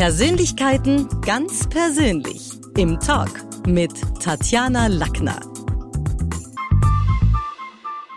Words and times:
Persönlichkeiten 0.00 1.06
ganz 1.20 1.68
persönlich 1.68 2.52
im 2.78 2.98
Talk 3.00 3.44
mit 3.66 3.92
Tatjana 4.18 4.86
Lackner. 4.86 5.38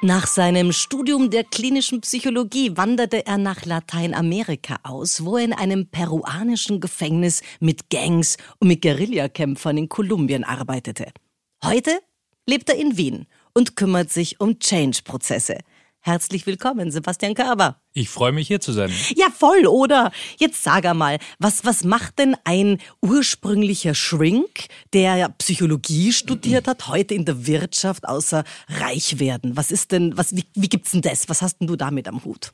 Nach 0.02 0.26
seinem 0.26 0.72
Studium 0.72 1.30
der 1.30 1.44
klinischen 1.44 2.00
Psychologie 2.00 2.78
wanderte 2.78 3.26
er 3.26 3.38
nach 3.38 3.66
Lateinamerika 3.66 4.78
aus, 4.84 5.26
wo 5.26 5.36
er 5.36 5.44
in 5.44 5.52
einem 5.52 5.88
peruanischen 5.88 6.80
Gefängnis 6.80 7.42
mit 7.60 7.90
Gangs 7.90 8.38
und 8.60 8.70
mit 8.70 8.82
Guerillakämpfern 8.82 9.78
in 9.78 9.90
Kolumbien 9.90 10.46
arbeitete. 10.46 11.08
Heute 11.66 12.00
lebt 12.48 12.70
er 12.70 12.78
in 12.78 12.96
Wien 12.96 13.26
und 13.54 13.76
kümmert 13.76 14.10
sich 14.10 14.40
um 14.40 14.58
Change-Prozesse. 14.58 15.58
Herzlich 16.06 16.46
willkommen, 16.46 16.92
Sebastian 16.92 17.34
Körber. 17.34 17.78
Ich 17.94 18.10
freue 18.10 18.34
mich 18.34 18.50
hier 18.50 18.60
zu 18.60 18.74
sein. 18.74 18.92
Ja, 19.16 19.28
voll, 19.30 19.66
oder? 19.68 20.12
Jetzt 20.38 20.62
sag 20.62 20.84
einmal, 20.84 21.18
was, 21.40 21.64
was 21.64 21.86
macht 21.86 22.20
denn 22.20 22.36
ein 22.44 22.80
ursprünglicher 23.02 23.96
Shrink, 23.96 24.66
der 24.92 25.30
Psychologie 25.38 26.12
studiert 26.12 26.68
hat, 26.68 26.90
heute 26.90 27.14
in 27.14 27.24
der 27.24 27.48
Wirtschaft 27.48 28.06
außer 28.06 28.44
reich 28.68 29.20
werden? 29.20 29.56
Was 29.56 29.72
ist 29.72 29.94
denn, 29.94 30.18
was, 30.18 30.36
wie, 30.36 30.44
wie 30.56 30.68
gibt's 30.68 30.92
denn 30.92 31.02
das? 31.02 31.30
Was 31.30 31.42
hast 31.42 31.62
denn 31.62 31.68
du 31.68 31.78
damit 31.78 32.10
am 32.10 32.26
Hut? 32.26 32.52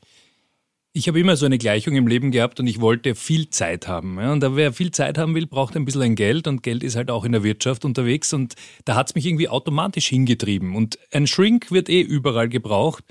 Ich 0.92 1.08
habe 1.08 1.18
immer 1.18 1.36
so 1.36 1.44
eine 1.44 1.58
Gleichung 1.58 1.96
im 1.96 2.06
Leben 2.06 2.30
gehabt 2.30 2.60
und 2.60 2.68
ich 2.68 2.80
wollte 2.80 3.16
viel 3.16 3.50
Zeit 3.50 3.88
haben. 3.88 4.18
und 4.18 4.44
wer 4.54 4.72
viel 4.72 4.92
Zeit 4.92 5.18
haben 5.18 5.34
will, 5.34 5.48
braucht 5.48 5.74
ein 5.74 5.84
bisschen 5.84 6.02
ein 6.02 6.14
Geld 6.14 6.46
und 6.46 6.62
Geld 6.62 6.84
ist 6.84 6.94
halt 6.94 7.10
auch 7.10 7.24
in 7.24 7.32
der 7.32 7.42
Wirtschaft 7.42 7.84
unterwegs 7.84 8.32
und 8.32 8.54
da 8.84 8.94
hat 8.94 9.08
es 9.08 9.14
mich 9.16 9.26
irgendwie 9.26 9.48
automatisch 9.48 10.06
hingetrieben. 10.06 10.76
Und 10.76 11.00
ein 11.10 11.26
Shrink 11.26 11.72
wird 11.72 11.88
eh 11.88 12.00
überall 12.00 12.48
gebraucht. 12.48 13.02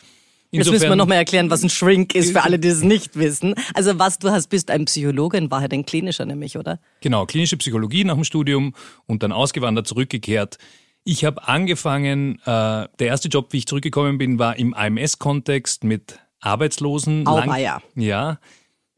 Insofern, 0.52 0.74
Jetzt 0.74 0.82
müssen 0.82 0.92
wir 0.92 0.96
nochmal 0.96 1.18
erklären, 1.18 1.52
was 1.52 1.62
ein 1.62 1.70
Shrink 1.70 2.16
ist, 2.16 2.32
für 2.32 2.44
alle, 2.44 2.58
die 2.58 2.70
es 2.70 2.82
nicht 2.82 3.16
wissen. 3.16 3.54
Also 3.76 4.00
was 4.00 4.18
du 4.18 4.32
hast, 4.32 4.48
bist 4.48 4.72
ein 4.72 4.86
Psychologe 4.86 5.38
in 5.38 5.52
Wahrheit, 5.52 5.72
ein 5.74 5.86
klinischer 5.86 6.26
nämlich, 6.26 6.58
oder? 6.58 6.80
Genau, 7.02 7.28
klinische 7.28 7.56
Psychologie 7.58 8.04
nach 8.04 8.16
dem 8.16 8.24
Studium 8.24 8.74
und 9.06 9.22
dann 9.22 9.32
ausgewandert, 9.32 9.88
zurückgekehrt. 9.88 10.58
Ich 11.04 11.24
habe 11.24 11.48
angefangen, 11.48 12.40
äh, 12.40 12.46
der 12.46 12.90
erste 13.00 13.28
Job, 13.30 13.54
wie 13.54 13.58
ich 13.58 13.68
zurückgekommen 13.68 14.18
bin, 14.18 14.40
war 14.40 14.58
im 14.58 14.74
AMS-Kontext 14.74 15.84
mit 15.84 16.20
Arbeitslosen. 16.40 17.28
Oh, 17.28 17.38
lang, 17.38 17.56
ja. 17.96 18.40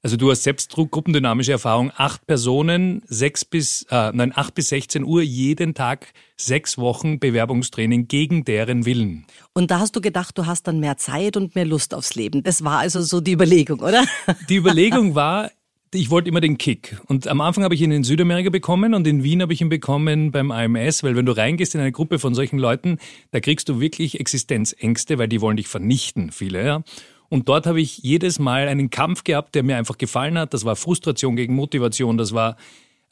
Also 0.03 0.17
du 0.17 0.31
hast 0.31 0.41
selbst 0.41 0.71
gruppendynamische 0.71 1.51
Erfahrung, 1.51 1.91
acht 1.95 2.25
Personen, 2.25 3.03
sechs 3.07 3.45
bis, 3.45 3.85
äh, 3.91 4.11
nein, 4.13 4.31
acht 4.35 4.55
bis 4.55 4.69
16 4.69 5.03
Uhr 5.03 5.21
jeden 5.21 5.75
Tag, 5.75 6.13
sechs 6.37 6.79
Wochen 6.79 7.19
Bewerbungstraining 7.19 8.07
gegen 8.07 8.43
deren 8.43 8.85
Willen. 8.85 9.27
Und 9.53 9.69
da 9.69 9.79
hast 9.79 9.95
du 9.95 10.01
gedacht, 10.01 10.35
du 10.39 10.47
hast 10.47 10.63
dann 10.63 10.79
mehr 10.79 10.97
Zeit 10.97 11.37
und 11.37 11.53
mehr 11.53 11.65
Lust 11.65 11.93
aufs 11.93 12.15
Leben. 12.15 12.41
Das 12.41 12.63
war 12.63 12.79
also 12.79 13.01
so 13.01 13.21
die 13.21 13.33
Überlegung, 13.33 13.79
oder? 13.79 14.03
Die 14.49 14.55
Überlegung 14.55 15.13
war, 15.13 15.51
ich 15.93 16.09
wollte 16.09 16.29
immer 16.29 16.41
den 16.41 16.57
Kick. 16.57 16.99
Und 17.07 17.27
am 17.27 17.41
Anfang 17.41 17.63
habe 17.63 17.75
ich 17.75 17.81
ihn 17.81 17.91
in 17.91 18.03
Südamerika 18.03 18.49
bekommen 18.49 18.95
und 18.95 19.05
in 19.05 19.23
Wien 19.23 19.41
habe 19.41 19.53
ich 19.53 19.61
ihn 19.61 19.69
bekommen 19.69 20.31
beim 20.31 20.49
AMS, 20.49 21.03
weil 21.03 21.15
wenn 21.15 21.25
du 21.25 21.33
reingehst 21.33 21.75
in 21.75 21.81
eine 21.81 21.91
Gruppe 21.91 22.17
von 22.17 22.33
solchen 22.33 22.57
Leuten, 22.57 22.97
da 23.31 23.39
kriegst 23.39 23.69
du 23.69 23.79
wirklich 23.79 24.19
Existenzängste, 24.19 25.19
weil 25.19 25.27
die 25.27 25.41
wollen 25.41 25.57
dich 25.57 25.67
vernichten, 25.67 26.31
viele, 26.31 26.65
ja. 26.65 26.83
Und 27.31 27.47
dort 27.47 27.65
habe 27.65 27.79
ich 27.79 27.99
jedes 27.99 28.39
Mal 28.39 28.67
einen 28.67 28.89
Kampf 28.89 29.23
gehabt, 29.23 29.55
der 29.55 29.63
mir 29.63 29.77
einfach 29.77 29.97
gefallen 29.97 30.37
hat. 30.37 30.53
Das 30.53 30.65
war 30.65 30.75
Frustration 30.75 31.37
gegen 31.37 31.55
Motivation, 31.55 32.17
das 32.17 32.33
war 32.33 32.57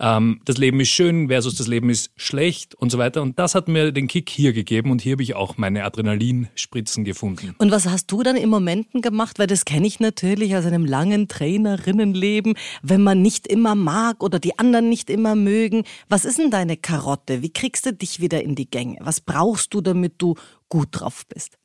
ähm, 0.02 0.42
das 0.46 0.58
Leben 0.58 0.80
ist 0.80 0.90
schön 0.90 1.28
versus 1.28 1.56
das 1.56 1.68
Leben 1.68 1.90
ist 1.90 2.12
schlecht 2.16 2.76
und 2.76 2.90
so 2.90 2.98
weiter. 2.98 3.22
Und 3.22 3.38
das 3.38 3.56
hat 3.56 3.68
mir 3.68 3.92
den 3.92 4.08
Kick 4.08 4.30
hier 4.30 4.54
gegeben 4.54 4.92
und 4.92 5.02
hier 5.02 5.14
habe 5.14 5.24
ich 5.24 5.36
auch 5.36 5.58
meine 5.58 5.84
Adrenalinspritzen 5.84 7.04
gefunden. 7.04 7.56
Und 7.58 7.72
was 7.72 7.86
hast 7.88 8.12
du 8.12 8.24
dann 8.24 8.36
in 8.36 8.50
Momenten 8.50 9.02
gemacht? 9.02 9.40
Weil 9.40 9.48
das 9.48 9.66
kenne 9.66 9.88
ich 9.88 10.00
natürlich 10.00 10.56
aus 10.56 10.66
einem 10.66 10.86
langen 10.86 11.28
Trainerinnenleben, 11.28 12.56
wenn 12.82 13.04
man 13.04 13.22
nicht 13.22 13.48
immer 13.48 13.76
mag 13.76 14.24
oder 14.24 14.40
die 14.40 14.58
anderen 14.58 14.90
nicht 14.90 15.10
immer 15.10 15.36
mögen. 15.36 15.84
Was 16.08 16.26
ist 16.26 16.40
denn 16.40 16.52
deine 16.52 16.78
Karotte? 16.78 17.42
Wie 17.42 17.52
kriegst 17.52 17.86
du 17.86 17.94
dich 17.94 18.22
wieder 18.22 18.42
in 18.42 18.56
die 18.56 18.70
Gänge? 18.70 18.98
Was 19.02 19.20
brauchst 19.22 19.74
du, 19.74 19.82
damit 19.82 20.14
du 20.18 20.36
gut 20.70 20.90
drauf 20.92 21.26
bist? 21.28 21.58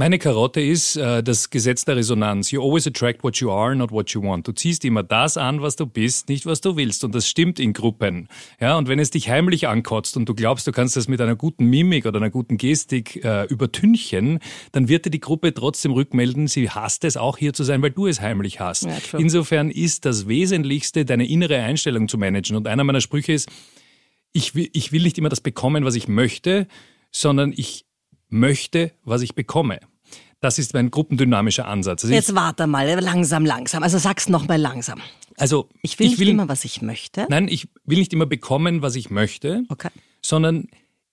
Meine 0.00 0.18
Karotte 0.18 0.62
ist 0.62 0.96
äh, 0.96 1.22
das 1.22 1.50
Gesetz 1.50 1.84
der 1.84 1.94
Resonanz. 1.94 2.50
You 2.50 2.62
always 2.62 2.86
attract 2.86 3.22
what 3.22 3.36
you 3.36 3.50
are, 3.50 3.76
not 3.76 3.90
what 3.90 4.08
you 4.12 4.22
want. 4.22 4.48
Du 4.48 4.52
ziehst 4.52 4.82
immer 4.86 5.02
das 5.02 5.36
an, 5.36 5.60
was 5.60 5.76
du 5.76 5.84
bist, 5.84 6.30
nicht 6.30 6.46
was 6.46 6.62
du 6.62 6.74
willst. 6.74 7.04
Und 7.04 7.14
das 7.14 7.28
stimmt 7.28 7.60
in 7.60 7.74
Gruppen. 7.74 8.26
Ja, 8.58 8.78
und 8.78 8.88
wenn 8.88 8.98
es 8.98 9.10
dich 9.10 9.28
heimlich 9.28 9.68
ankotzt 9.68 10.16
und 10.16 10.26
du 10.26 10.34
glaubst, 10.34 10.66
du 10.66 10.72
kannst 10.72 10.96
das 10.96 11.06
mit 11.06 11.20
einer 11.20 11.36
guten 11.36 11.66
Mimik 11.66 12.06
oder 12.06 12.16
einer 12.16 12.30
guten 12.30 12.56
Gestik 12.56 13.22
äh, 13.22 13.44
übertünchen, 13.48 14.38
dann 14.72 14.88
wird 14.88 15.04
dir 15.04 15.10
die 15.10 15.20
Gruppe 15.20 15.52
trotzdem 15.52 15.92
rückmelden, 15.92 16.46
sie 16.48 16.70
hasst 16.70 17.04
es 17.04 17.18
auch 17.18 17.36
hier 17.36 17.52
zu 17.52 17.62
sein, 17.62 17.82
weil 17.82 17.90
du 17.90 18.06
es 18.06 18.22
heimlich 18.22 18.58
hast. 18.58 18.84
Ja, 18.84 19.18
Insofern 19.18 19.70
ist 19.70 20.06
das 20.06 20.26
Wesentlichste, 20.26 21.04
deine 21.04 21.28
innere 21.28 21.58
Einstellung 21.58 22.08
zu 22.08 22.16
managen. 22.16 22.56
Und 22.56 22.68
einer 22.68 22.84
meiner 22.84 23.02
Sprüche 23.02 23.34
ist, 23.34 23.50
ich 24.32 24.54
will, 24.54 24.70
ich 24.72 24.92
will 24.92 25.02
nicht 25.02 25.18
immer 25.18 25.28
das 25.28 25.42
bekommen, 25.42 25.84
was 25.84 25.94
ich 25.94 26.08
möchte, 26.08 26.68
sondern 27.10 27.52
ich 27.54 27.84
möchte, 28.30 28.92
was 29.04 29.20
ich 29.20 29.34
bekomme. 29.34 29.80
Das 30.40 30.58
ist 30.58 30.72
mein 30.72 30.90
gruppendynamischer 30.90 31.66
Ansatz. 31.66 32.04
Also 32.04 32.14
Jetzt 32.14 32.34
warte 32.34 32.66
mal, 32.66 32.98
langsam, 33.00 33.44
langsam. 33.44 33.82
Also 33.82 33.98
sag's 33.98 34.28
noch 34.28 34.48
mal 34.48 34.58
langsam. 34.58 35.00
Also 35.36 35.68
ich 35.82 35.98
will 35.98 36.06
ich 36.06 36.12
nicht 36.12 36.20
will, 36.20 36.28
immer, 36.28 36.48
was 36.48 36.64
ich 36.64 36.82
möchte. 36.82 37.26
Nein, 37.28 37.48
ich 37.48 37.68
will 37.84 37.98
nicht 37.98 38.12
immer 38.12 38.26
bekommen, 38.26 38.82
was 38.82 38.96
ich 38.96 39.10
möchte, 39.10 39.64
okay. 39.68 39.90
sondern 40.22 40.68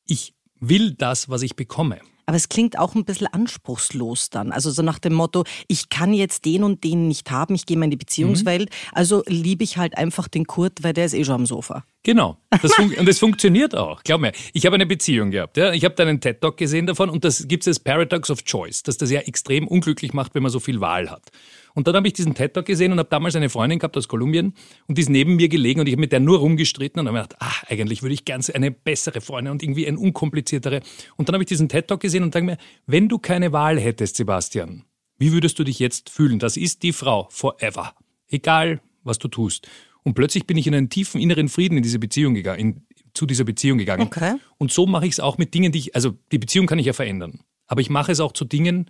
ich 0.06 0.34
will 0.60 0.92
das, 0.92 1.30
was 1.30 1.42
ich 1.42 1.56
bekomme. 1.56 2.00
Aber 2.28 2.36
es 2.36 2.50
klingt 2.50 2.78
auch 2.78 2.94
ein 2.94 3.06
bisschen 3.06 3.28
anspruchslos 3.28 4.30
dann. 4.30 4.52
Also 4.52 4.70
so 4.70 4.82
nach 4.82 5.00
dem 5.00 5.14
Motto, 5.14 5.46
ich 5.70 5.90
kann 5.90 6.14
jetzt 6.14 6.44
den 6.44 6.64
und 6.64 6.84
den 6.84 7.08
nicht 7.08 7.32
haben, 7.32 7.56
ich 7.56 7.66
gehe 7.66 7.78
mal 7.78 7.86
in 7.86 7.92
die 7.92 7.98
Beziehungswelt, 7.98 8.70
mhm. 8.70 8.92
also 8.92 9.24
liebe 9.28 9.64
ich 9.64 9.78
halt 9.78 9.98
einfach 9.98 10.28
den 10.28 10.46
Kurt, 10.46 10.84
weil 10.84 10.92
der 10.92 11.06
ist 11.06 11.14
eh 11.14 11.24
schon 11.24 11.36
am 11.36 11.46
Sofa. 11.46 11.86
Genau. 12.04 12.38
Das 12.62 12.78
und 12.80 13.08
das 13.08 13.20
funktioniert 13.20 13.76
auch. 13.76 14.04
Glaub 14.04 14.20
mir, 14.20 14.34
ich 14.54 14.66
habe 14.66 14.76
eine 14.76 14.86
Beziehung 14.86 15.32
gehabt. 15.32 15.56
Ja? 15.56 15.72
Ich 15.72 15.86
habe 15.86 15.96
da 15.96 16.04
einen 16.04 16.20
TED-Talk 16.20 16.58
gesehen 16.58 16.86
davon 16.86 17.10
und 17.10 17.24
das 17.24 17.48
gibt 17.48 17.64
es 17.64 17.68
als 17.70 17.80
Paradox 17.80 18.30
of 18.30 18.44
Choice, 18.44 18.84
dass 18.84 18.98
das 18.98 19.09
ja 19.09 19.22
extrem 19.22 19.66
unglücklich 19.66 20.14
macht, 20.14 20.36
wenn 20.36 20.44
man 20.44 20.52
so 20.52 20.59
viel 20.59 20.82
Wahl 20.82 21.09
hat. 21.09 21.30
Und 21.78 21.88
dann 21.88 21.96
habe 21.96 22.08
ich 22.08 22.14
diesen 22.14 22.34
TED 22.34 22.56
Talk 22.56 22.66
gesehen 22.66 22.92
und 22.92 22.98
habe 22.98 23.10
damals 23.10 23.36
eine 23.36 23.50
Freundin 23.50 23.78
gehabt 23.78 23.96
aus 23.98 24.08
Kolumbien 24.08 24.56
und 24.88 24.98
die 24.98 25.02
ist 25.04 25.12
neben 25.12 25.36
mir 25.36 25.48
gelegen 25.48 25.80
und 25.80 25.86
ich 25.86 25.94
habe 25.94 26.00
mit 26.00 26.12
der 26.12 26.20
nur 26.20 26.40
rumgestritten 26.40 27.00
und 27.00 27.06
habe 27.06 27.16
mir 27.16 27.22
gedacht, 27.22 27.38
ach, 27.40 27.66
eigentlich 27.68 28.02
würde 28.02 28.16
ich 28.16 28.26
ganz 28.26 28.50
eine 28.50 28.72
bessere 28.72 29.22
Freundin 29.22 29.52
und 29.52 29.62
irgendwie 29.62 29.86
eine 29.86 30.00
unkompliziertere. 30.00 30.82
Und 31.18 31.30
dann 31.30 31.36
habe 31.36 31.44
ich 31.44 31.50
diesen 31.50 31.70
TED 31.70 31.88
Talk 31.88 32.00
gesehen 32.00 32.24
und 32.24 32.34
sage 32.34 32.48
mir, 32.48 32.58
wenn 32.88 33.08
du 33.08 33.20
keine 33.20 33.52
Wahl 33.52 33.80
hättest, 33.80 34.16
Sebastian, 34.16 34.86
wie 35.20 35.32
würdest 35.34 35.60
du 35.60 35.64
dich 35.64 35.78
jetzt 35.78 36.10
fühlen? 36.10 36.40
Das 36.40 36.58
ist 36.58 36.82
die 36.82 36.94
Frau 36.94 37.28
forever. 37.30 37.94
Egal, 38.28 38.82
was 39.04 39.20
du 39.20 39.28
tust. 39.28 39.68
Und 40.02 40.16
plötzlich 40.16 40.48
bin 40.48 40.58
ich 40.58 40.66
in 40.66 40.74
einen 40.74 40.90
tiefen 40.90 41.22
inneren 41.22 41.48
Frieden 41.48 41.78
in 41.78 41.84
diese 41.84 42.00
Beziehung 42.00 42.34
gegangen, 42.34 42.59
in, 42.59 42.82
zu 43.14 43.28
dieser 43.28 43.44
Beziehung 43.44 43.78
gegangen. 43.78 44.02
Okay. 44.02 44.38
Und 44.58 44.72
so 44.72 44.88
mache 44.88 45.06
ich 45.06 45.12
es 45.12 45.20
auch 45.20 45.38
mit 45.38 45.54
Dingen, 45.54 45.72
die 45.72 45.78
ich, 45.78 45.96
also 45.96 46.16
die 46.32 46.40
Beziehung 46.40 46.66
kann 46.66 46.80
ich 46.80 46.88
ja 46.88 46.94
verändern. 46.94 47.42
Aber 47.68 47.82
ich 47.82 47.92
mache 47.92 48.12
es 48.12 48.20
auch 48.20 48.32
zu 48.32 48.46
Dingen, 48.46 48.90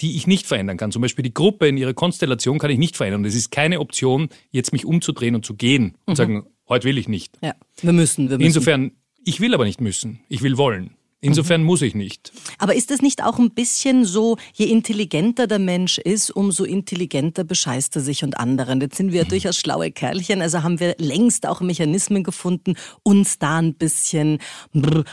die 0.00 0.16
ich 0.16 0.26
nicht 0.26 0.46
verändern 0.46 0.76
kann. 0.76 0.92
Zum 0.92 1.02
Beispiel 1.02 1.22
die 1.22 1.34
Gruppe 1.34 1.68
in 1.68 1.76
ihrer 1.76 1.94
Konstellation 1.94 2.58
kann 2.58 2.70
ich 2.70 2.78
nicht 2.78 2.96
verändern. 2.96 3.24
Es 3.24 3.34
ist 3.34 3.50
keine 3.50 3.80
Option, 3.80 4.28
jetzt 4.50 4.72
mich 4.72 4.84
umzudrehen 4.84 5.34
und 5.34 5.44
zu 5.44 5.54
gehen 5.54 5.96
und 6.06 6.14
mhm. 6.14 6.16
sagen, 6.16 6.46
heute 6.68 6.84
will 6.84 6.98
ich 6.98 7.08
nicht. 7.08 7.38
Ja, 7.42 7.54
wir 7.80 7.92
müssen, 7.92 8.28
wir 8.28 8.38
müssen. 8.38 8.46
Insofern, 8.46 8.92
ich 9.24 9.40
will 9.40 9.54
aber 9.54 9.64
nicht 9.64 9.80
müssen. 9.80 10.20
Ich 10.28 10.42
will 10.42 10.56
wollen. 10.56 10.96
Insofern 11.24 11.62
muss 11.62 11.80
ich 11.80 11.94
nicht. 11.94 12.32
Aber 12.58 12.74
ist 12.74 12.90
es 12.90 13.00
nicht 13.00 13.24
auch 13.24 13.38
ein 13.38 13.50
bisschen 13.50 14.04
so, 14.04 14.36
je 14.52 14.66
intelligenter 14.66 15.46
der 15.46 15.58
Mensch 15.58 15.96
ist, 15.96 16.30
umso 16.30 16.64
intelligenter 16.64 17.44
bescheißt 17.44 17.96
er 17.96 18.02
sich 18.02 18.24
und 18.24 18.38
anderen? 18.38 18.78
Jetzt 18.82 18.98
sind 18.98 19.10
wir 19.10 19.20
ja 19.20 19.24
mhm. 19.24 19.30
durchaus 19.30 19.56
schlaue 19.56 19.90
Kerlchen, 19.90 20.42
also 20.42 20.62
haben 20.62 20.80
wir 20.80 20.94
längst 20.98 21.46
auch 21.46 21.62
Mechanismen 21.62 22.24
gefunden, 22.24 22.74
uns 23.02 23.38
da 23.38 23.56
ein 23.56 23.72
bisschen 23.72 24.38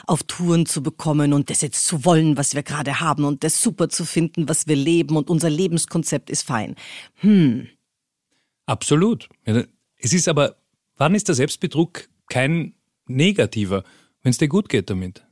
auf 0.05 0.23
Touren 0.23 0.65
zu 0.65 0.83
bekommen 0.83 1.31
und 1.31 1.49
das 1.49 1.61
jetzt 1.61 1.85
zu 1.85 2.03
wollen, 2.03 2.35
was 2.35 2.55
wir 2.55 2.63
gerade 2.63 2.99
haben 2.99 3.23
und 3.23 3.45
das 3.45 3.61
super 3.61 3.87
zu 3.87 4.03
finden, 4.03 4.49
was 4.49 4.67
wir 4.67 4.75
leben 4.75 5.15
und 5.15 5.29
unser 5.29 5.49
Lebenskonzept 5.49 6.29
ist 6.29 6.41
fein. 6.41 6.75
Hm. 7.21 7.69
Absolut. 8.65 9.29
Es 9.45 10.11
ist 10.11 10.27
aber, 10.27 10.57
wann 10.97 11.15
ist 11.15 11.29
der 11.29 11.35
Selbstbetrug 11.35 12.09
kein 12.27 12.73
negativer, 13.07 13.85
wenn 14.23 14.31
es 14.31 14.39
dir 14.39 14.49
gut 14.49 14.67
geht 14.67 14.89
damit? 14.89 15.23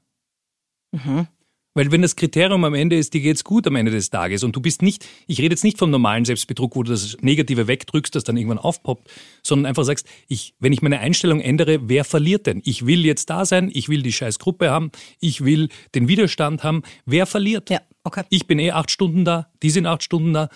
Mhm. 0.92 1.28
Weil 1.76 1.92
wenn 1.92 2.02
das 2.02 2.16
Kriterium 2.16 2.64
am 2.66 2.74
Ende 2.74 2.98
ist, 2.98 3.14
dir 3.14 3.22
geht's 3.22 3.44
gut 3.44 3.68
am 3.68 3.76
Ende 3.76 3.92
des 3.92 4.10
Tages 4.10 4.44
und 4.44 4.56
du 4.56 4.60
bist 4.60 4.82
nicht, 4.82 5.06
ich 5.28 5.40
rede 5.40 5.54
jetzt 5.54 5.64
nicht 5.64 5.78
vom 5.78 5.92
normalen 5.92 6.26
Selbstbetrug, 6.26 6.76
wo 6.76 6.84
du 6.84 6.92
das 6.92 7.18
Negative 7.22 7.68
wegdrückst, 7.68 8.14
das 8.16 8.24
dann 8.24 8.38
irgendwann 8.38 8.58
aufpoppt, 8.58 9.10
sondern 9.44 9.68
einfach 9.68 9.84
sagst, 9.84 10.08
ich, 10.28 10.56
wenn 10.60 10.74
ich 10.74 10.82
meine 10.82 11.00
Einstellung 11.00 11.40
ändere, 11.40 11.88
wer 11.88 12.04
verliert 12.06 12.48
denn? 12.48 12.62
Ich 12.66 12.86
will 12.86 13.06
jetzt 13.06 13.30
da 13.30 13.46
sein, 13.46 13.70
ich 13.72 13.88
will 13.88 14.02
die 14.02 14.12
scheiß 14.12 14.40
Gruppe 14.40 14.72
haben, 14.72 14.92
ich 15.22 15.46
will 15.46 15.70
den 15.94 16.08
Widerstand 16.08 16.64
haben, 16.64 16.82
wer 17.06 17.26
verliert? 17.26 17.70
Ja, 17.70 17.82
okay. 18.04 18.24
Ich 18.30 18.48
bin 18.48 18.58
eh 18.58 18.72
acht 18.72 18.90
Stunden 18.90 19.24
da, 19.24 19.48
die 19.62 19.70
sind 19.70 19.86
acht 19.86 20.04
Stunden 20.04 20.34
da, 20.34 20.40
Da, 20.40 20.50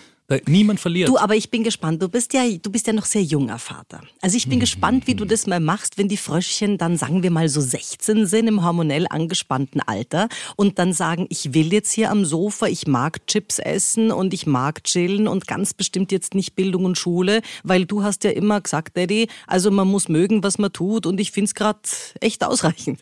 niemand 0.47 0.79
verliert. 0.79 1.09
Du, 1.09 1.17
aber 1.17 1.35
ich 1.35 1.49
bin 1.49 1.63
gespannt. 1.63 2.01
Du 2.01 2.09
bist 2.09 2.33
ja, 2.33 2.43
du 2.49 2.71
bist 2.71 2.87
ja 2.87 2.93
noch 2.93 3.05
sehr 3.05 3.23
junger 3.23 3.59
Vater. 3.59 4.01
Also 4.21 4.37
ich 4.37 4.47
bin 4.47 4.57
mhm. 4.57 4.61
gespannt, 4.61 5.07
wie 5.07 5.15
du 5.15 5.25
das 5.25 5.47
mal 5.47 5.59
machst, 5.59 5.97
wenn 5.97 6.07
die 6.07 6.17
Fröschchen 6.17 6.77
dann, 6.77 6.97
sagen 6.97 7.23
wir 7.23 7.31
mal, 7.31 7.49
so 7.49 7.61
16 7.61 8.25
sind 8.25 8.47
im 8.47 8.63
hormonell 8.63 9.07
angespannten 9.09 9.81
Alter 9.81 10.29
und 10.55 10.79
dann 10.79 10.93
sagen, 10.93 11.25
ich 11.29 11.53
will 11.53 11.73
jetzt 11.73 11.91
hier 11.91 12.11
am 12.11 12.25
Sofa, 12.25 12.67
ich 12.67 12.87
mag 12.87 13.25
Chips 13.27 13.59
essen 13.59 14.11
und 14.11 14.33
ich 14.33 14.45
mag 14.45 14.83
chillen 14.83 15.27
und 15.27 15.47
ganz 15.47 15.73
bestimmt 15.73 16.11
jetzt 16.11 16.35
nicht 16.35 16.55
Bildung 16.55 16.85
und 16.85 16.97
Schule, 16.97 17.41
weil 17.63 17.85
du 17.85 18.03
hast 18.03 18.23
ja 18.23 18.31
immer 18.31 18.61
gesagt, 18.61 18.97
Daddy, 18.97 19.27
also 19.47 19.71
man 19.71 19.87
muss 19.87 20.09
mögen, 20.09 20.43
was 20.43 20.57
man 20.57 20.71
tut 20.71 21.05
und 21.05 21.19
ich 21.19 21.31
finde 21.31 21.45
es 21.45 21.55
gerade 21.55 21.79
echt 22.19 22.43
ausreichend. 22.43 22.99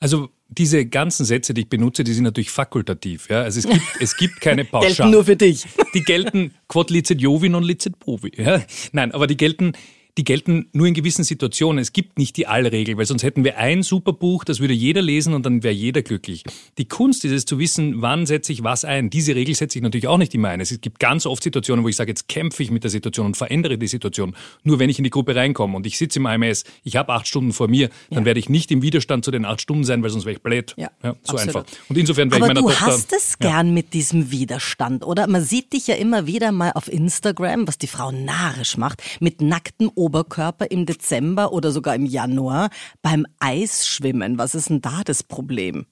Also 0.00 0.28
diese 0.48 0.86
ganzen 0.86 1.24
Sätze, 1.24 1.54
die 1.54 1.62
ich 1.62 1.68
benutze, 1.68 2.04
die 2.04 2.12
sind 2.12 2.24
natürlich 2.24 2.50
fakultativ. 2.50 3.28
Ja? 3.28 3.42
Also 3.42 3.60
es 3.60 3.68
gibt, 3.68 3.84
es 4.00 4.16
gibt 4.16 4.40
keine 4.40 4.64
Pauschale. 4.64 4.94
gelten 4.96 5.10
nur 5.10 5.24
für 5.24 5.36
dich. 5.36 5.64
Die 5.94 6.02
gelten 6.02 6.54
quod 6.68 6.90
licet 6.90 7.20
Jovin 7.20 7.54
und 7.54 7.64
licet 7.64 7.98
Bovi. 7.98 8.32
Ja? 8.36 8.62
Nein, 8.92 9.12
aber 9.12 9.26
die 9.26 9.36
gelten 9.36 9.72
die 10.18 10.24
gelten 10.24 10.68
nur 10.72 10.86
in 10.86 10.94
gewissen 10.94 11.24
Situationen. 11.24 11.78
Es 11.78 11.92
gibt 11.92 12.18
nicht 12.18 12.36
die 12.36 12.46
Allregel, 12.46 12.96
weil 12.96 13.06
sonst 13.06 13.22
hätten 13.22 13.44
wir 13.44 13.58
ein 13.58 13.82
super 13.82 14.12
Buch, 14.12 14.44
das 14.44 14.60
würde 14.60 14.72
jeder 14.72 15.02
lesen 15.02 15.34
und 15.34 15.44
dann 15.44 15.62
wäre 15.62 15.74
jeder 15.74 16.02
glücklich. 16.02 16.44
Die 16.78 16.86
Kunst 16.86 17.24
ist 17.24 17.32
es 17.32 17.44
zu 17.44 17.58
wissen, 17.58 18.00
wann 18.00 18.26
setze 18.26 18.52
ich 18.52 18.64
was 18.64 18.84
ein. 18.84 19.10
Diese 19.10 19.34
Regel 19.34 19.54
setze 19.54 19.78
ich 19.78 19.82
natürlich 19.82 20.08
auch 20.08 20.18
nicht 20.18 20.34
immer 20.34 20.48
ein. 20.48 20.60
Es 20.60 20.80
gibt 20.80 20.98
ganz 21.00 21.26
oft 21.26 21.42
Situationen, 21.42 21.84
wo 21.84 21.88
ich 21.88 21.96
sage, 21.96 22.10
jetzt 22.10 22.28
kämpfe 22.28 22.62
ich 22.62 22.70
mit 22.70 22.82
der 22.82 22.90
Situation 22.90 23.26
und 23.26 23.36
verändere 23.36 23.76
die 23.76 23.86
Situation. 23.86 24.34
Nur 24.64 24.78
wenn 24.78 24.88
ich 24.88 24.98
in 24.98 25.04
die 25.04 25.10
Gruppe 25.10 25.36
reinkomme 25.36 25.76
und 25.76 25.86
ich 25.86 25.98
sitze 25.98 26.18
im 26.18 26.26
AMS, 26.26 26.64
ich 26.82 26.96
habe 26.96 27.12
acht 27.12 27.28
Stunden 27.28 27.52
vor 27.52 27.68
mir, 27.68 27.90
dann 28.10 28.20
ja. 28.20 28.24
werde 28.24 28.40
ich 28.40 28.48
nicht 28.48 28.70
im 28.70 28.82
Widerstand 28.82 29.24
zu 29.24 29.30
den 29.30 29.44
acht 29.44 29.60
Stunden 29.60 29.84
sein, 29.84 30.02
weil 30.02 30.10
sonst 30.10 30.24
wäre 30.24 30.36
ich 30.36 30.42
blöd. 30.42 30.74
Ja, 30.76 30.90
ja 31.02 31.14
so 31.22 31.34
absolut. 31.34 31.40
einfach. 31.40 31.64
Und 31.88 31.98
insofern 31.98 32.30
wäre 32.30 32.40
ich 32.40 32.46
meiner 32.46 32.54
du 32.54 32.68
Tochter... 32.68 32.86
du 32.86 32.92
hast 32.92 33.12
es 33.12 33.38
gern 33.38 33.74
mit 33.74 33.92
diesem 33.92 34.30
Widerstand, 34.30 35.04
oder? 35.04 35.26
Man 35.26 35.42
sieht 35.42 35.72
dich 35.72 35.86
ja 35.86 35.96
immer 35.96 36.26
wieder 36.26 36.52
mal 36.52 36.72
auf 36.72 36.90
Instagram, 36.90 37.68
was 37.68 37.76
die 37.78 37.86
Frau 37.86 38.10
narisch 38.12 38.76
macht, 38.76 39.02
mit 39.20 39.42
nacktem 39.42 39.90
Oberkörper 40.06 40.70
im 40.70 40.86
Dezember 40.86 41.52
oder 41.52 41.72
sogar 41.72 41.96
im 41.96 42.06
Januar 42.06 42.70
beim 43.02 43.26
Eisschwimmen. 43.40 44.38
Was 44.38 44.54
ist 44.54 44.70
denn 44.70 44.80
da 44.80 45.02
das 45.04 45.24
Problem? 45.24 45.86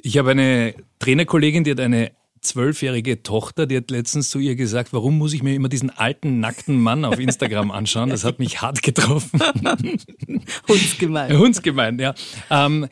Ich 0.00 0.16
habe 0.16 0.30
eine 0.30 0.74
Trainerkollegin, 1.00 1.64
die 1.64 1.72
hat 1.72 1.80
eine 1.80 2.12
zwölfjährige 2.40 3.24
Tochter, 3.24 3.66
die 3.66 3.78
hat 3.78 3.90
letztens 3.90 4.30
zu 4.30 4.38
ihr 4.38 4.54
gesagt, 4.54 4.92
warum 4.92 5.18
muss 5.18 5.32
ich 5.32 5.42
mir 5.42 5.56
immer 5.56 5.68
diesen 5.68 5.90
alten, 5.90 6.38
nackten 6.38 6.80
Mann 6.80 7.04
auf 7.04 7.18
Instagram 7.18 7.72
anschauen? 7.72 8.10
Das 8.10 8.22
hat 8.22 8.38
mich 8.38 8.62
hart 8.62 8.82
getroffen. 8.82 9.40
Hundsgemein. 10.68 11.36
Hundsgemein, 11.36 11.98
ja. 11.98 12.14
Ähm, 12.48 12.86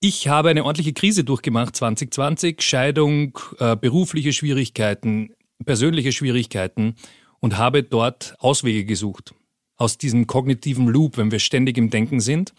ich 0.00 0.26
habe 0.26 0.48
eine 0.48 0.64
ordentliche 0.64 0.94
Krise 0.94 1.22
durchgemacht 1.22 1.76
2020, 1.76 2.60
Scheidung, 2.60 3.38
äh, 3.60 3.76
berufliche 3.76 4.32
Schwierigkeiten, 4.32 5.32
persönliche 5.64 6.10
Schwierigkeiten 6.10 6.96
und 7.38 7.56
habe 7.56 7.84
dort 7.84 8.34
Auswege 8.40 8.84
gesucht 8.84 9.34
aus 9.76 9.98
diesem 9.98 10.26
kognitiven 10.26 10.88
Loop, 10.88 11.16
wenn 11.16 11.30
wir 11.30 11.38
ständig 11.38 11.78
im 11.78 11.90
Denken 11.90 12.20
sind. 12.20 12.54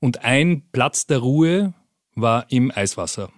Und 0.00 0.24
ein 0.24 0.62
Platz 0.72 1.06
der 1.06 1.18
Ruhe 1.18 1.74
war 2.14 2.50
im 2.50 2.70
Eiswasser. 2.74 3.30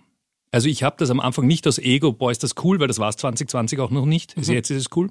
Also 0.51 0.69
ich 0.69 0.83
habe 0.83 0.97
das 0.99 1.11
am 1.11 1.21
Anfang 1.21 1.47
nicht 1.47 1.67
aus 1.67 1.79
Ego, 1.79 2.13
boah, 2.13 2.31
ist 2.31 2.43
das 2.43 2.55
cool, 2.63 2.79
weil 2.79 2.89
das 2.89 2.99
war 2.99 3.09
es 3.09 3.17
2020 3.17 3.81
auch 3.81 3.91
noch 3.91 4.07
nicht. 4.07 4.37
Also 4.37 4.53
mhm. 4.53 4.57
Jetzt 4.57 4.71
ist 4.71 4.79
es 4.79 4.97
cool. 4.97 5.11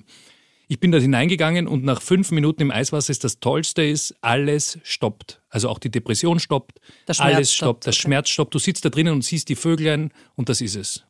Ich 0.68 0.80
bin 0.80 0.92
da 0.92 0.98
hineingegangen 0.98 1.68
und 1.68 1.84
nach 1.84 2.02
fünf 2.02 2.32
Minuten 2.32 2.62
im 2.62 2.72
Eiswasser 2.72 3.12
ist 3.12 3.24
das 3.24 3.40
Tollste 3.40 3.84
ist, 3.84 4.16
alles 4.22 4.80
stoppt. 4.84 5.42
Also 5.50 5.68
auch 5.70 5.78
die 5.80 5.92
Depression 5.92 6.40
stoppt, 6.40 6.80
alles 7.18 7.54
stoppt, 7.54 7.84
stoppt 7.84 7.86
der 7.86 7.92
okay. 7.92 8.02
Schmerz 8.02 8.30
stoppt. 8.30 8.56
Du 8.56 8.60
sitzt 8.60 8.86
da 8.86 8.90
drinnen 8.90 9.14
und 9.14 9.24
siehst 9.24 9.50
die 9.50 9.56
Vöglein 9.56 10.12
und 10.36 10.50
das 10.50 10.62
ist 10.62 10.76
es. 10.76 11.04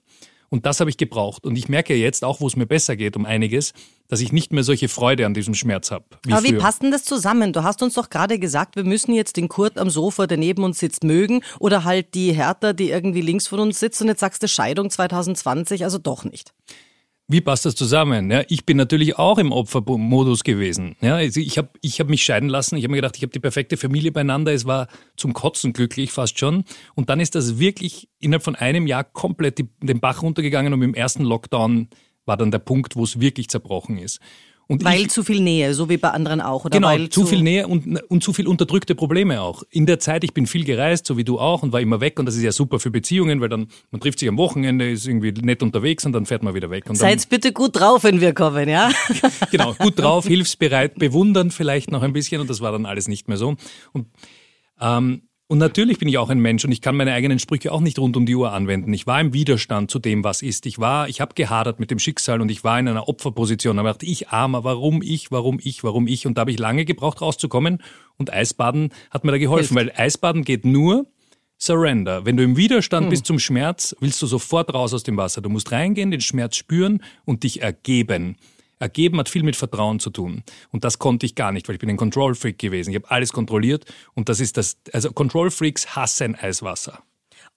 Und 0.53 0.67
das 0.67 0.79
habe 0.79 0.91
ich 0.91 0.97
gebraucht. 0.97 1.47
Und 1.47 1.55
ich 1.55 1.67
merke 1.67 1.95
jetzt, 1.95 2.23
auch 2.23 2.39
wo 2.39 2.45
es 2.45 2.55
mir 2.55 2.67
besser 2.67 2.95
geht 2.95 3.15
um 3.15 3.25
einiges, 3.25 3.73
dass 4.07 4.21
ich 4.21 4.31
nicht 4.31 4.53
mehr 4.53 4.63
solche 4.63 4.87
Freude 4.87 5.25
an 5.25 5.33
diesem 5.33 5.55
Schmerz 5.55 5.89
habe. 5.89 6.05
Aber 6.27 6.41
früher. 6.41 6.43
wie 6.43 6.53
passt 6.61 6.83
denn 6.83 6.91
das 6.91 7.05
zusammen? 7.05 7.53
Du 7.53 7.63
hast 7.63 7.81
uns 7.81 7.95
doch 7.95 8.11
gerade 8.11 8.37
gesagt, 8.37 8.75
wir 8.75 8.83
müssen 8.83 9.15
jetzt 9.15 9.35
den 9.35 9.49
Kurt 9.49 9.79
am 9.79 9.89
Sofa, 9.89 10.27
der 10.27 10.37
neben 10.37 10.63
uns 10.63 10.77
sitzt, 10.77 11.03
mögen 11.03 11.41
oder 11.57 11.85
halt 11.85 12.13
die 12.13 12.33
Hertha, 12.33 12.73
die 12.73 12.91
irgendwie 12.91 13.21
links 13.21 13.47
von 13.47 13.61
uns 13.61 13.79
sitzt 13.79 13.99
und 14.03 14.09
jetzt 14.09 14.19
sagst 14.19 14.43
du 14.43 14.47
Scheidung 14.47 14.91
2020, 14.91 15.85
also 15.85 15.97
doch 15.97 16.23
nicht. 16.23 16.53
Wie 17.33 17.41
passt 17.41 17.65
das 17.65 17.73
zusammen? 17.73 18.29
Ja, 18.29 18.43
ich 18.47 18.63
bin 18.63 18.77
natürlich 18.77 19.17
auch 19.17 19.39
im 19.39 19.51
Opfermodus 19.51 20.43
gewesen. 20.43 20.95
Ja, 21.01 21.15
also 21.15 21.39
ich 21.39 21.57
habe 21.57 21.69
ich 21.81 21.99
hab 21.99 22.07
mich 22.07 22.23
scheiden 22.23 22.47
lassen. 22.47 22.77
Ich 22.77 22.83
habe 22.83 22.91
mir 22.91 22.97
gedacht, 22.97 23.17
ich 23.17 23.23
habe 23.23 23.31
die 23.31 23.39
perfekte 23.39 23.75
Familie 23.75 24.11
beieinander. 24.11 24.53
Es 24.53 24.65
war 24.65 24.87
zum 25.17 25.33
Kotzen 25.33 25.73
glücklich 25.73 26.11
fast 26.11 26.37
schon. 26.37 26.63
Und 26.93 27.09
dann 27.09 27.19
ist 27.19 27.33
das 27.33 27.57
wirklich 27.57 28.07
innerhalb 28.19 28.43
von 28.43 28.55
einem 28.55 28.85
Jahr 28.85 29.03
komplett 29.03 29.65
den 29.81 29.99
Bach 29.99 30.21
runtergegangen 30.21 30.73
und 30.73 30.83
im 30.83 30.93
ersten 30.93 31.23
Lockdown 31.23 31.87
war 32.27 32.37
dann 32.37 32.51
der 32.51 32.59
Punkt, 32.59 32.95
wo 32.95 33.03
es 33.03 33.19
wirklich 33.19 33.49
zerbrochen 33.49 33.97
ist. 33.97 34.19
Und 34.67 34.83
weil 34.83 35.01
ich, 35.01 35.09
zu 35.09 35.23
viel 35.23 35.41
Nähe, 35.41 35.73
so 35.73 35.89
wie 35.89 35.97
bei 35.97 36.09
anderen 36.09 36.39
auch, 36.41 36.65
oder? 36.65 36.77
Genau, 36.77 36.87
weil 36.87 37.09
zu, 37.09 37.21
zu 37.21 37.27
viel 37.27 37.41
Nähe 37.41 37.67
und, 37.67 38.01
und 38.09 38.23
zu 38.23 38.31
viel 38.31 38.47
unterdrückte 38.47 38.95
Probleme 38.95 39.41
auch. 39.41 39.63
In 39.69 39.85
der 39.85 39.99
Zeit, 39.99 40.23
ich 40.23 40.33
bin 40.33 40.47
viel 40.47 40.63
gereist, 40.63 41.05
so 41.05 41.17
wie 41.17 41.23
du 41.23 41.39
auch, 41.39 41.63
und 41.63 41.73
war 41.73 41.81
immer 41.81 41.99
weg 41.99 42.19
und 42.19 42.25
das 42.25 42.35
ist 42.35 42.43
ja 42.43 42.51
super 42.51 42.79
für 42.79 42.89
Beziehungen, 42.89 43.41
weil 43.41 43.49
dann, 43.49 43.67
man 43.91 43.99
trifft 43.99 44.19
sich 44.19 44.29
am 44.29 44.37
Wochenende, 44.37 44.89
ist 44.89 45.05
irgendwie 45.05 45.31
nett 45.31 45.61
unterwegs 45.61 46.05
und 46.05 46.13
dann 46.13 46.25
fährt 46.25 46.43
man 46.43 46.53
wieder 46.53 46.69
weg. 46.69 46.89
Und 46.89 46.95
Seid 46.95 47.27
bitte 47.29 47.51
gut 47.51 47.79
drauf, 47.79 48.03
wenn 48.03 48.21
wir 48.21 48.33
kommen, 48.33 48.69
ja? 48.69 48.91
genau, 49.51 49.73
gut 49.73 49.99
drauf, 49.99 50.25
hilfsbereit, 50.25 50.95
bewundernd 50.95 51.53
vielleicht 51.53 51.91
noch 51.91 52.01
ein 52.01 52.13
bisschen 52.13 52.39
und 52.39 52.49
das 52.49 52.61
war 52.61 52.71
dann 52.71 52.85
alles 52.85 53.07
nicht 53.07 53.27
mehr 53.27 53.37
so. 53.37 53.55
Und 53.91 54.07
ähm, 54.79 55.23
und 55.53 55.59
natürlich 55.59 55.99
bin 55.99 56.07
ich 56.07 56.17
auch 56.17 56.31
ein 56.31 56.39
Mensch 56.39 56.65
und 56.65 56.71
ich 56.71 56.81
kann 56.81 56.97
meine 56.97 57.13
eigenen 57.13 57.37
Sprüche 57.37 57.71
auch 57.71 57.79
nicht 57.79 57.99
rund 57.99 58.17
um 58.17 58.25
die 58.25 58.33
Uhr 58.33 58.51
anwenden. 58.53 58.91
Ich 58.91 59.05
war 59.05 59.21
im 59.21 59.33
Widerstand 59.33 59.91
zu 59.91 59.99
dem, 59.99 60.23
was 60.23 60.41
ist. 60.41 60.65
Ich 60.65 60.79
war, 60.79 61.07
ich 61.07 61.21
habe 61.21 61.35
gehadert 61.35 61.79
mit 61.79 61.91
dem 61.91 61.99
Schicksal 61.99 62.41
und 62.41 62.49
ich 62.49 62.63
war 62.63 62.79
in 62.79 62.87
einer 62.87 63.07
Opferposition. 63.07 63.77
Da 63.77 63.83
dachte 63.83 64.07
ich 64.07 64.29
armer, 64.29 64.63
warum 64.63 65.03
ich, 65.03 65.29
warum 65.29 65.59
ich, 65.61 65.83
warum 65.83 66.07
ich? 66.07 66.25
Und 66.25 66.39
da 66.39 66.41
habe 66.41 66.49
ich 66.49 66.57
lange 66.57 66.85
gebraucht, 66.85 67.21
rauszukommen. 67.21 67.83
Und 68.17 68.33
Eisbaden 68.33 68.89
hat 69.11 69.25
mir 69.25 69.31
da 69.31 69.37
geholfen, 69.37 69.77
Hilft. 69.77 69.95
weil 69.95 70.03
Eisbaden 70.03 70.43
geht 70.43 70.65
nur 70.65 71.05
Surrender. 71.59 72.25
Wenn 72.25 72.35
du 72.35 72.41
im 72.41 72.57
Widerstand 72.57 73.03
hm. 73.03 73.09
bist 73.11 73.27
zum 73.27 73.37
Schmerz, 73.37 73.95
willst 73.99 74.19
du 74.23 74.25
sofort 74.25 74.73
raus 74.73 74.91
aus 74.95 75.03
dem 75.03 75.17
Wasser. 75.17 75.41
Du 75.41 75.49
musst 75.49 75.71
reingehen, 75.71 76.09
den 76.09 76.21
Schmerz 76.21 76.55
spüren 76.55 77.03
und 77.25 77.43
dich 77.43 77.61
ergeben. 77.61 78.37
Ergeben 78.83 79.17
hat 79.17 79.29
viel 79.29 79.43
mit 79.43 79.55
Vertrauen 79.55 80.01
zu 80.01 80.09
tun. 80.09 80.43
Und 80.71 80.83
das 80.83 80.99
konnte 80.99 81.25
ich 81.25 81.35
gar 81.35 81.53
nicht, 81.53 81.69
weil 81.69 81.75
ich 81.75 81.79
bin 81.79 81.89
ein 81.89 81.95
Control 81.95 82.35
Freak 82.35 82.59
gewesen. 82.59 82.89
Ich 82.89 82.97
habe 82.97 83.09
alles 83.09 83.31
kontrolliert 83.31 83.85
und 84.13 84.27
das 84.27 84.41
ist 84.41 84.57
das, 84.57 84.75
also 84.91 85.09
Control 85.13 85.51
Freaks 85.51 85.95
hassen 85.95 86.35
Eiswasser. 86.35 87.01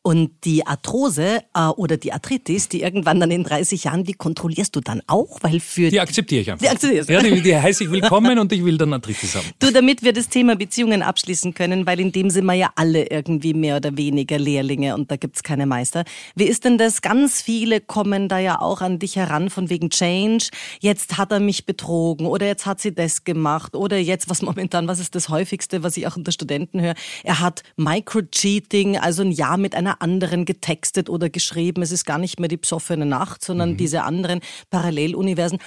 Und 0.07 0.45
die 0.45 0.65
Arthrose 0.65 1.43
äh, 1.53 1.67
oder 1.67 1.97
die 1.97 2.13
Arthritis, 2.13 2.69
die 2.69 2.83
irgendwann 2.83 3.19
dann 3.19 3.33
in 3.33 3.43
30 3.43 3.83
Jahren, 3.83 4.05
die 4.05 4.13
kontrollierst 4.13 4.77
du 4.77 4.81
dann 4.81 5.03
auch? 5.09 5.39
Weil 5.41 5.59
für 5.59 5.91
die 5.91 5.99
akzeptiere 5.99 6.43
ich 6.43 6.51
einfach. 6.53 6.65
Die 6.65 6.71
akzeptierst 6.71 7.11
Ja, 7.11 7.21
die, 7.21 7.43
die 7.43 7.57
heißt 7.57 7.81
ich 7.81 7.91
willkommen 7.91 8.39
und 8.39 8.53
ich 8.53 8.65
will 8.65 8.79
dann 8.79 8.93
Arthritis 8.93 9.35
haben. 9.35 9.49
Du, 9.59 9.73
damit 9.73 10.05
wir 10.05 10.13
das 10.13 10.29
Thema 10.29 10.55
Beziehungen 10.55 11.03
abschließen 11.03 11.55
können, 11.55 11.87
weil 11.87 11.99
in 11.99 12.13
dem 12.13 12.31
sind 12.31 12.45
wir 12.45 12.55
ja 12.55 12.71
alle 12.77 13.11
irgendwie 13.11 13.53
mehr 13.53 13.79
oder 13.79 13.97
weniger 13.97 14.39
Lehrlinge 14.39 14.95
und 14.95 15.11
da 15.11 15.17
gibt's 15.17 15.43
keine 15.43 15.67
Meister. 15.67 16.05
Wie 16.37 16.45
ist 16.45 16.65
denn 16.65 16.79
das? 16.79 17.03
Ganz 17.03 17.43
viele 17.43 17.81
kommen 17.81 18.29
da 18.29 18.39
ja 18.39 18.61
auch 18.61 18.83
an 18.83 19.01
dich 19.01 19.17
heran 19.17 19.51
von 19.51 19.71
wegen 19.71 19.91
Change. 19.91 20.51
Jetzt 20.79 21.19
hat 21.19 21.33
er 21.33 21.41
mich 21.41 21.67
betrogen 21.67 22.27
oder 22.27 22.47
jetzt 22.47 22.65
hat 22.65 22.81
sie 22.81 22.95
das 22.95 23.25
gemacht 23.25 23.75
oder 23.75 23.99
jetzt, 23.99 24.31
was 24.31 24.41
momentan, 24.41 24.87
was 24.87 25.01
ist 25.01 25.17
das 25.17 25.31
häufigste, 25.31 25.83
was 25.83 25.97
ich 25.97 26.07
auch 26.07 26.17
unter 26.17 26.31
Studenten 26.31 26.81
höre? 26.81 26.95
Er 27.25 27.41
hat 27.41 27.65
Micro-Cheating, 27.75 28.99
also 28.99 29.23
ein 29.23 29.33
Jahr 29.33 29.57
mit 29.57 29.75
einer 29.75 29.96
anderen 30.01 30.45
getextet 30.45 31.09
oder 31.09 31.29
geschrieben. 31.31 31.83
Es 31.83 31.93
ist 31.93 32.05
gar 32.05 32.19
nicht 32.19 32.41
mehr 32.41 32.49
die 32.49 32.57
psoffene 32.57 33.07
Nacht, 33.07 33.45
sondern 33.45 33.73
mhm. 33.73 33.77
diese 33.77 34.03
anderen 34.03 34.41
Paralleluniversen. 34.71 35.59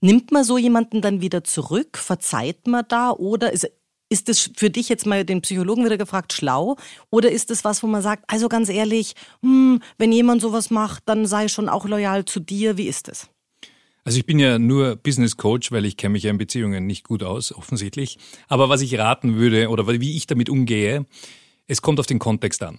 Nimmt 0.00 0.30
man 0.32 0.44
so 0.44 0.58
jemanden 0.58 1.00
dann 1.00 1.20
wieder 1.20 1.44
zurück? 1.44 1.96
Verzeiht 1.98 2.66
man 2.66 2.84
da? 2.88 3.10
Oder 3.10 3.52
ist, 3.52 3.68
ist 4.08 4.28
das 4.28 4.50
für 4.56 4.70
dich 4.70 4.88
jetzt 4.88 5.06
mal 5.06 5.24
den 5.24 5.40
Psychologen 5.40 5.84
wieder 5.84 5.98
gefragt 5.98 6.32
schlau? 6.32 6.76
Oder 7.10 7.30
ist 7.30 7.50
das 7.50 7.64
was, 7.64 7.82
wo 7.82 7.86
man 7.86 8.02
sagt, 8.02 8.24
also 8.28 8.48
ganz 8.48 8.68
ehrlich, 8.68 9.14
hm, 9.42 9.80
wenn 9.98 10.12
jemand 10.12 10.42
sowas 10.42 10.70
macht, 10.70 11.02
dann 11.06 11.26
sei 11.26 11.48
schon 11.48 11.68
auch 11.68 11.86
loyal 11.86 12.24
zu 12.24 12.40
dir? 12.40 12.76
Wie 12.76 12.86
ist 12.86 13.08
es? 13.08 13.28
Also 14.04 14.18
ich 14.18 14.26
bin 14.26 14.38
ja 14.38 14.60
nur 14.60 14.94
Business 14.94 15.36
Coach, 15.36 15.72
weil 15.72 15.84
ich 15.84 15.96
kenne 15.96 16.12
mich 16.12 16.22
ja 16.22 16.30
in 16.30 16.38
Beziehungen 16.38 16.86
nicht 16.86 17.02
gut 17.02 17.24
aus, 17.24 17.52
offensichtlich. 17.52 18.18
Aber 18.46 18.68
was 18.68 18.80
ich 18.80 18.96
raten 18.96 19.34
würde 19.34 19.68
oder 19.68 19.88
wie 19.88 20.16
ich 20.16 20.28
damit 20.28 20.48
umgehe, 20.48 21.06
es 21.66 21.82
kommt 21.82 21.98
auf 21.98 22.06
den 22.06 22.20
Kontext 22.20 22.62
an. 22.62 22.78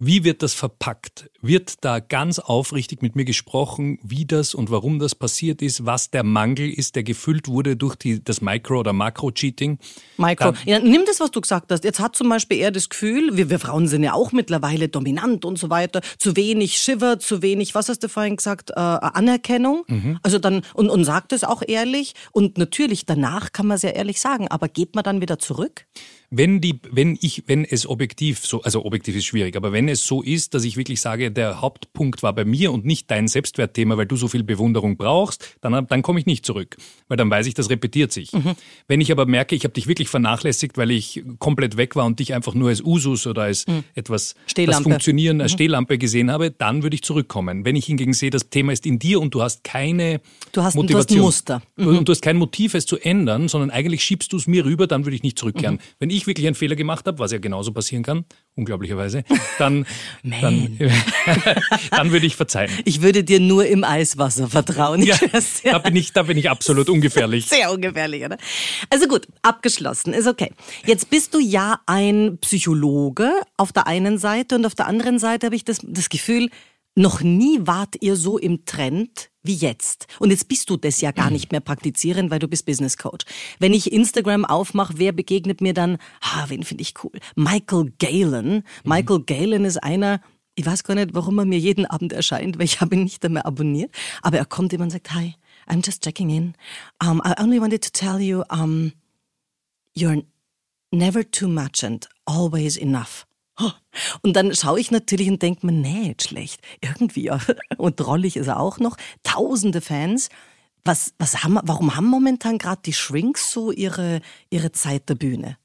Wie 0.00 0.22
wird 0.22 0.44
das 0.44 0.54
verpackt? 0.54 1.28
Wird 1.42 1.84
da 1.84 1.98
ganz 1.98 2.38
aufrichtig 2.38 3.02
mit 3.02 3.16
mir 3.16 3.24
gesprochen, 3.24 3.98
wie 4.04 4.26
das 4.26 4.54
und 4.54 4.70
warum 4.70 5.00
das 5.00 5.16
passiert 5.16 5.60
ist, 5.60 5.86
was 5.86 6.12
der 6.12 6.22
Mangel 6.22 6.70
ist, 6.70 6.94
der 6.94 7.02
gefüllt 7.02 7.48
wurde 7.48 7.76
durch 7.76 7.96
die, 7.96 8.22
das 8.22 8.40
Micro- 8.40 8.78
oder 8.78 8.92
Makro-Cheating? 8.92 9.80
Micro. 10.16 10.52
Ja, 10.66 10.78
nimm 10.78 11.02
das, 11.04 11.18
was 11.18 11.32
du 11.32 11.40
gesagt 11.40 11.72
hast. 11.72 11.82
Jetzt 11.82 11.98
hat 11.98 12.14
zum 12.14 12.28
Beispiel 12.28 12.58
er 12.58 12.70
das 12.70 12.88
Gefühl, 12.88 13.36
wir, 13.36 13.50
wir 13.50 13.58
Frauen 13.58 13.88
sind 13.88 14.04
ja 14.04 14.12
auch 14.12 14.30
mittlerweile 14.30 14.88
dominant 14.88 15.44
und 15.44 15.58
so 15.58 15.68
weiter, 15.68 16.00
zu 16.16 16.36
wenig 16.36 16.78
Shiver, 16.78 17.18
zu 17.18 17.42
wenig, 17.42 17.74
was 17.74 17.88
hast 17.88 18.04
du 18.04 18.08
vorhin 18.08 18.36
gesagt, 18.36 18.70
äh, 18.70 18.74
Anerkennung. 18.74 19.82
Mhm. 19.88 20.20
Also 20.22 20.38
dann, 20.38 20.62
und, 20.74 20.90
und 20.90 21.02
sagt 21.02 21.32
es 21.32 21.42
auch 21.42 21.62
ehrlich. 21.66 22.14
Und 22.30 22.56
natürlich, 22.56 23.04
danach 23.04 23.50
kann 23.50 23.66
man 23.66 23.74
es 23.74 23.82
ja 23.82 23.90
ehrlich 23.90 24.20
sagen, 24.20 24.46
aber 24.46 24.68
geht 24.68 24.94
man 24.94 25.02
dann 25.02 25.20
wieder 25.20 25.40
zurück? 25.40 25.86
Wenn 26.30 26.60
die, 26.60 26.80
wenn 26.90 27.16
ich, 27.20 27.44
wenn 27.46 27.64
es 27.64 27.86
objektiv 27.86 28.44
so, 28.44 28.62
also 28.62 28.84
objektiv 28.84 29.16
ist 29.16 29.24
schwierig, 29.24 29.56
aber 29.56 29.72
wenn 29.72 29.88
es 29.88 30.06
so 30.06 30.22
ist, 30.22 30.52
dass 30.52 30.64
ich 30.64 30.76
wirklich 30.76 31.00
sage, 31.00 31.30
der 31.30 31.60
Hauptpunkt 31.62 32.22
war 32.22 32.34
bei 32.34 32.44
mir 32.44 32.70
und 32.70 32.84
nicht 32.84 33.10
dein 33.10 33.28
Selbstwertthema, 33.28 33.96
weil 33.96 34.06
du 34.06 34.16
so 34.16 34.28
viel 34.28 34.42
Bewunderung 34.42 34.98
brauchst, 34.98 35.56
dann, 35.62 35.86
dann 35.86 36.02
komme 36.02 36.20
ich 36.20 36.26
nicht 36.26 36.44
zurück, 36.44 36.76
weil 37.08 37.16
dann 37.16 37.30
weiß 37.30 37.46
ich, 37.46 37.54
das 37.54 37.70
repetiert 37.70 38.12
sich. 38.12 38.32
Mhm. 38.32 38.52
Wenn 38.88 39.00
ich 39.00 39.10
aber 39.10 39.24
merke, 39.24 39.54
ich 39.54 39.64
habe 39.64 39.72
dich 39.72 39.86
wirklich 39.86 40.08
vernachlässigt, 40.08 40.76
weil 40.76 40.90
ich 40.90 41.22
komplett 41.38 41.78
weg 41.78 41.96
war 41.96 42.04
und 42.04 42.18
dich 42.18 42.34
einfach 42.34 42.54
nur 42.54 42.68
als 42.68 42.82
Usus 42.82 43.26
oder 43.26 43.42
als 43.42 43.66
mhm. 43.66 43.84
etwas, 43.94 44.34
das 44.54 44.80
Funktionieren, 44.80 45.40
als 45.40 45.52
mhm. 45.52 45.56
Stehlampe 45.56 45.96
gesehen 45.96 46.30
habe, 46.30 46.50
dann 46.50 46.82
würde 46.82 46.94
ich 46.94 47.02
zurückkommen. 47.02 47.64
Wenn 47.64 47.74
ich 47.74 47.86
hingegen 47.86 48.12
sehe, 48.12 48.30
das 48.30 48.50
Thema 48.50 48.72
ist 48.72 48.84
in 48.84 48.98
dir 48.98 49.20
und 49.20 49.34
du 49.34 49.42
hast 49.42 49.64
keine 49.64 50.20
du 50.52 50.62
hast, 50.62 50.74
Motivation. 50.74 51.18
Du 51.18 51.26
hast 51.26 51.50
ein 51.50 51.54
Muster. 51.54 51.62
Mhm. 51.76 51.98
Und 51.98 52.08
du 52.08 52.12
hast 52.12 52.20
kein 52.20 52.36
Motiv, 52.36 52.74
es 52.74 52.84
zu 52.84 52.98
ändern, 52.98 53.48
sondern 53.48 53.70
eigentlich 53.70 54.04
schiebst 54.04 54.32
du 54.32 54.36
es 54.36 54.46
mir 54.46 54.66
rüber, 54.66 54.86
dann 54.86 55.06
würde 55.06 55.16
ich 55.16 55.22
nicht 55.22 55.38
zurückkehren. 55.38 55.76
Mhm. 55.76 55.80
Wenn 55.98 56.10
ich 56.10 56.17
wirklich 56.26 56.46
einen 56.46 56.54
Fehler 56.54 56.76
gemacht 56.76 57.06
habe, 57.06 57.18
was 57.18 57.32
ja 57.32 57.38
genauso 57.38 57.72
passieren 57.72 58.02
kann, 58.02 58.24
unglaublicherweise, 58.54 59.24
dann, 59.58 59.86
dann, 60.22 60.78
dann 61.90 62.12
würde 62.12 62.26
ich 62.26 62.36
verzeihen. 62.36 62.70
Ich 62.84 63.02
würde 63.02 63.24
dir 63.24 63.40
nur 63.40 63.66
im 63.66 63.84
Eiswasser 63.84 64.48
vertrauen. 64.48 65.02
Ja, 65.02 65.16
da 65.64 65.78
bin 65.78 65.96
ich, 65.96 66.12
da 66.12 66.22
bin 66.22 66.36
ich 66.36 66.50
absolut 66.50 66.88
ungefährlich. 66.88 67.46
Sehr 67.46 67.70
ungefährlich, 67.72 68.24
oder? 68.24 68.38
Also 68.90 69.06
gut, 69.08 69.26
abgeschlossen, 69.42 70.12
ist 70.12 70.26
okay. 70.26 70.52
Jetzt 70.84 71.10
bist 71.10 71.34
du 71.34 71.40
ja 71.40 71.80
ein 71.86 72.38
Psychologe 72.40 73.30
auf 73.56 73.72
der 73.72 73.86
einen 73.86 74.18
Seite 74.18 74.56
und 74.56 74.66
auf 74.66 74.74
der 74.74 74.86
anderen 74.86 75.18
Seite 75.18 75.46
habe 75.46 75.56
ich 75.56 75.64
das, 75.64 75.78
das 75.82 76.08
Gefühl, 76.08 76.50
noch 76.98 77.22
nie 77.22 77.60
wart 77.62 77.94
ihr 78.00 78.16
so 78.16 78.38
im 78.38 78.64
Trend 78.64 79.30
wie 79.44 79.54
jetzt. 79.54 80.08
Und 80.18 80.30
jetzt 80.30 80.48
bist 80.48 80.68
du 80.68 80.76
das 80.76 81.00
ja 81.00 81.12
gar 81.12 81.30
nicht 81.30 81.52
mehr 81.52 81.60
praktizieren, 81.60 82.30
weil 82.30 82.40
du 82.40 82.48
bist 82.48 82.66
Business 82.66 82.96
Coach. 82.96 83.24
Wenn 83.60 83.72
ich 83.72 83.92
Instagram 83.92 84.44
aufmache, 84.44 84.94
wer 84.96 85.12
begegnet 85.12 85.60
mir 85.60 85.74
dann? 85.74 85.98
Ah, 86.20 86.46
wen 86.48 86.64
finde 86.64 86.82
ich 86.82 86.94
cool? 87.04 87.12
Michael 87.36 87.92
Galen. 87.98 88.64
Michael 88.82 89.20
Galen 89.20 89.64
ist 89.64 89.82
einer, 89.82 90.20
ich 90.56 90.66
weiß 90.66 90.82
gar 90.82 90.96
nicht, 90.96 91.14
warum 91.14 91.38
er 91.38 91.44
mir 91.44 91.60
jeden 91.60 91.86
Abend 91.86 92.12
erscheint, 92.12 92.58
weil 92.58 92.64
ich 92.64 92.80
habe 92.80 92.96
ihn 92.96 93.04
nicht 93.04 93.24
einmal 93.24 93.44
abonniert. 93.44 93.94
Aber 94.22 94.38
er 94.38 94.44
kommt 94.44 94.72
immer 94.72 94.84
und 94.84 94.90
sagt, 94.90 95.14
hi, 95.14 95.36
I'm 95.68 95.86
just 95.86 96.02
checking 96.02 96.30
in. 96.30 96.54
Um, 97.00 97.22
I 97.24 97.40
only 97.40 97.60
wanted 97.60 97.82
to 97.84 97.90
tell 97.90 98.20
you, 98.20 98.42
um, 98.50 98.92
you're 99.96 100.24
never 100.90 101.22
too 101.22 101.48
much 101.48 101.84
and 101.84 102.08
always 102.26 102.76
enough. 102.76 103.27
Und 104.22 104.36
dann 104.36 104.54
schaue 104.54 104.80
ich 104.80 104.90
natürlich 104.90 105.28
und 105.28 105.42
denke 105.42 105.66
mir, 105.66 105.72
nee, 105.72 106.14
schlecht. 106.20 106.60
Irgendwie. 106.80 107.30
Und 107.76 108.00
drollig 108.00 108.36
ist 108.36 108.46
er 108.46 108.60
auch 108.60 108.78
noch. 108.78 108.96
Tausende 109.22 109.80
Fans. 109.80 110.28
Was, 110.84 111.12
was 111.18 111.42
haben, 111.42 111.58
warum 111.64 111.96
haben 111.96 112.06
momentan 112.06 112.58
gerade 112.58 112.80
die 112.84 112.92
Shrinks 112.92 113.52
so 113.52 113.72
ihre, 113.72 114.20
ihre 114.50 114.72
Zeit 114.72 115.08
der 115.08 115.16
Bühne? 115.16 115.58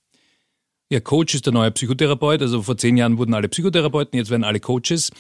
Ja, 0.89 0.99
Coach 0.99 1.33
ist 1.33 1.45
der 1.45 1.53
neue 1.53 1.71
Psychotherapeut. 1.71 2.41
Also 2.41 2.61
vor 2.61 2.77
zehn 2.77 2.97
Jahren 2.97 3.17
wurden 3.17 3.33
alle 3.33 3.47
Psychotherapeuten, 3.47 4.17
jetzt 4.17 4.29
werden 4.29 4.43
alle 4.43 4.59
Coaches. 4.59 5.11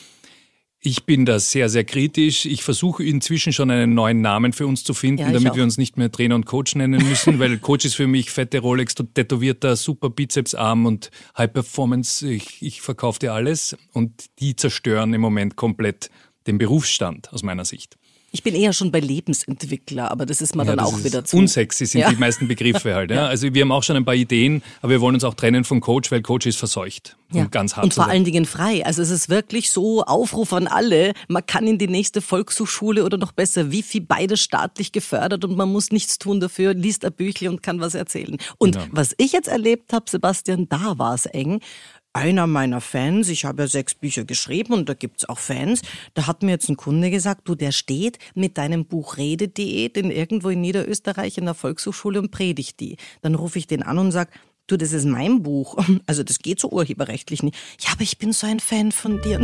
Ich 0.85 1.05
bin 1.05 1.25
da 1.25 1.39
sehr, 1.39 1.69
sehr 1.69 1.85
kritisch. 1.85 2.45
Ich 2.45 2.61
versuche 2.61 3.05
inzwischen 3.05 3.53
schon 3.53 3.71
einen 3.71 3.93
neuen 3.93 4.19
Namen 4.19 4.51
für 4.51 4.67
uns 4.67 4.83
zu 4.83 4.93
finden, 4.93 5.21
ja, 5.21 5.31
damit 5.31 5.53
auch. 5.53 5.55
wir 5.55 5.63
uns 5.63 5.77
nicht 5.77 5.95
mehr 5.95 6.11
Trainer 6.11 6.35
und 6.35 6.45
Coach 6.45 6.75
nennen 6.75 7.07
müssen, 7.07 7.39
weil 7.39 7.57
Coach 7.59 7.85
ist 7.85 7.95
für 7.95 8.05
mich 8.05 8.31
fette 8.31 8.59
Rolex, 8.59 8.93
tätowierter, 8.95 9.77
super 9.77 10.09
Bizepsarm 10.09 10.85
und 10.85 11.09
High 11.37 11.53
Performance. 11.53 12.29
Ich, 12.29 12.61
ich 12.61 12.81
verkaufe 12.81 13.19
dir 13.19 13.31
alles 13.31 13.77
und 13.93 14.25
die 14.39 14.57
zerstören 14.57 15.13
im 15.13 15.21
Moment 15.21 15.55
komplett 15.55 16.09
den 16.47 16.57
Berufsstand 16.57 17.31
aus 17.31 17.43
meiner 17.43 17.63
Sicht. 17.63 17.97
Ich 18.35 18.41
bin 18.41 18.55
eher 18.55 18.73
schon 18.73 18.91
bei 18.91 18.99
Lebensentwickler, 18.99 20.09
aber 20.09 20.25
das 20.25 20.41
ist 20.41 20.55
mir 20.55 20.65
ja, 20.65 20.75
dann 20.75 20.79
auch 20.83 21.03
wieder 21.03 21.23
zu. 21.23 21.37
Unsexy 21.37 21.85
sind 21.85 22.01
ja. 22.01 22.09
die 22.09 22.15
meisten 22.15 22.47
Begriffe 22.47 22.95
halt. 22.95 23.03
Ja. 23.13 23.27
Also 23.27 23.53
wir 23.53 23.61
haben 23.61 23.71
auch 23.71 23.83
schon 23.83 23.95
ein 23.95 24.05
paar 24.05 24.15
Ideen, 24.15 24.63
aber 24.81 24.93
wir 24.93 25.01
wollen 25.01 25.13
uns 25.13 25.23
auch 25.23 25.35
trennen 25.35 25.65
von 25.65 25.81
Coach, 25.81 26.11
weil 26.11 26.23
Coach 26.23 26.47
ist 26.47 26.57
verseucht. 26.57 27.15
Ja. 27.31 27.45
Ganz 27.45 27.75
hart 27.75 27.83
und 27.83 27.93
vor 27.93 28.07
allen 28.07 28.23
Dingen 28.23 28.45
frei. 28.45 28.83
Also 28.85 29.03
es 29.03 29.11
ist 29.11 29.29
wirklich 29.29 29.69
so 29.69 30.03
Aufruf 30.03 30.51
an 30.53 30.65
alle. 30.65 31.13
Man 31.27 31.45
kann 31.45 31.67
in 31.67 31.77
die 31.77 31.87
nächste 31.87 32.21
Volkshochschule 32.21 33.03
oder 33.03 33.17
noch 33.17 33.33
besser 33.33 33.71
Wifi, 33.71 33.99
beide 33.99 34.35
staatlich 34.35 34.93
gefördert 34.93 35.45
und 35.45 35.55
man 35.55 35.71
muss 35.71 35.91
nichts 35.91 36.17
tun 36.17 36.39
dafür, 36.39 36.73
liest 36.73 37.05
ein 37.05 37.13
Büchlein 37.13 37.51
und 37.51 37.61
kann 37.61 37.81
was 37.81 37.93
erzählen. 37.93 38.37
Und 38.57 38.77
genau. 38.77 38.87
was 38.91 39.13
ich 39.17 39.31
jetzt 39.31 39.47
erlebt 39.47 39.93
habe, 39.93 40.05
Sebastian, 40.09 40.67
da 40.69 40.97
war 40.97 41.13
es 41.13 41.27
eng 41.27 41.59
einer 42.13 42.47
meiner 42.47 42.79
Fans, 42.79 43.29
ich 43.29 43.45
habe 43.45 43.63
ja 43.63 43.67
sechs 43.67 43.95
Bücher 43.95 44.23
geschrieben 44.23 44.73
und 44.73 44.87
da 44.87 44.93
gibt's 44.93 45.27
auch 45.27 45.39
Fans, 45.39 45.81
da 46.13 46.27
hat 46.27 46.43
mir 46.43 46.51
jetzt 46.51 46.69
ein 46.69 46.77
Kunde 46.77 47.09
gesagt, 47.09 47.47
du, 47.47 47.55
der 47.55 47.71
steht 47.71 48.19
mit 48.35 48.57
deinem 48.57 48.85
Buch 48.85 49.17
Redediät 49.17 49.97
in 49.97 50.11
irgendwo 50.11 50.49
in 50.49 50.61
Niederösterreich 50.61 51.37
in 51.37 51.45
der 51.45 51.55
Volkshochschule 51.55 52.19
und 52.19 52.31
predigt 52.31 52.79
die. 52.79 52.97
Dann 53.21 53.35
rufe 53.35 53.59
ich 53.59 53.67
den 53.67 53.83
an 53.83 53.97
und 53.97 54.11
sag, 54.11 54.29
du, 54.67 54.77
das 54.77 54.93
ist 54.93 55.05
mein 55.05 55.43
Buch. 55.43 55.77
Also 56.05 56.23
das 56.23 56.39
geht 56.39 56.59
so 56.59 56.69
urheberrechtlich 56.69 57.43
nicht. 57.43 57.57
Ja, 57.79 57.93
aber 57.93 58.01
ich 58.01 58.17
bin 58.17 58.33
so 58.33 58.45
ein 58.45 58.59
Fan 58.59 58.91
von 58.91 59.21
dir. 59.21 59.39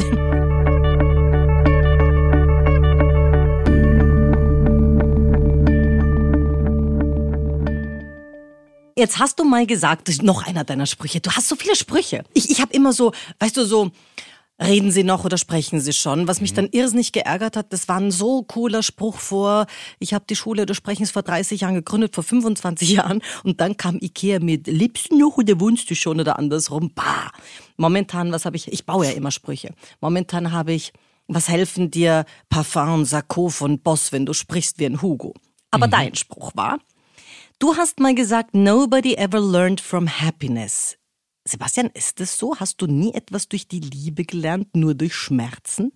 Jetzt 9.00 9.18
hast 9.18 9.40
du 9.40 9.46
mal 9.46 9.66
gesagt, 9.66 10.10
noch 10.24 10.46
einer 10.46 10.66
deiner 10.66 10.86
Sprüche. 10.86 11.22
Du 11.22 11.32
hast 11.32 11.48
so 11.48 11.56
viele 11.56 11.74
Sprüche. 11.78 12.26
Ich, 12.34 12.50
ich 12.50 12.60
habe 12.60 12.74
immer 12.74 12.92
so, 12.92 13.14
weißt 13.40 13.56
du, 13.56 13.64
so, 13.64 13.92
reden 14.62 14.92
Sie 14.92 15.06
noch 15.06 15.24
oder 15.24 15.38
sprechen 15.38 15.80
Sie 15.80 15.94
schon? 15.94 16.28
Was 16.28 16.42
mich 16.42 16.52
mhm. 16.52 16.56
dann 16.56 16.70
irrsinnig 16.74 17.14
geärgert 17.14 17.56
hat, 17.56 17.72
das 17.72 17.88
war 17.88 17.96
ein 17.96 18.12
so 18.12 18.44
cooler 18.44 18.84
Spruch 18.84 19.18
vor, 19.18 19.68
ich 20.00 20.14
habe 20.14 20.26
die 20.30 20.36
Schule 20.36 20.66
des 20.66 20.76
Sprechens 20.76 21.12
vor 21.12 21.22
30 21.22 21.62
Jahren 21.62 21.76
gegründet, 21.76 22.14
vor 22.14 22.26
25 22.26 22.90
Jahren 22.90 23.22
und 23.46 23.62
dann 23.62 23.78
kam 23.78 24.00
Ikea 24.02 24.40
mit 24.40 24.68
Liebst 24.68 25.14
noch 25.14 25.38
oder 25.38 25.58
wohnst 25.62 25.90
du 25.90 25.96
schon 25.96 26.20
oder 26.20 26.38
andersrum? 26.38 26.92
Bah. 26.94 27.32
Momentan, 27.78 28.34
was 28.34 28.44
habe 28.44 28.58
ich? 28.58 28.70
Ich 28.70 28.86
baue 28.86 29.06
ja 29.06 29.12
immer 29.14 29.32
Sprüche. 29.32 29.74
Momentan 30.02 30.52
habe 30.52 30.74
ich, 30.74 30.92
was 31.30 31.48
helfen 31.48 31.90
dir 31.90 32.26
Parfum, 32.50 33.06
Sakko 33.06 33.48
von 33.48 33.80
Boss, 33.80 34.12
wenn 34.12 34.26
du 34.26 34.34
sprichst 34.34 34.78
wie 34.78 34.88
ein 34.88 35.02
Hugo? 35.02 35.36
Aber 35.72 35.88
mhm. 35.88 35.92
dein 35.92 36.16
Spruch 36.16 36.52
war, 36.56 36.80
Du 37.62 37.76
hast 37.76 38.00
mal 38.00 38.16
gesagt, 38.16 38.56
nobody 38.56 39.16
ever 39.16 39.42
learned 39.42 39.82
from 39.82 40.08
happiness. 40.08 40.98
Sebastian, 41.46 41.90
ist 41.94 42.22
es 42.22 42.38
so? 42.38 42.56
Hast 42.56 42.82
du 42.82 42.88
nie 42.88 43.14
etwas 43.14 43.50
durch 43.50 43.68
die 43.68 43.82
Liebe 43.82 44.24
gelernt, 44.24 44.74
nur 44.78 44.96
durch 44.96 45.14
Schmerzen? 45.14 45.92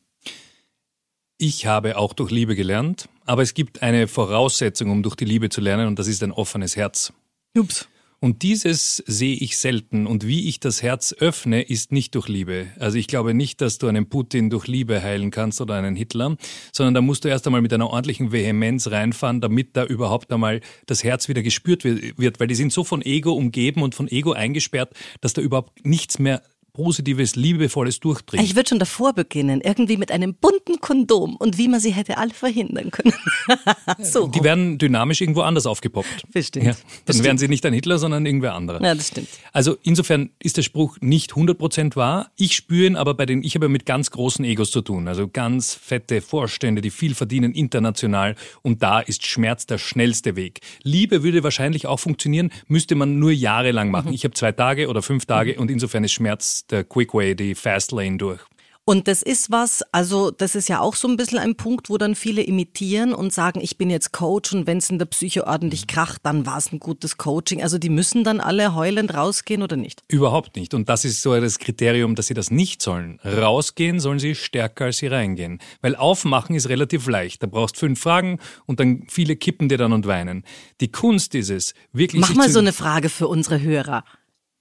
Ich 1.37 1.65
habe 1.65 1.97
auch 1.97 2.11
durch 2.11 2.31
Liebe 2.31 2.57
gelernt, 2.57 3.07
aber 3.25 3.43
es 3.43 3.53
gibt 3.53 3.81
eine 3.81 4.09
Voraussetzung, 4.09 4.91
um 4.91 5.03
durch 5.03 5.15
die 5.15 5.23
Liebe 5.23 5.47
zu 5.47 5.61
lernen, 5.61 5.87
und 5.87 5.97
das 5.97 6.07
ist 6.07 6.21
ein 6.21 6.33
offenes 6.33 6.75
Herz. 6.75 7.13
Ups. 7.57 7.87
Und 8.23 8.41
dieses 8.41 9.03
sehe 9.05 9.35
ich 9.35 9.57
selten. 9.57 10.07
Und 10.07 10.25
wie 10.25 10.47
ich 10.47 10.61
das 10.61 10.81
Herz 10.81 11.13
öffne, 11.19 11.61
ist 11.61 11.91
nicht 11.91 12.15
durch 12.15 12.29
Liebe. 12.29 12.67
Also 12.79 12.97
ich 12.97 13.07
glaube 13.07 13.33
nicht, 13.33 13.59
dass 13.59 13.79
du 13.79 13.87
einen 13.87 14.07
Putin 14.07 14.49
durch 14.49 14.65
Liebe 14.65 15.03
heilen 15.03 15.29
kannst 15.29 15.59
oder 15.59 15.75
einen 15.75 15.97
Hitler, 15.97 16.37
sondern 16.71 16.93
da 16.93 17.01
musst 17.01 17.25
du 17.25 17.27
erst 17.27 17.47
einmal 17.47 17.61
mit 17.61 17.73
einer 17.73 17.89
ordentlichen 17.89 18.31
Vehemenz 18.31 18.89
reinfahren, 18.89 19.41
damit 19.41 19.75
da 19.75 19.83
überhaupt 19.83 20.31
einmal 20.31 20.61
das 20.85 21.03
Herz 21.03 21.27
wieder 21.27 21.41
gespürt 21.43 21.83
wird. 21.83 22.39
Weil 22.39 22.47
die 22.47 22.55
sind 22.55 22.71
so 22.71 22.85
von 22.85 23.01
Ego 23.01 23.33
umgeben 23.33 23.83
und 23.83 23.93
von 23.93 24.07
Ego 24.07 24.31
eingesperrt, 24.31 24.93
dass 25.19 25.33
da 25.33 25.41
überhaupt 25.41 25.85
nichts 25.85 26.17
mehr 26.17 26.41
positives, 26.73 27.35
liebevolles 27.35 27.99
durchdringen. 27.99 28.43
Ich 28.43 28.55
würde 28.55 28.69
schon 28.69 28.79
davor 28.79 29.13
beginnen, 29.13 29.61
irgendwie 29.61 29.95
mit 29.95 30.11
einem 30.11 30.33
bunten 30.33 30.81
Kondom 30.81 31.35
und 31.35 31.59
wie 31.59 31.67
man 31.67 31.79
sie 31.79 31.91
hätte 31.91 32.17
alle 32.17 32.33
verhindern 32.33 32.89
können. 32.89 33.13
so. 33.99 34.27
Die 34.27 34.43
werden 34.43 34.79
dynamisch 34.79 35.21
irgendwo 35.21 35.41
anders 35.41 35.67
aufgepoppt. 35.67 36.31
Bestimmt. 36.31 36.65
Ja, 36.65 36.71
dann 36.71 36.81
Bestimmt. 37.05 37.25
wären 37.25 37.37
sie 37.37 37.47
nicht 37.47 37.63
ein 37.67 37.73
Hitler, 37.73 37.99
sondern 37.99 38.25
irgendwer 38.25 38.55
anderer. 38.55 38.83
Ja, 38.83 38.95
das 38.95 39.09
stimmt. 39.09 39.27
Also 39.51 39.77
insofern 39.83 40.31
ist 40.39 40.57
der 40.57 40.63
Spruch 40.63 40.97
nicht 40.99 41.33
100% 41.33 41.95
wahr. 41.95 42.31
Ich 42.37 42.55
spüre 42.55 42.87
ihn, 42.87 42.95
aber 42.95 43.13
bei 43.13 43.27
den, 43.27 43.43
ich 43.43 43.53
habe 43.53 43.69
mit 43.69 43.85
ganz 43.85 44.09
großen 44.09 44.43
Egos 44.43 44.71
zu 44.71 44.81
tun. 44.81 45.07
Also 45.07 45.27
ganz 45.27 45.75
fette 45.75 46.21
Vorstände, 46.21 46.81
die 46.81 46.89
viel 46.89 47.13
verdienen 47.13 47.53
international 47.53 48.35
und 48.63 48.81
da 48.81 48.99
ist 48.99 49.27
Schmerz 49.27 49.67
der 49.67 49.77
schnellste 49.77 50.35
Weg. 50.35 50.61
Liebe 50.81 51.21
würde 51.21 51.43
wahrscheinlich 51.43 51.85
auch 51.85 51.99
funktionieren, 51.99 52.51
müsste 52.67 52.95
man 52.95 53.19
nur 53.19 53.31
jahrelang 53.31 53.91
machen. 53.91 54.07
Mhm. 54.07 54.15
Ich 54.15 54.23
habe 54.23 54.33
zwei 54.33 54.51
Tage 54.51 54.89
oder 54.89 55.03
fünf 55.03 55.27
Tage 55.27 55.53
mhm. 55.53 55.59
und 55.59 55.71
insofern 55.71 56.03
ist 56.03 56.13
Schmerz 56.13 56.62
der 56.69 56.83
Quick 56.83 57.13
Way, 57.13 57.35
die 57.35 57.55
Fast 57.55 57.91
Lane 57.91 58.17
durch. 58.17 58.41
Und 58.85 59.07
das 59.07 59.21
ist 59.21 59.49
was, 59.49 59.81
also 59.93 60.29
das 60.29 60.55
ist 60.55 60.67
ja 60.67 60.81
auch 60.81 60.95
so 60.95 61.07
ein 61.07 61.15
bisschen 61.15 61.39
ein 61.39 61.55
Punkt, 61.55 61.89
wo 61.89 61.97
dann 61.97 62.15
viele 62.15 62.41
imitieren 62.41 63.13
und 63.13 63.31
sagen, 63.31 63.61
ich 63.61 63.77
bin 63.77 63.89
jetzt 63.89 64.11
Coach 64.11 64.51
und 64.51 64.67
wenn 64.67 64.79
es 64.79 64.89
in 64.89 64.99
der 64.99 65.05
Psyche 65.05 65.47
ordentlich 65.47 65.87
kracht, 65.87 66.19
dann 66.23 66.45
war 66.45 66.57
es 66.57 66.73
ein 66.73 66.79
gutes 66.79 67.15
Coaching. 67.15 67.63
Also 67.63 67.77
die 67.77 67.87
müssen 67.87 68.25
dann 68.25 68.41
alle 68.41 68.75
heulend 68.75 69.13
rausgehen 69.13 69.63
oder 69.63 69.77
nicht? 69.77 70.03
Überhaupt 70.09 70.57
nicht. 70.57 70.73
Und 70.73 70.89
das 70.89 71.05
ist 71.05 71.21
so 71.21 71.39
das 71.39 71.59
Kriterium, 71.59 72.15
dass 72.15 72.27
sie 72.27 72.33
das 72.33 72.51
nicht 72.51 72.81
sollen. 72.81 73.21
Rausgehen 73.23 74.01
sollen 74.01 74.19
sie 74.19 74.35
stärker, 74.35 74.85
als 74.85 74.97
sie 74.97 75.07
reingehen. 75.07 75.59
Weil 75.81 75.95
aufmachen 75.95 76.53
ist 76.53 76.67
relativ 76.67 77.07
leicht. 77.07 77.41
Da 77.41 77.47
brauchst 77.47 77.77
fünf 77.77 78.01
Fragen 78.01 78.39
und 78.65 78.81
dann 78.81 79.05
viele 79.07 79.37
kippen 79.37 79.69
dir 79.69 79.77
dann 79.77 79.93
und 79.93 80.07
weinen. 80.07 80.43
Die 80.81 80.91
Kunst 80.91 81.35
ist 81.35 81.51
es, 81.51 81.73
wirklich. 81.93 82.19
Mach 82.21 82.35
mal 82.35 82.49
so 82.49 82.59
eine 82.59 82.73
Frage 82.73 83.07
für 83.07 83.29
unsere 83.29 83.61
Hörer. 83.61 84.03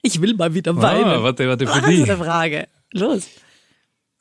Ich 0.02 0.20
will 0.20 0.34
mal 0.34 0.52
wieder 0.52 0.76
weinen. 0.76 1.04
Ah, 1.04 1.22
warte, 1.22 1.48
warte, 1.48 1.66
für 1.66 1.80
die. 1.88 2.02
eine 2.02 2.16
Frage. 2.16 2.68
Los. 2.92 3.28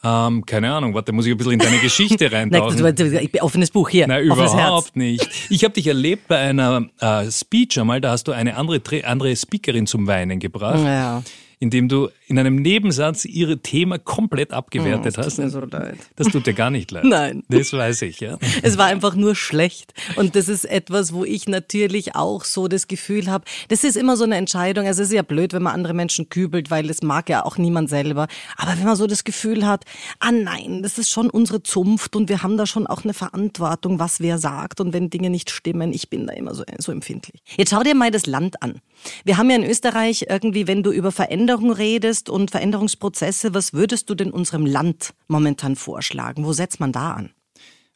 Ähm, 0.04 0.46
keine 0.46 0.74
Ahnung, 0.74 0.94
warte, 0.94 1.12
muss 1.12 1.26
ich 1.26 1.32
ein 1.32 1.38
bisschen 1.38 1.54
in 1.54 1.60
deine 1.60 1.78
Geschichte 1.78 2.32
reintauchen. 2.32 2.82
Nein, 2.82 3.28
offenes 3.42 3.70
Buch 3.70 3.90
hier. 3.90 4.08
Nein, 4.08 4.24
überhaupt 4.24 4.96
nicht. 4.96 5.28
Ich 5.50 5.64
habe 5.64 5.74
dich 5.74 5.88
erlebt 5.88 6.28
bei 6.28 6.38
einer 6.38 6.88
äh, 7.00 7.30
Speech 7.30 7.80
einmal, 7.80 8.02
da 8.02 8.12
hast 8.12 8.28
du 8.28 8.32
eine 8.32 8.56
andere, 8.56 8.82
andere 9.06 9.36
Speakerin 9.36 9.86
zum 9.86 10.08
Weinen 10.08 10.40
gebracht. 10.40 10.84
Ja 10.84 11.22
indem 11.62 11.88
du 11.88 12.10
in 12.32 12.40
einem 12.40 12.56
Nebensatz 12.56 13.26
ihre 13.26 13.60
Thema 13.60 14.00
komplett 14.00 14.54
abgewertet 14.54 15.14
oh, 15.18 15.18
das 15.18 15.18
hast. 15.18 15.36
Tut 15.36 15.46
mir 15.46 15.52
so 15.52 15.60
leid. 15.60 15.98
Das 16.16 16.28
tut 16.28 16.48
dir 16.48 16.54
gar 16.54 16.70
nicht 16.70 16.90
leid. 16.92 17.04
Nein. 17.06 17.44
Das 17.50 17.74
weiß 17.74 18.04
ich, 18.04 18.22
ja. 18.22 18.38
Es 18.62 18.78
war 18.78 18.86
einfach 18.86 19.16
nur 19.16 19.36
schlecht. 19.36 19.94
Und 20.16 20.38
das 20.38 20.48
ist 20.48 20.64
etwas, 20.64 21.12
wo 21.12 21.26
ich 21.26 21.50
natürlich 21.50 22.16
auch 22.16 22.46
so 22.46 22.70
das 22.70 22.88
Gefühl 22.88 23.28
habe, 23.28 23.44
das 23.68 23.84
ist 23.84 23.98
immer 23.98 24.16
so 24.16 24.24
eine 24.24 24.38
Entscheidung. 24.38 24.88
Also 24.88 25.02
es 25.04 25.10
ist 25.10 25.14
ja 25.14 25.24
blöd, 25.24 25.52
wenn 25.52 25.62
man 25.62 25.74
andere 25.74 25.94
Menschen 25.94 26.30
kübelt, 26.30 26.72
weil 26.72 26.88
das 26.88 27.02
mag 27.02 27.28
ja 27.30 27.46
auch 27.46 27.58
niemand 27.58 27.90
selber. 27.90 28.28
Aber 28.56 28.78
wenn 28.78 28.86
man 28.86 28.96
so 28.96 29.08
das 29.08 29.26
Gefühl 29.26 29.68
hat, 29.68 29.84
ah 30.20 30.32
nein, 30.32 30.82
das 30.84 30.98
ist 30.98 31.10
schon 31.10 31.30
unsere 31.30 31.62
Zunft 31.64 32.16
und 32.16 32.30
wir 32.30 32.44
haben 32.44 32.56
da 32.56 32.66
schon 32.66 32.88
auch 32.88 33.04
eine 33.04 33.14
Verantwortung, 33.14 34.00
was 34.00 34.22
wer 34.22 34.38
sagt 34.38 34.80
und 34.80 34.94
wenn 34.94 35.10
Dinge 35.10 35.30
nicht 35.30 35.52
stimmen, 35.52 35.92
ich 35.92 36.10
bin 36.10 36.28
da 36.28 36.34
immer 36.34 36.56
so, 36.56 36.64
so 36.78 36.94
empfindlich. 36.94 37.42
Jetzt 37.58 37.72
schau 37.72 37.84
dir 37.84 37.94
mal 37.94 38.10
das 38.10 38.26
Land 38.26 38.64
an. 38.64 38.80
Wir 39.26 39.38
haben 39.38 39.50
ja 39.50 39.58
in 39.58 39.66
Österreich 39.66 40.28
irgendwie, 40.30 40.68
wenn 40.68 40.84
du 40.84 40.92
über 40.92 41.12
Veränderung 41.12 41.72
redest 41.72 42.21
und 42.30 42.52
Veränderungsprozesse, 42.52 43.54
was 43.54 43.74
würdest 43.74 44.10
du 44.10 44.16
denn 44.16 44.32
unserem 44.32 44.66
Land 44.66 45.14
momentan 45.28 45.76
vorschlagen? 45.76 46.46
Wo 46.46 46.54
setzt 46.54 46.80
man 46.80 46.92
da 46.92 47.14
an? 47.14 47.32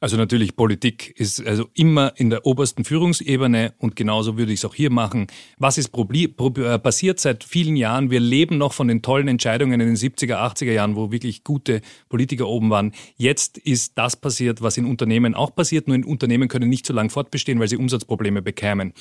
Also 0.02 0.18
natürlich, 0.18 0.58
Politik 0.58 1.18
ist 1.18 1.44
also 1.48 1.68
immer 1.74 2.14
in 2.18 2.30
der 2.30 2.46
obersten 2.46 2.84
Führungsebene 2.84 3.74
und 3.80 3.96
genauso 3.96 4.38
würde 4.38 4.52
ich 4.52 4.60
es 4.60 4.66
auch 4.66 4.76
hier 4.76 4.92
machen. 4.92 5.28
Was 5.58 5.78
ist 5.78 5.90
äh, 5.98 6.80
passiert 6.80 7.20
seit 7.20 7.44
vielen 7.46 7.78
Jahren? 7.78 8.12
Wir 8.12 8.20
leben 8.20 8.58
noch 8.58 8.74
von 8.74 8.90
den 8.90 9.02
tollen 9.02 9.30
Entscheidungen 9.30 9.80
in 9.80 9.88
den 9.88 9.96
70er, 9.96 10.36
80er 10.36 10.74
Jahren, 10.74 10.98
wo 10.98 11.12
wirklich 11.12 11.46
gute 11.46 11.82
Politiker 12.10 12.48
oben 12.48 12.70
waren. 12.70 12.92
Jetzt 13.16 13.58
ist 13.58 13.98
das 13.98 14.18
passiert, 14.18 14.62
was 14.62 14.78
in 14.78 14.86
Unternehmen 14.86 15.34
auch 15.34 15.56
passiert, 15.56 15.88
nur 15.88 15.96
in 15.96 16.04
Unternehmen 16.04 16.50
können 16.50 16.70
nicht 16.70 16.86
so 16.86 16.94
lange 16.94 17.10
fortbestehen, 17.10 17.60
weil 17.60 17.70
sie 17.70 17.78
Umsatzprobleme 17.78 18.42
bekämen. 18.42 18.94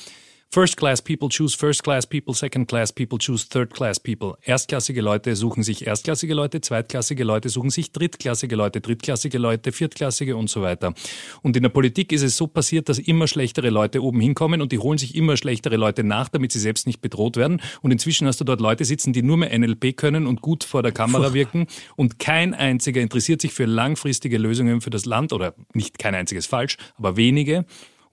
First 0.51 0.77
class 0.77 1.01
people 1.01 1.27
choose 1.27 1.53
first 1.53 1.83
class 1.83 2.05
people, 2.05 2.33
second 2.33 2.67
class 2.69 2.89
people 2.89 3.17
choose 3.19 3.45
third 3.45 3.73
class 3.73 3.99
people. 3.99 4.37
Erstklassige 4.41 5.01
Leute 5.01 5.35
suchen 5.35 5.63
sich 5.63 5.85
erstklassige 5.85 6.33
Leute, 6.33 6.61
zweitklassige 6.61 7.25
Leute 7.25 7.49
suchen 7.49 7.71
sich 7.71 7.91
drittklassige 7.91 8.55
Leute, 8.55 8.79
drittklassige 8.79 9.37
Leute, 9.37 9.73
viertklassige 9.73 10.37
und 10.37 10.49
so 10.49 10.61
weiter. 10.61 10.93
Und 11.41 11.57
in 11.57 11.63
der 11.63 11.69
Politik 11.69 12.13
ist 12.13 12.21
es 12.21 12.37
so 12.37 12.47
passiert, 12.47 12.87
dass 12.87 12.99
immer 12.99 13.27
schlechtere 13.27 13.69
Leute 13.69 14.01
oben 14.01 14.21
hinkommen 14.21 14.61
und 14.61 14.71
die 14.71 14.79
holen 14.79 14.97
sich 14.97 15.15
immer 15.15 15.35
schlechtere 15.35 15.75
Leute 15.75 16.05
nach, 16.05 16.29
damit 16.29 16.53
sie 16.53 16.59
selbst 16.59 16.87
nicht 16.87 17.01
bedroht 17.01 17.35
werden. 17.35 17.61
Und 17.81 17.91
inzwischen 17.91 18.25
hast 18.25 18.39
du 18.39 18.45
dort 18.45 18.61
Leute 18.61 18.85
sitzen, 18.85 19.11
die 19.11 19.23
nur 19.23 19.35
mehr 19.35 19.57
NLP 19.57 19.97
können 19.97 20.25
und 20.25 20.39
gut 20.39 20.63
vor 20.63 20.83
der 20.83 20.93
Kamera 20.93 21.33
wirken 21.33 21.67
und 21.97 22.17
kein 22.17 22.53
einziger 22.53 23.01
interessiert 23.01 23.41
sich 23.41 23.51
für 23.51 23.65
langfristige 23.65 24.37
Lösungen 24.37 24.79
für 24.79 24.89
das 24.89 25.03
Land 25.03 25.33
oder 25.33 25.53
nicht 25.73 25.99
kein 25.99 26.15
einziges 26.15 26.45
falsch, 26.45 26.77
aber 26.95 27.17
wenige. 27.17 27.65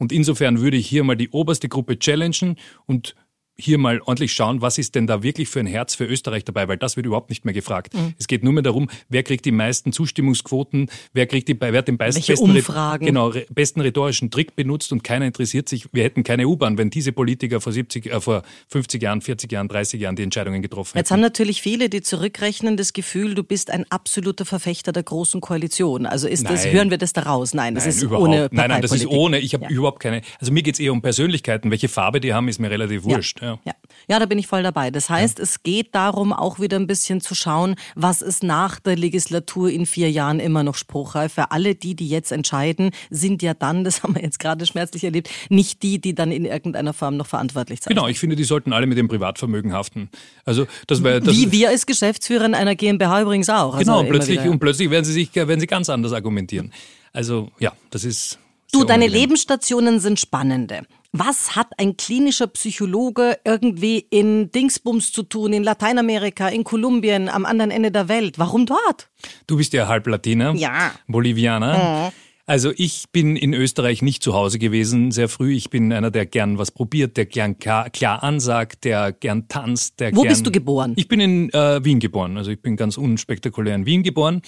Und 0.03 0.11
insofern 0.11 0.61
würde 0.61 0.77
ich 0.77 0.89
hier 0.89 1.05
mal 1.05 1.15
die 1.15 1.29
oberste 1.29 1.69
Gruppe 1.69 1.97
challengen 1.97 2.57
und 2.87 3.15
hier 3.59 3.79
mal 3.79 4.01
ordentlich 4.01 4.33
schauen, 4.33 4.61
was 4.61 4.79
ist 4.79 4.95
denn 4.95 5.07
da 5.07 5.23
wirklich 5.23 5.49
für 5.49 5.61
ein 5.61 5.67
Herz 5.67 5.95
für 5.95 6.05
Österreich 6.05 6.45
dabei, 6.45 6.69
weil 6.69 6.77
das 6.77 6.97
wird 6.97 7.07
überhaupt 7.07 7.31
nicht 7.31 7.45
mehr 7.45 7.55
gefragt. 7.55 7.95
Mhm. 7.95 8.15
Es 8.19 8.27
geht 8.27 8.43
nur 8.45 8.53
mehr 8.53 8.63
darum, 8.63 8.89
wer 9.09 9.23
kriegt 9.23 9.45
die 9.45 9.53
meisten 9.53 9.93
Zustimmungsquoten, 9.93 10.91
wer 11.13 11.27
kriegt 11.27 11.49
die, 11.49 11.61
wer 11.61 11.77
hat 11.77 11.89
den 11.89 11.99
besten, 11.99 12.25
besten, 12.27 12.51
Umfragen? 12.51 13.07
Genau, 13.07 13.33
besten 13.51 13.81
rhetorischen 13.81 14.31
Trick 14.31 14.57
benutzt 14.57 14.93
und 14.93 15.05
keiner 15.05 15.27
interessiert 15.27 15.69
sich. 15.69 15.87
Wir 15.93 16.05
hätten 16.05 16.25
keine 16.25 16.47
U-Bahn, 16.49 16.79
wenn 16.79 16.91
diese 16.91 17.13
Politiker 17.13 17.61
vor 17.61 17.73
70, 17.73 18.07
äh, 18.07 18.21
vor 18.21 18.43
50 18.69 19.03
Jahren, 19.03 19.21
40 19.21 19.53
Jahren, 19.53 19.69
30 19.69 20.01
Jahren 20.01 20.17
die 20.17 20.23
Entscheidungen 20.23 20.63
getroffen 20.63 20.91
hätten. 20.91 20.99
Jetzt 20.99 21.11
haben 21.11 21.21
natürlich 21.21 21.63
viele, 21.63 21.89
die 21.89 22.03
zurückrechnen, 22.03 22.77
das 22.77 22.93
Gefühl, 22.93 23.35
du 23.35 23.45
bist 23.45 23.71
ein 23.71 23.85
absoluter 23.91 24.45
Verfechter 24.45 24.93
der 24.93 25.03
großen 25.03 25.41
Koalition. 25.41 26.07
Also 26.07 26.27
ist 26.27 26.49
das, 26.49 26.67
hören 26.67 26.91
wir 26.91 26.99
das 26.99 27.13
daraus? 27.13 27.55
Nein, 27.55 27.75
das 27.75 27.85
nein, 27.85 27.95
ist 27.95 28.03
überhaupt. 28.03 28.29
ohne 28.29 28.49
Nein, 28.51 28.71
nein, 28.71 28.83
das 28.83 28.93
ist 28.93 29.07
ohne. 29.07 29.39
Ich 29.39 29.55
habe 29.55 29.65
ja. 29.65 29.71
überhaupt 29.71 30.01
keine. 30.01 30.23
Also 30.41 30.53
mir 30.53 30.63
geht 30.63 30.75
es 30.75 30.81
eher 30.81 30.93
um 30.93 31.03
Persönlichkeiten. 31.03 31.71
Welche 31.71 31.89
Farbe 31.89 32.21
die 32.21 32.33
haben, 32.33 32.49
ist 32.49 32.59
mir 32.59 32.71
relativ 32.71 33.05
wurscht. 33.05 33.41
Ja, 33.41 33.42
ja. 33.43 33.75
ja 34.09 34.19
da 34.19 34.27
bin 34.27 34.39
ich 34.39 34.47
voll 34.47 34.63
dabei. 34.63 34.91
Das 34.91 35.11
heißt, 35.11 35.39
ja. 35.39 35.45
es 35.45 35.63
geht 35.63 35.95
darum, 35.95 36.33
auch 36.33 36.61
wieder 36.61 36.79
ein 36.79 36.87
bisschen 36.87 37.21
zu 37.21 37.35
schauen, 37.35 37.75
was 37.95 38.23
ist 38.23 38.43
nach 38.43 38.81
der 38.81 38.97
Legislatur 38.97 39.71
in 39.71 39.87
vier 39.87 40.11
Jahren 40.11 40.41
immer 40.41 40.63
noch 40.63 40.77
spruchreif. 40.77 41.35
Für 41.35 41.51
alle 41.51 41.75
die, 41.75 41.95
die 41.95 42.09
jetzt 42.09 42.33
entscheiden, 42.33 42.91
sind 43.11 43.43
ja 43.43 43.55
dann, 43.55 43.85
das 43.85 44.03
haben 44.03 44.15
wir 44.15 44.23
jetzt 44.23 44.39
gerade 44.39 44.65
schmerzlich 44.67 45.05
erlebt, 45.05 45.31
nicht 45.49 45.83
die, 45.83 46.01
die 46.01 46.15
dann 46.15 46.33
in 46.33 46.45
irgendeiner 46.45 46.93
Form 46.93 47.17
noch 47.17 47.27
verantwortlich 47.27 47.81
sind. 47.83 47.89
Genau, 47.89 48.09
ich 48.09 48.19
finde, 48.19 48.37
die 48.37 48.45
sollten 48.45 48.73
alle 48.73 48.87
mit 48.87 48.99
dem 48.99 49.09
Privatvermögen 49.09 49.73
haften. 49.73 50.09
Also 50.45 50.67
das 50.87 51.03
wäre 51.03 51.21
das 51.21 51.35
wie 51.35 51.53
wir 51.53 51.71
als 51.71 51.87
Geschäftsführer 51.87 52.45
in 52.45 52.55
einer 52.55 52.75
GmbH 52.75 53.23
übrigens 53.23 53.51
auch. 53.51 53.75
Also 53.75 53.93
genau, 53.93 54.05
plötzlich 54.05 54.39
wieder, 54.39 54.47
ja. 54.47 54.51
und 54.51 54.59
plötzlich 54.59 54.91
werden 54.91 55.05
sie 55.05 55.13
sich, 55.13 55.35
werden 55.35 55.61
sie 55.61 55.67
ganz 55.67 55.89
anders 55.89 56.13
argumentieren. 56.13 56.73
Also 57.13 57.51
ja, 57.59 57.73
das 57.91 58.05
ist 58.05 58.39
Du, 58.73 58.85
deine 58.85 59.07
Lebensstationen 59.07 60.01
sind 60.01 60.19
spannende. 60.19 60.87
Was 61.15 61.57
hat 61.57 61.69
ein 61.77 61.99
klinischer 61.99 62.47
Psychologe 62.47 63.39
irgendwie 63.45 63.99
in 63.99 64.51
Dingsbums 64.51 65.13
zu 65.13 65.23
tun, 65.23 65.53
in 65.53 65.63
Lateinamerika, 65.63 66.49
in 66.49 66.65
Kolumbien, 66.65 67.29
am 67.29 67.45
anderen 67.45 67.71
Ende 67.71 67.91
der 67.91 68.09
Welt? 68.09 68.39
Warum 68.39 68.65
dort? 68.65 69.11
Du 69.47 69.59
bist 69.59 69.75
ja 69.75 69.89
halb 69.89 70.07
Latiner, 70.07 70.55
ja. 70.55 70.93
Bolivianer. 71.09 72.09
Mhm. 72.09 72.13
Also 72.47 72.73
ich 72.75 73.05
bin 73.13 73.37
in 73.37 73.53
Österreich 73.53 74.01
nicht 74.01 74.23
zu 74.23 74.33
Hause 74.33 74.59
gewesen, 74.59 75.11
sehr 75.11 75.29
früh. 75.29 75.53
Ich 75.53 75.69
bin 75.69 75.93
einer, 75.93 76.11
der 76.11 76.25
gern 76.25 76.57
was 76.57 76.71
probiert, 76.71 77.19
der 77.19 77.27
gern 77.27 77.59
klar, 77.59 77.91
klar 77.91 78.23
ansagt, 78.23 78.85
der 78.85 79.13
gern 79.13 79.49
tanzt, 79.49 80.01
der 80.01 80.17
Wo 80.17 80.23
gern... 80.23 80.33
bist 80.33 80.47
du 80.47 80.51
geboren? 80.51 80.95
Ich 80.97 81.09
bin 81.09 81.21
in 81.21 81.51
äh, 81.53 81.85
Wien 81.85 82.01
geboren. 82.01 82.39
Also 82.39 82.51
ich 82.51 82.61
bin 82.61 82.77
ganz 82.77 82.97
unspektakulär 82.97 83.75
in 83.75 83.85
Wien 83.85 84.03
geboren 84.03 84.41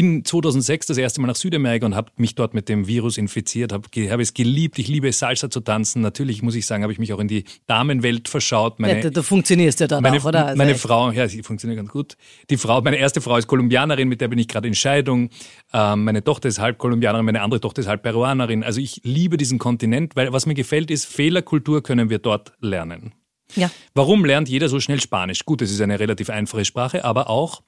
bin 0.00 0.24
2006 0.24 0.86
das 0.86 0.96
erste 0.96 1.20
Mal 1.20 1.26
nach 1.26 1.34
Südamerika 1.34 1.84
und 1.84 1.96
habe 1.96 2.12
mich 2.18 2.36
dort 2.36 2.54
mit 2.54 2.68
dem 2.68 2.86
Virus 2.86 3.18
infiziert, 3.18 3.72
habe 3.72 3.88
hab 4.08 4.20
es 4.20 4.32
geliebt. 4.32 4.78
Ich 4.78 4.86
liebe 4.86 5.12
Salsa 5.12 5.50
zu 5.50 5.58
tanzen. 5.58 6.02
Natürlich 6.02 6.40
muss 6.40 6.54
ich 6.54 6.66
sagen, 6.66 6.84
habe 6.84 6.92
ich 6.92 7.00
mich 7.00 7.12
auch 7.12 7.18
in 7.18 7.26
die 7.26 7.42
Damenwelt 7.66 8.28
verschaut. 8.28 8.78
Meine, 8.78 9.02
ja, 9.02 9.10
du, 9.10 9.22
funktionierst 9.24 9.80
ja 9.80 9.88
dann 9.88 10.04
meine, 10.04 10.18
auch, 10.18 10.24
oder? 10.24 10.46
Also 10.46 10.56
meine 10.56 10.76
Frau, 10.76 11.10
ja, 11.10 11.26
sie 11.26 11.42
funktioniert 11.42 11.78
ganz 11.78 11.90
gut. 11.90 12.16
Die 12.48 12.56
Frau, 12.56 12.80
meine 12.80 12.96
erste 12.96 13.20
Frau 13.20 13.36
ist 13.38 13.48
Kolumbianerin, 13.48 14.08
mit 14.08 14.20
der 14.20 14.28
bin 14.28 14.38
ich 14.38 14.46
gerade 14.46 14.68
in 14.68 14.74
Scheidung. 14.76 15.30
Ähm, 15.72 16.04
meine 16.04 16.22
Tochter 16.22 16.48
ist 16.48 16.60
halb 16.60 16.78
Kolumbianerin, 16.78 17.26
meine 17.26 17.42
andere 17.42 17.60
Tochter 17.60 17.80
ist 17.80 17.88
halb 17.88 18.04
Peruanerin. 18.04 18.62
Also 18.62 18.80
ich 18.80 19.00
liebe 19.02 19.36
diesen 19.36 19.58
Kontinent, 19.58 20.14
weil 20.14 20.32
was 20.32 20.46
mir 20.46 20.54
gefällt 20.54 20.92
ist, 20.92 21.06
Fehlerkultur 21.06 21.82
können 21.82 22.08
wir 22.08 22.20
dort 22.20 22.52
lernen. 22.60 23.14
Ja. 23.56 23.68
Warum 23.94 24.24
lernt 24.24 24.48
jeder 24.48 24.68
so 24.68 24.78
schnell 24.78 25.00
Spanisch? 25.00 25.44
Gut, 25.44 25.60
es 25.60 25.72
ist 25.72 25.80
eine 25.80 25.98
relativ 25.98 26.30
einfache 26.30 26.64
Sprache, 26.64 27.04
aber 27.04 27.28
auch 27.30 27.62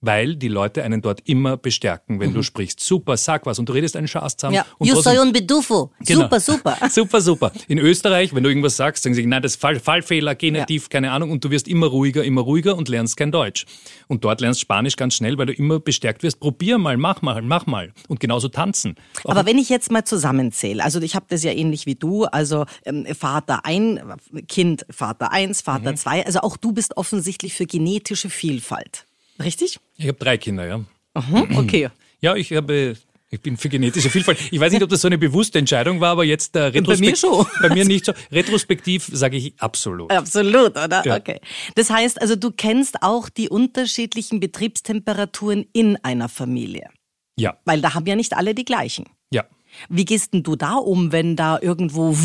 weil 0.00 0.36
die 0.36 0.48
Leute 0.48 0.84
einen 0.84 1.02
dort 1.02 1.20
immer 1.28 1.56
bestärken, 1.56 2.20
wenn 2.20 2.30
mhm. 2.30 2.34
du 2.34 2.42
sprichst. 2.42 2.80
Super, 2.80 3.16
sag 3.16 3.46
was 3.46 3.58
und 3.58 3.68
du 3.68 3.72
redest 3.72 3.96
einen 3.96 4.08
Schatz 4.08 4.36
zusammen. 4.36 4.56
Ja. 4.56 4.66
Und 4.78 4.86
Yo 4.86 5.00
soy 5.00 5.18
un 5.18 5.32
bedufo. 5.32 5.92
Genau. 6.00 6.22
Super, 6.22 6.40
super. 6.40 6.76
super, 6.90 7.20
super. 7.20 7.52
In 7.66 7.78
Österreich, 7.78 8.34
wenn 8.34 8.42
du 8.42 8.48
irgendwas 8.48 8.76
sagst, 8.76 9.02
sagen 9.02 9.14
sie, 9.14 9.26
nein, 9.26 9.42
das 9.42 9.52
ist 9.52 9.60
Fall, 9.60 9.80
Fallfehler, 9.80 10.34
Genitiv, 10.34 10.84
ja. 10.84 10.88
keine 10.88 11.10
Ahnung, 11.10 11.30
und 11.30 11.44
du 11.44 11.50
wirst 11.50 11.66
immer 11.66 11.86
ruhiger, 11.86 12.22
immer 12.24 12.42
ruhiger 12.42 12.76
und 12.76 12.88
lernst 12.88 13.16
kein 13.16 13.32
Deutsch. 13.32 13.66
Und 14.06 14.24
dort 14.24 14.40
lernst 14.40 14.60
Spanisch 14.60 14.96
ganz 14.96 15.14
schnell, 15.14 15.36
weil 15.38 15.46
du 15.46 15.52
immer 15.52 15.80
bestärkt 15.80 16.22
wirst. 16.22 16.38
Probier 16.38 16.78
mal, 16.78 16.96
mach 16.96 17.22
mal, 17.22 17.42
mach 17.42 17.66
mal. 17.66 17.92
Und 18.06 18.20
genauso 18.20 18.48
tanzen. 18.48 18.94
Auch 19.24 19.30
Aber 19.30 19.46
wenn 19.46 19.58
ich 19.58 19.68
jetzt 19.68 19.90
mal 19.90 20.04
zusammenzähle, 20.04 20.82
also 20.82 21.00
ich 21.00 21.16
habe 21.16 21.26
das 21.28 21.42
ja 21.42 21.52
ähnlich 21.52 21.86
wie 21.86 21.96
du, 21.96 22.24
also 22.24 22.66
ähm, 22.84 23.06
Vater 23.18 23.64
ein, 23.64 24.00
Kind 24.46 24.86
Vater 24.90 25.32
eins, 25.32 25.60
Vater 25.60 25.92
mhm. 25.92 25.96
zwei, 25.96 26.24
also 26.24 26.40
auch 26.40 26.56
du 26.56 26.72
bist 26.72 26.96
offensichtlich 26.96 27.54
für 27.54 27.66
genetische 27.66 28.30
Vielfalt. 28.30 29.07
Richtig? 29.42 29.78
Ich 29.96 30.08
habe 30.08 30.18
drei 30.18 30.38
Kinder, 30.38 30.66
ja. 30.66 30.84
Aha, 31.14 31.46
okay. 31.56 31.90
Ja, 32.20 32.34
ich 32.34 32.52
habe 32.52 32.96
ich 33.30 33.42
bin 33.42 33.58
für 33.58 33.68
genetische 33.68 34.08
Vielfalt. 34.08 34.38
Ich 34.50 34.58
weiß 34.58 34.72
nicht, 34.72 34.82
ob 34.82 34.88
das 34.88 35.02
so 35.02 35.08
eine 35.08 35.18
bewusste 35.18 35.58
Entscheidung 35.58 36.00
war, 36.00 36.12
aber 36.12 36.24
jetzt 36.24 36.56
äh, 36.56 36.60
retrospektiv. 36.60 37.20
Bei 37.22 37.28
mir 37.28 37.44
schon. 37.44 37.46
Bei 37.60 37.74
mir 37.74 37.84
nicht 37.84 38.04
so. 38.06 38.12
Retrospektiv 38.32 39.10
sage 39.12 39.36
ich 39.36 39.52
absolut. 39.58 40.10
Absolut, 40.10 40.70
oder? 40.70 41.04
Ja. 41.04 41.16
Okay. 41.16 41.40
Das 41.74 41.90
heißt 41.90 42.22
also, 42.22 42.36
du 42.36 42.50
kennst 42.50 43.02
auch 43.02 43.28
die 43.28 43.50
unterschiedlichen 43.50 44.40
Betriebstemperaturen 44.40 45.66
in 45.74 45.96
einer 46.02 46.30
Familie. 46.30 46.88
Ja. 47.36 47.58
Weil 47.66 47.82
da 47.82 47.94
haben 47.94 48.06
ja 48.06 48.16
nicht 48.16 48.34
alle 48.34 48.54
die 48.54 48.64
gleichen. 48.64 49.04
Ja. 49.30 49.44
Wie 49.88 50.04
gehst 50.04 50.34
denn 50.34 50.42
du 50.42 50.56
da 50.56 50.74
um, 50.74 51.12
wenn 51.12 51.36
da 51.36 51.58
irgendwo 51.60 52.16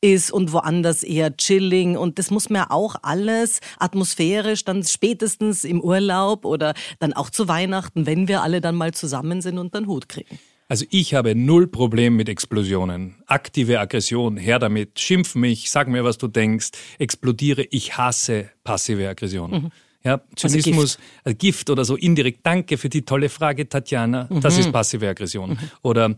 ist 0.00 0.32
und 0.32 0.52
woanders 0.52 1.02
eher 1.02 1.36
chilling? 1.36 1.96
Und 1.96 2.18
das 2.18 2.30
muss 2.30 2.50
man 2.50 2.62
ja 2.62 2.70
auch 2.70 2.96
alles 3.02 3.60
atmosphärisch 3.78 4.64
dann 4.64 4.84
spätestens 4.84 5.64
im 5.64 5.80
Urlaub 5.80 6.44
oder 6.44 6.74
dann 6.98 7.12
auch 7.12 7.30
zu 7.30 7.48
Weihnachten, 7.48 8.06
wenn 8.06 8.28
wir 8.28 8.42
alle 8.42 8.60
dann 8.60 8.74
mal 8.74 8.92
zusammen 8.92 9.40
sind 9.40 9.58
und 9.58 9.74
dann 9.74 9.86
Hut 9.86 10.08
kriegen. 10.08 10.38
Also 10.70 10.84
ich 10.90 11.14
habe 11.14 11.34
null 11.34 11.66
Problem 11.66 12.14
mit 12.14 12.28
Explosionen. 12.28 13.16
Aktive 13.26 13.80
Aggression, 13.80 14.36
her 14.36 14.60
damit. 14.60 15.00
Schimpf 15.00 15.34
mich, 15.34 15.68
sag 15.68 15.88
mir, 15.88 16.04
was 16.04 16.16
du 16.16 16.28
denkst, 16.28 16.70
explodiere. 17.00 17.66
Ich 17.72 17.98
hasse 17.98 18.50
passive 18.62 19.08
Aggression. 19.08 19.50
Mhm. 19.50 19.70
Ja, 20.04 20.20
Zynismus, 20.36 20.98
also 21.24 21.36
Gift. 21.36 21.40
Gift. 21.40 21.70
oder 21.70 21.84
so 21.84 21.96
indirekt. 21.96 22.40
Danke 22.44 22.78
für 22.78 22.88
die 22.88 23.02
tolle 23.02 23.28
Frage, 23.28 23.68
Tatjana. 23.68 24.28
Mhm. 24.30 24.40
Das 24.40 24.58
ist 24.58 24.70
passive 24.70 25.08
Aggression. 25.08 25.50
Mhm. 25.50 25.58
Oder 25.82 26.16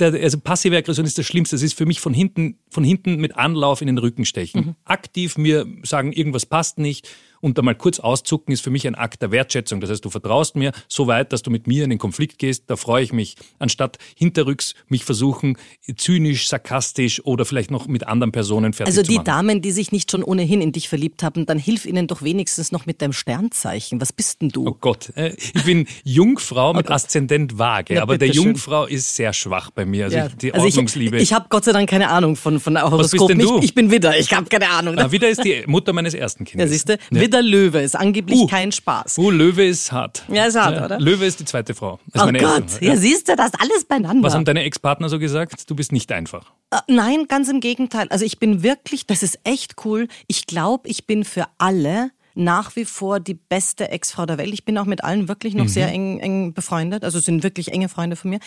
also 0.00 0.38
passive 0.40 0.76
Aggression 0.76 1.04
ist 1.04 1.18
das 1.18 1.26
Schlimmste. 1.26 1.56
Das 1.56 1.62
ist 1.62 1.74
für 1.74 1.86
mich 1.86 2.00
von 2.00 2.14
hinten, 2.14 2.58
von 2.70 2.84
hinten 2.84 3.16
mit 3.16 3.36
Anlauf 3.36 3.80
in 3.80 3.86
den 3.86 3.98
Rücken 3.98 4.24
stechen. 4.24 4.60
Mhm. 4.60 4.74
Aktiv 4.84 5.36
mir 5.36 5.66
sagen, 5.82 6.12
irgendwas 6.12 6.46
passt 6.46 6.78
nicht 6.78 7.08
Und 7.44 7.58
da 7.58 7.62
mal 7.62 7.74
kurz 7.74 8.00
auszucken 8.00 8.54
ist 8.54 8.62
für 8.62 8.70
mich 8.70 8.86
ein 8.86 8.94
Akt 8.94 9.20
der 9.20 9.30
Wertschätzung. 9.30 9.78
Das 9.82 9.90
heißt, 9.90 10.02
du 10.02 10.08
vertraust 10.08 10.56
mir 10.56 10.72
so 10.88 11.06
weit, 11.08 11.30
dass 11.30 11.42
du 11.42 11.50
mit 11.50 11.66
mir 11.66 11.84
in 11.84 11.90
den 11.90 11.98
Konflikt 11.98 12.38
gehst. 12.38 12.64
Da 12.68 12.76
freue 12.76 13.04
ich 13.04 13.12
mich, 13.12 13.36
anstatt 13.58 13.98
hinterrücks 14.16 14.74
mich 14.88 15.04
versuchen, 15.04 15.58
zynisch, 15.94 16.48
sarkastisch 16.48 17.22
oder 17.26 17.44
vielleicht 17.44 17.70
noch 17.70 17.86
mit 17.86 18.06
anderen 18.06 18.32
Personen 18.32 18.72
fertig 18.72 18.92
Also 18.92 19.02
zu 19.02 19.08
die 19.10 19.16
machen. 19.16 19.24
Damen, 19.26 19.60
die 19.60 19.72
sich 19.72 19.92
nicht 19.92 20.10
schon 20.10 20.22
ohnehin 20.24 20.62
in 20.62 20.72
dich 20.72 20.88
verliebt 20.88 21.22
haben, 21.22 21.44
dann 21.44 21.58
hilf 21.58 21.84
ihnen 21.84 22.06
doch 22.06 22.22
wenigstens 22.22 22.72
noch 22.72 22.86
mit 22.86 23.02
deinem 23.02 23.12
Sternzeichen. 23.12 24.00
Was 24.00 24.14
bist 24.14 24.40
denn 24.40 24.48
du? 24.48 24.66
Oh 24.66 24.76
Gott, 24.80 25.12
äh, 25.14 25.34
ich 25.36 25.64
bin 25.64 25.86
Jungfrau 26.02 26.72
mit 26.72 26.90
Aszendent 26.90 27.58
Waage, 27.58 27.94
Ja, 27.96 28.02
aber 28.02 28.16
der 28.16 28.28
bitteschön. 28.28 28.44
Jungfrau 28.52 28.86
ist 28.86 29.14
sehr 29.16 29.34
schwach 29.34 29.70
bei 29.70 29.84
mir. 29.84 30.04
Also 30.06 30.16
Ja. 30.16 30.26
ich, 30.28 30.36
die 30.36 30.54
Also 30.54 30.64
Ordnungsliebe. 30.66 31.16
Ich, 31.18 31.24
ich 31.24 31.32
habe 31.34 31.46
Gott 31.50 31.64
sei 31.64 31.72
Dank 31.72 31.90
keine 31.90 32.08
Ahnung 32.08 32.36
von, 32.36 32.58
von 32.58 32.72
bist 32.72 32.84
Horoskopen. 32.86 33.38
denn 33.38 33.46
du? 33.46 33.58
Ich, 33.58 33.64
ich 33.64 33.74
bin 33.74 33.90
Widder, 33.90 34.18
ich 34.18 34.32
habe 34.32 34.46
keine 34.48 34.70
Ahnung. 34.70 34.98
ah, 34.98 35.12
wieder 35.12 35.28
ist 35.28 35.44
die 35.44 35.62
Mutter 35.66 35.92
meines 35.92 36.14
ersten 36.14 36.44
ja, 36.44 36.50
Kindes. 36.50 36.70
siehst 36.70 36.88
du? 36.88 36.96
Widder 37.34 37.42
Löwe 37.42 37.80
ist 37.80 37.96
angeblich 37.96 38.38
Uh. 38.40 38.46
kein 38.46 38.70
Spaß. 38.70 39.18
Oh, 39.18 39.30
Löwe 39.30 39.64
ist 39.66 39.90
hart. 39.90 40.24
Ja, 40.28 40.44
ist 40.46 40.56
hart, 40.56 40.84
oder? 40.84 41.00
Löwe 41.00 41.24
ist 41.26 41.40
die 41.40 41.44
zweite 41.44 41.74
Frau. 41.74 41.98
Ist 42.12 42.22
oh 42.22 42.26
Gott, 42.30 42.62
erste. 42.64 42.84
ja, 42.84 42.96
siehst 42.96 43.28
du, 43.28 43.34
das 43.36 43.52
alles 43.58 43.84
beieinander. 43.84 44.22
Was 44.22 44.34
haben 44.34 44.44
deine 44.44 44.62
Ex-Partner 44.62 45.08
so 45.08 45.18
gesagt? 45.18 45.68
Du 45.68 45.74
bist 45.74 45.90
nicht 45.90 46.12
einfach. 46.12 46.52
Äh, 46.70 46.78
Nein, 46.86 47.26
ganz 47.28 47.48
im 47.48 47.58
Gegenteil. 47.60 48.06
Also 48.10 48.24
ich 48.24 48.38
bin 48.38 48.62
wirklich, 48.62 49.06
das 49.06 49.22
ist 49.24 49.38
echt 49.44 49.74
cool. 49.84 50.06
Ich 50.28 50.46
glaube, 50.46 50.88
ich 50.88 51.06
bin 51.06 51.24
für 51.24 51.46
alle 51.58 52.10
nach 52.34 52.76
wie 52.76 52.84
vor 52.84 53.20
die 53.20 53.34
beste 53.34 53.90
Ex-Frau 53.90 54.26
der 54.26 54.38
Welt. 54.38 54.52
Ich 54.52 54.64
bin 54.64 54.76
auch 54.78 54.84
mit 54.84 55.04
allen 55.04 55.28
wirklich 55.28 55.54
noch 55.54 55.68
sehr 55.68 55.88
eng, 55.88 56.18
eng 56.18 56.52
befreundet. 56.52 57.04
Also 57.04 57.20
sind 57.20 57.42
wirklich 57.42 57.72
enge 57.72 57.88
Freunde 57.88 58.16
von 58.16 58.30
mir. 58.30 58.40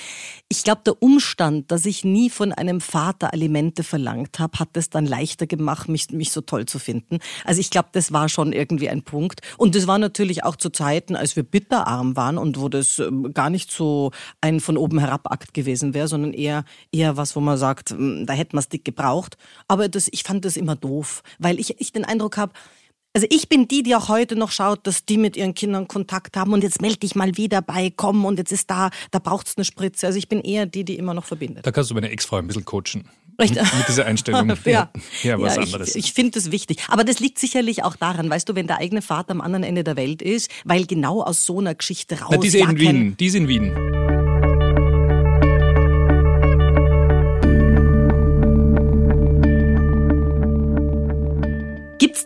Ich 0.50 0.64
glaube, 0.64 0.82
der 0.86 1.02
Umstand, 1.02 1.72
dass 1.72 1.86
ich 1.86 2.04
nie 2.04 2.30
von 2.30 2.52
einem 2.52 2.82
Vater 2.82 3.34
Alimente 3.34 3.84
verlangt 3.84 4.40
habe, 4.40 4.60
hat 4.60 4.70
es 4.74 4.90
dann 4.90 5.06
leichter 5.06 5.48
gemacht, 5.48 5.88
mich, 5.88 6.12
mich 6.12 6.32
so 6.32 6.42
toll 6.42 6.66
zu 6.66 6.80
finden. 6.80 7.20
Also 7.46 7.62
ich 7.62 7.70
glaube, 7.70 7.90
das 7.94 8.12
war 8.12 8.30
schon 8.30 8.52
irgendwie 8.54 8.90
ein 8.90 9.04
Punkt. 9.04 9.42
Und 9.58 9.76
das 9.76 9.88
war 9.88 9.98
natürlich 9.98 10.44
auch 10.44 10.58
zu 10.58 10.70
Zeiten, 10.70 11.16
als 11.16 11.36
wir 11.36 11.44
bitterarm 11.44 12.16
waren 12.16 12.38
und 12.38 12.60
wo 12.60 12.70
das 12.70 13.00
ähm, 13.00 13.34
gar 13.34 13.50
nicht 13.50 13.72
so 13.72 14.12
ein 14.42 14.60
von 14.60 14.78
oben 14.78 15.00
herab 15.00 15.32
Akt 15.32 15.54
gewesen 15.54 15.94
wäre, 15.94 16.08
sondern 16.08 16.34
eher, 16.34 16.66
eher 16.92 17.18
was, 17.18 17.36
wo 17.36 17.40
man 17.40 17.58
sagt, 17.58 17.92
ähm, 17.92 18.26
da 18.26 18.34
hätten 18.34 18.54
wir 18.54 18.60
es 18.60 18.70
dick 18.70 18.84
gebraucht. 18.84 19.38
Aber 19.68 19.88
das, 19.88 20.10
ich 20.12 20.24
fand 20.24 20.44
das 20.44 20.58
immer 20.58 20.76
doof, 20.76 21.24
weil 21.40 21.60
ich, 21.60 21.80
ich 21.80 21.94
den 21.94 22.06
Eindruck 22.06 22.38
habe, 22.38 22.54
also 23.18 23.26
ich 23.32 23.50
bin 23.50 23.68
die, 23.68 23.82
die 23.82 23.96
auch 23.96 24.10
heute 24.10 24.36
noch 24.36 24.52
schaut, 24.52 24.86
dass 24.86 25.04
die 25.04 25.18
mit 25.18 25.36
ihren 25.36 25.56
Kindern 25.56 25.88
Kontakt 25.88 26.38
haben 26.38 26.54
und 26.54 26.62
jetzt 26.62 26.84
melde 26.84 26.98
dich 26.98 27.16
mal 27.16 27.36
wieder 27.36 27.64
bei, 27.64 27.92
komm 27.96 28.26
und 28.26 28.38
jetzt 28.38 28.52
ist 28.52 28.70
da, 28.70 28.92
da 29.10 29.18
braucht's 29.18 29.58
eine 29.58 29.66
Spritze. 29.66 30.06
Also 30.06 30.20
ich 30.20 30.30
bin 30.30 30.40
eher 30.40 30.68
die, 30.68 30.84
die 30.84 30.98
immer 30.98 31.16
noch 31.16 31.26
verbindet. 31.26 31.66
Da 31.66 31.72
kannst 31.72 31.90
du 31.90 31.96
meine 31.96 32.12
Ex-Frau 32.12 32.38
ein 32.38 32.46
bisschen 32.46 32.64
coachen. 32.64 33.10
Recht. 33.40 33.56
Mit, 33.56 33.88
dieser 33.88 34.06
Einstellung. 34.06 34.54
Ja, 34.66 34.92
ja 35.24 35.42
was 35.42 35.56
ja, 35.56 35.64
anderes. 35.64 35.96
Ich, 35.96 36.06
ich 36.06 36.14
finde 36.14 36.34
das 36.34 36.52
wichtig. 36.52 36.78
Aber 36.90 37.04
das 37.04 37.20
liegt 37.20 37.40
sicherlich 37.40 37.84
auch 37.84 37.96
daran, 37.96 38.30
weißt 38.30 38.48
du, 38.48 38.54
wenn 38.54 38.68
der 38.68 38.78
eigene 38.78 39.02
Vater 39.02 39.32
am 39.32 39.42
anderen 39.42 39.64
Ende 39.64 39.84
der 39.84 39.96
Welt 39.96 40.22
ist, 40.22 40.52
weil 40.64 40.86
genau 40.86 41.24
aus 41.24 41.44
so 41.44 41.58
einer 41.58 41.74
Geschichte 41.74 42.20
raus. 42.20 42.30
Na, 42.30 42.38
die 42.38 42.50
ist 42.50 42.54
ja 42.54 42.70
in 42.70 42.78
kein- 42.78 42.78
Wien. 42.78 43.18
Die 43.18 43.26
ist 43.26 43.34
in 43.34 43.48
Wien. 43.48 44.07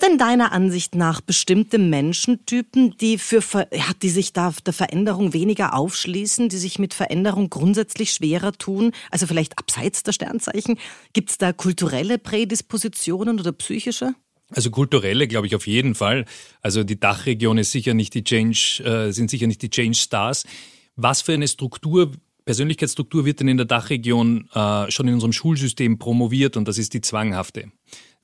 Denn 0.01 0.17
deiner 0.17 0.51
Ansicht 0.51 0.95
nach 0.95 1.21
bestimmte 1.21 1.77
Menschentypen, 1.77 2.95
die 2.97 3.17
für 3.17 3.41
ja, 3.71 3.85
die 4.01 4.09
sich 4.09 4.33
da 4.33 4.53
der 4.65 4.73
Veränderung 4.73 5.33
weniger 5.33 5.73
aufschließen, 5.75 6.49
die 6.49 6.57
sich 6.57 6.79
mit 6.79 6.93
Veränderung 6.93 7.49
grundsätzlich 7.49 8.11
schwerer 8.11 8.51
tun? 8.53 8.91
Also 9.09 9.27
vielleicht 9.27 9.57
abseits 9.57 10.03
der 10.03 10.13
Sternzeichen? 10.13 10.77
Gibt's 11.13 11.37
da 11.37 11.53
kulturelle 11.53 12.17
Prädispositionen 12.17 13.39
oder 13.39 13.51
psychische? 13.51 14.13
Also 14.53 14.69
kulturelle, 14.69 15.27
glaube 15.27 15.47
ich, 15.47 15.55
auf 15.55 15.65
jeden 15.65 15.95
Fall. 15.95 16.25
Also 16.61 16.83
die 16.83 16.99
Dachregion 16.99 17.57
ist 17.57 17.71
sicher 17.71 17.93
nicht 17.93 18.13
die 18.13 18.23
Change, 18.23 18.83
äh, 18.83 19.11
sind 19.11 19.29
sicher 19.29 19.47
nicht 19.47 19.61
die 19.61 19.69
Change 19.69 19.97
Stars. 19.97 20.43
Was 20.95 21.21
für 21.21 21.33
eine 21.33 21.47
Struktur, 21.47 22.11
Persönlichkeitsstruktur 22.45 23.25
wird 23.25 23.39
denn 23.39 23.47
in 23.47 23.57
der 23.57 23.65
Dachregion 23.65 24.49
äh, 24.53 24.91
schon 24.91 25.07
in 25.07 25.13
unserem 25.13 25.31
Schulsystem 25.31 25.99
promoviert 25.99 26.57
und 26.57 26.67
das 26.67 26.77
ist 26.77 26.93
die 26.93 27.01
zwanghafte. 27.01 27.71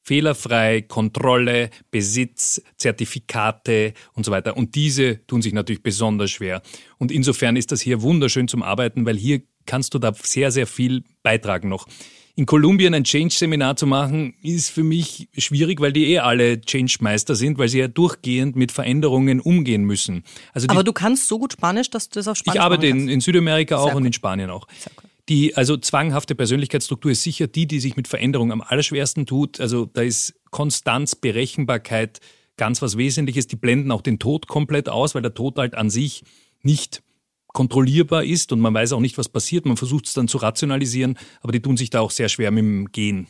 Fehlerfrei, 0.08 0.84
Kontrolle, 0.84 1.70
Besitz, 1.92 2.62
Zertifikate 2.78 3.94
und 4.14 4.26
so 4.26 4.32
weiter. 4.32 4.56
Und 4.56 4.76
diese 4.76 5.28
tun 5.28 5.42
sich 5.42 5.52
natürlich 5.52 5.84
besonders 5.84 6.32
schwer. 6.32 6.62
Und 6.98 7.12
insofern 7.12 7.58
ist 7.58 7.74
das 7.74 7.82
hier 7.82 8.02
wunderschön 8.02 8.48
zum 8.48 8.64
Arbeiten, 8.64 9.06
weil 9.06 9.18
hier 9.18 9.42
kannst 9.66 9.94
du 9.94 10.00
da 10.00 10.14
sehr, 10.14 10.52
sehr 10.52 10.66
viel 10.66 11.04
beitragen 11.24 11.68
noch. 11.68 11.88
In 12.36 12.46
Kolumbien 12.46 12.94
ein 12.94 13.04
Change-Seminar 13.04 13.76
zu 13.76 13.86
machen, 13.86 14.36
ist 14.42 14.70
für 14.70 14.84
mich 14.84 15.28
schwierig, 15.38 15.82
weil 15.82 15.92
die 15.92 16.14
eh 16.14 16.20
alle 16.20 16.62
Change-Meister 16.62 17.36
sind, 17.36 17.58
weil 17.58 17.68
sie 17.68 17.80
ja 17.80 17.90
durchgehend 17.90 18.56
mit 18.56 18.72
Veränderungen 18.72 19.42
umgehen 19.42 19.84
müssen. 19.84 20.24
Also 20.54 20.68
die, 20.68 20.72
Aber 20.72 20.86
du 20.86 20.94
kannst 20.94 21.28
so 21.28 21.38
gut 21.38 21.52
Spanisch, 21.52 21.90
dass 21.90 22.08
du 22.08 22.20
das 22.20 22.30
auf 22.30 22.38
Spanisch 22.38 22.56
ich 22.56 22.62
arbeite 22.62 22.88
in, 22.88 23.10
in 23.10 23.20
Südamerika 23.20 23.76
auch 23.76 23.94
und 23.94 24.06
in 24.06 24.14
Spanien 24.14 24.52
auch. 24.52 24.68
Sehr 24.80 24.94
gut. 24.96 25.07
Die, 25.30 25.56
also 25.56 25.76
zwanghafte 25.78 26.36
Persönlichkeitsstruktur 26.36 27.12
ist 27.12 27.24
sicher 27.24 27.48
die, 27.48 27.68
die 27.68 27.80
sich 27.80 27.98
mit 27.98 28.08
Veränderung 28.08 28.52
am 28.52 28.62
allerschwersten 28.62 29.26
tut. 29.26 29.60
Also 29.60 29.86
da 29.86 30.02
ist 30.02 30.36
Konstanz, 30.52 31.16
Berechenbarkeit 31.16 32.20
ganz 32.56 32.82
was 32.82 32.98
Wesentliches. 32.98 33.48
Die 33.48 33.58
blenden 33.58 33.92
auch 33.92 34.02
den 34.02 34.20
Tod 34.20 34.48
komplett 34.48 34.90
aus, 34.90 35.16
weil 35.16 35.22
der 35.22 35.34
Tod 35.34 35.58
halt 35.58 35.76
an 35.76 35.90
sich 35.90 36.24
nicht 36.62 37.04
kontrollierbar 37.48 38.24
ist 38.24 38.52
und 38.52 38.60
man 38.60 38.74
weiß 38.74 38.94
auch 38.94 39.00
nicht, 39.00 39.18
was 39.18 39.30
passiert. 39.30 39.66
Man 39.66 39.78
versucht 39.78 40.06
es 40.06 40.14
dann 40.14 40.28
zu 40.28 40.38
rationalisieren, 40.38 41.18
aber 41.42 41.52
die 41.52 41.62
tun 41.62 41.76
sich 41.76 41.90
da 41.90 42.02
auch 42.02 42.12
sehr 42.12 42.30
schwer 42.30 42.52
mit 42.52 42.64
dem 42.64 42.92
Gehen. 42.92 43.28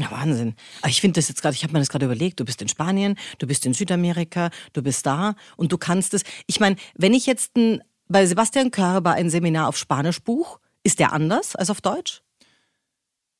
Ja, 0.00 0.10
Wahnsinn. 0.10 0.54
Aber 0.80 0.90
ich 0.90 1.00
finde 1.00 1.18
das 1.18 1.28
jetzt 1.28 1.42
gerade, 1.42 1.54
ich 1.54 1.62
habe 1.62 1.72
mir 1.72 1.78
das 1.78 1.88
gerade 1.88 2.06
überlegt, 2.06 2.40
du 2.40 2.44
bist 2.44 2.60
in 2.62 2.68
Spanien, 2.68 3.16
du 3.38 3.46
bist 3.46 3.66
in 3.66 3.74
Südamerika, 3.74 4.50
du 4.72 4.82
bist 4.82 5.06
da 5.06 5.36
und 5.56 5.70
du 5.70 5.78
kannst 5.78 6.14
es. 6.14 6.22
Ich 6.46 6.60
meine, 6.60 6.76
wenn 6.96 7.14
ich 7.14 7.26
jetzt 7.26 7.56
ein, 7.56 7.82
bei 8.12 8.26
Sebastian 8.26 8.70
Körber 8.70 9.12
ein 9.12 9.30
Seminar 9.30 9.68
auf 9.68 9.76
Spanisch 9.76 10.20
buch, 10.22 10.60
ist 10.84 10.98
der 11.00 11.12
anders 11.12 11.56
als 11.56 11.70
auf 11.70 11.80
Deutsch? 11.80 12.22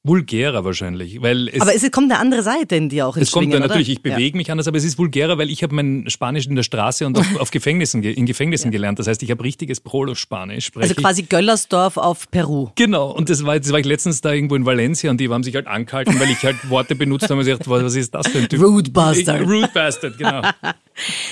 Vulgärer 0.04 0.64
wahrscheinlich, 0.64 1.22
weil 1.22 1.46
es, 1.48 1.60
Aber 1.60 1.72
es 1.76 1.88
kommt 1.92 2.10
eine 2.10 2.18
andere 2.20 2.42
Seite 2.42 2.74
in 2.74 2.88
dir 2.88 3.06
auch 3.06 3.16
ins 3.16 3.28
es 3.28 3.32
kommt 3.32 3.44
Schwingen, 3.44 3.60
dann 3.60 3.68
natürlich, 3.68 3.86
oder? 3.88 3.92
ich 3.98 4.02
bewege 4.02 4.36
mich 4.36 4.50
anders, 4.50 4.66
aber 4.66 4.76
es 4.76 4.82
ist 4.82 4.98
vulgärer, 4.98 5.38
weil 5.38 5.48
ich 5.48 5.62
habe 5.62 5.76
mein 5.76 6.10
Spanisch 6.10 6.44
in 6.48 6.56
der 6.56 6.64
Straße 6.64 7.06
und 7.06 7.16
auf, 7.16 7.36
auf 7.40 7.52
Gefängnissen, 7.52 8.02
ge- 8.02 8.12
in 8.12 8.26
Gefängnissen 8.26 8.72
gelernt. 8.72 8.98
Das 8.98 9.06
heißt, 9.06 9.22
ich 9.22 9.30
habe 9.30 9.44
richtiges 9.44 9.80
Prolo-Spanisch. 9.80 10.72
Ja. 10.74 10.80
Also 10.82 10.94
quasi 10.96 11.22
Göllersdorf 11.22 11.98
auf 11.98 12.28
Peru. 12.32 12.70
Genau, 12.74 13.12
und 13.12 13.30
das 13.30 13.46
war, 13.46 13.60
das 13.60 13.70
war 13.70 13.78
ich 13.78 13.86
letztens 13.86 14.20
da 14.20 14.32
irgendwo 14.32 14.56
in 14.56 14.66
Valencia 14.66 15.08
und 15.08 15.20
die 15.20 15.28
haben 15.28 15.44
sich 15.44 15.54
halt 15.54 15.68
angehalten, 15.68 16.18
weil 16.18 16.30
ich 16.30 16.42
halt 16.42 16.68
Worte 16.68 16.96
benutzt 16.96 17.30
habe 17.30 17.34
und 17.34 17.46
gesagt, 17.46 17.70
was 17.70 17.84
was 17.84 17.94
ist 17.94 18.12
das 18.12 18.26
für 18.26 18.38
ein 18.38 18.48
Typ? 18.48 18.60
Rude 18.60 18.90
Bastard. 18.90 19.42
Rude 19.42 19.70
Bastard, 19.72 20.18
genau. 20.18 20.42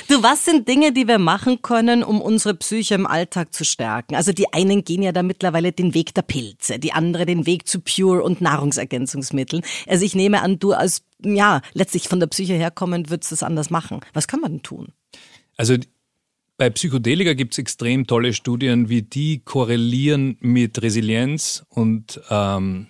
Du, 0.08 0.22
was 0.22 0.44
sind 0.44 0.68
Dinge, 0.68 0.92
die 0.92 1.06
wir 1.06 1.18
machen 1.18 1.62
können, 1.62 2.02
um 2.02 2.20
unsere 2.20 2.54
Psyche 2.54 2.94
im 2.94 3.06
Alltag 3.06 3.54
zu 3.54 3.64
stärken? 3.64 4.14
Also 4.14 4.32
die 4.32 4.52
einen 4.52 4.84
gehen 4.84 5.02
ja 5.02 5.12
da 5.12 5.22
mittlerweile 5.22 5.72
den 5.72 5.94
Weg 5.94 6.14
der 6.14 6.22
Pilze, 6.22 6.78
die 6.78 6.92
andere 6.92 7.26
den 7.26 7.46
Weg 7.46 7.66
zu 7.68 7.80
Pure 7.80 8.22
und 8.22 8.40
Nahrungsergänzungsmitteln. 8.40 9.62
Also 9.86 10.04
ich 10.04 10.14
nehme 10.14 10.42
an, 10.42 10.58
du 10.58 10.72
als, 10.72 11.02
ja, 11.22 11.62
letztlich 11.74 12.08
von 12.08 12.20
der 12.20 12.26
Psyche 12.26 12.54
herkommend 12.54 13.10
würdest 13.10 13.32
es 13.32 13.42
anders 13.42 13.70
machen. 13.70 14.00
Was 14.12 14.28
kann 14.28 14.40
man 14.40 14.52
denn 14.52 14.62
tun? 14.62 14.88
Also 15.56 15.76
bei 16.56 16.68
Psychedelika 16.68 17.32
gibt 17.32 17.54
es 17.54 17.58
extrem 17.58 18.06
tolle 18.06 18.34
Studien, 18.34 18.90
wie 18.90 19.00
die 19.00 19.40
korrelieren 19.42 20.36
mit 20.40 20.82
Resilienz 20.82 21.64
und 21.70 22.20
ähm, 22.28 22.88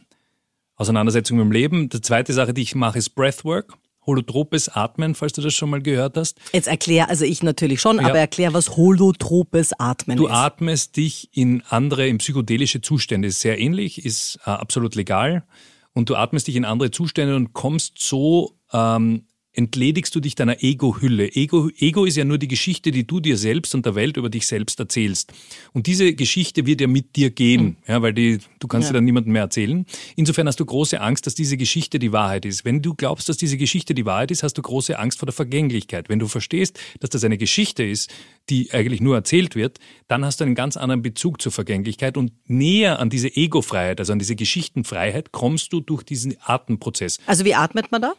Auseinandersetzung 0.75 1.37
mit 1.37 1.45
dem 1.45 1.53
Leben. 1.53 1.89
Die 1.89 2.01
zweite 2.01 2.33
Sache, 2.33 2.53
die 2.53 2.63
ich 2.63 2.75
mache, 2.75 2.99
ist 2.99 3.11
Breathwork. 3.11 3.75
Holotropes 4.07 4.69
Atmen, 4.69 5.15
falls 5.15 5.33
du 5.35 5.43
das 5.43 5.53
schon 5.55 5.71
mal 5.71 5.83
gehört 5.83 6.17
hast. 6.17 6.39
Jetzt 6.53 6.69
erklär, 6.69 7.09
also 7.11 7.25
ich 7.25 7.43
natürlich 7.43 7.81
schon, 7.81 7.99
Ja. 7.99 8.09
aber 8.09 8.19
erklär, 8.19 8.55
was 8.55 8.77
holotropes 8.77 9.73
Atmen 9.79 10.17
Du 10.17 10.27
ist. 10.27 10.33
atmest 10.33 10.97
dich 10.97 11.29
in 11.33 11.63
andere, 11.69 12.07
in 12.09 12.19
psychedelische 12.19 12.81
Zustände. 12.81 13.29
Ist 13.29 13.41
sehr 13.41 13.59
ähnlich, 13.59 14.05
ist 14.05 14.39
äh, 14.47 14.51
absolut 14.51 14.95
legal. 14.95 15.45
Und 15.93 16.09
du 16.09 16.15
atmest 16.17 16.47
dich 16.49 16.57
in 16.57 16.65
andere 16.65 16.91
Zustände 16.91 17.37
und 17.37 17.53
kommst 17.53 17.99
so, 17.99 18.57
ähm, 18.73 19.27
entledigst 19.53 20.15
du 20.15 20.21
dich 20.21 20.35
deiner 20.35 20.63
Ego-Hülle. 20.63 21.35
Ego, 21.35 21.71
Ego 21.79 22.05
ist 22.05 22.17
ja 22.17 22.25
nur 22.25 22.39
die 22.39 22.49
Geschichte, 22.49 22.91
die 22.91 23.07
du 23.07 23.21
dir 23.21 23.37
selbst 23.37 23.75
und 23.75 23.85
der 23.85 23.95
Welt 23.95 24.17
über 24.17 24.31
dich 24.31 24.47
selbst 24.47 24.79
erzählst. 24.79 25.33
Und 25.73 25.87
diese 25.87 26.15
Geschichte 26.15 26.67
wird 26.67 26.81
ja 26.81 26.87
mit 26.87 27.17
dir 27.17 27.31
gehen, 27.31 27.77
ja, 27.87 28.01
weil 28.01 28.15
die, 28.15 28.39
du 28.61 28.69
kannst 28.69 28.89
sie 28.89 28.95
dann 28.95 29.05
niemandem 29.05 29.33
mehr 29.33 29.43
erzählen. 29.43 29.87
Insofern 30.17 30.47
hast 30.47 30.61
du 30.61 30.65
große 30.65 31.01
Angst, 31.01 31.27
dass 31.27 31.35
diese 31.35 31.57
Geschichte 31.57 31.99
die 31.99 32.13
Wahrheit 32.13 32.45
ist. 32.45 32.65
Wenn 32.65 32.81
du 32.81 32.95
glaubst, 32.95 33.29
dass 33.29 33.37
diese 33.37 33.57
Geschichte 33.57 33.95
die 33.95 34.07
Wahrheit 34.07 34.31
ist, 34.31 34.43
hast 34.43 34.55
du 34.55 34.63
große 34.63 34.99
Angst 34.99 35.19
vor 35.19 35.27
der 35.27 35.35
Vergänglichkeit. 35.35 36.09
Wenn 36.09 36.21
du 36.21 36.29
verstehst, 36.29 36.79
dass 37.01 37.11
das 37.11 37.25
eine 37.25 37.39
Geschichte 37.39 37.83
ist, 37.83 38.11
die 38.49 38.73
eigentlich 38.73 39.01
nur 39.01 39.17
erzählt 39.17 39.57
wird, 39.57 39.79
dann 40.09 40.25
hast 40.25 40.41
du 40.41 40.45
einen 40.45 40.55
ganz 40.55 40.77
anderen 40.77 41.03
Bezug 41.03 41.43
zur 41.43 41.53
Vergänglichkeit 41.53 42.17
und 42.17 42.33
näher 42.47 42.99
an 42.99 43.11
diese 43.11 43.35
Ego-Freiheit, 43.35 44.01
also 44.01 44.13
an 44.13 44.19
diese 44.19 44.37
Geschichtenfreiheit, 44.37 45.33
kommst 45.33 45.73
du 45.73 45.81
durch 45.81 46.03
diesen 46.03 46.37
Atemprozess. 46.41 47.19
Also 47.27 47.45
wie 47.45 47.55
atmet 47.55 47.91
man 47.91 48.03
da? 48.03 48.15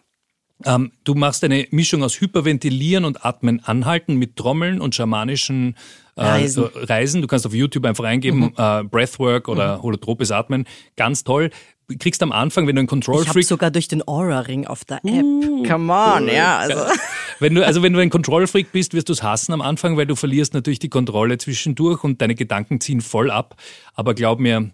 Ähm, 0.66 0.92
du 1.04 1.16
machst 1.16 1.44
eine 1.44 1.68
Mischung 1.72 2.04
aus 2.04 2.20
Hyperventilieren 2.20 3.06
und 3.06 3.26
Atmen 3.26 3.64
anhalten 3.64 4.16
mit 4.16 4.36
Trommeln 4.36 4.82
und 4.82 4.96
schamanischen 4.96 5.76
äh, 6.16 6.22
Reisen. 6.24 6.64
so 6.64 6.70
Reisen. 6.74 7.22
Du 7.22 7.28
kannst 7.28 7.46
auf 7.46 7.54
YouTube 7.54 7.86
einfach 7.86 8.04
eingeben, 8.04 8.54
äh, 8.58 8.84
Breathwork 8.84 9.48
oder 9.48 9.82
holotropes 9.82 10.32
Atmen. 10.32 10.66
Ganz 10.96 11.24
toll. 11.24 11.50
Du 11.88 11.98
kriegst 11.98 12.24
am 12.24 12.32
Anfang, 12.32 12.68
wenn 12.68 12.76
du 12.76 12.82
ein 12.82 12.88
Control 12.88 13.24
Ich 13.24 13.30
Freak 13.30 13.46
sogar 13.46 13.70
durch 13.70 13.88
den 13.88 14.08
Aura-Ring 14.08 14.66
auf 14.66 14.86
der 14.86 14.98
App. 15.04 15.26
Come 15.68 15.92
on, 15.92 16.28
ja. 16.28 16.58
Also. 16.60 16.86
Wenn 17.40 17.56
du, 17.56 17.66
also 17.66 17.82
wenn 17.82 17.92
du 17.92 18.00
ein 18.00 18.12
Kontrollfreak 18.12 18.72
bist, 18.72 18.94
wirst 18.94 19.10
du 19.10 19.14
es 19.14 19.24
hassen 19.24 19.52
am 19.52 19.62
Anfang, 19.62 19.98
weil 19.98 20.06
du 20.06 20.16
verlierst 20.16 20.54
natürlich 20.54 20.78
die 20.78 20.90
Kontrolle 20.90 21.38
zwischendurch 21.38 22.04
und 22.04 22.22
deine 22.22 22.36
Gedanken 22.36 22.80
ziehen 22.80 23.02
voll 23.02 23.32
ab. 23.32 23.56
Aber 23.96 24.14
glaub 24.14 24.40
mir, 24.40 24.70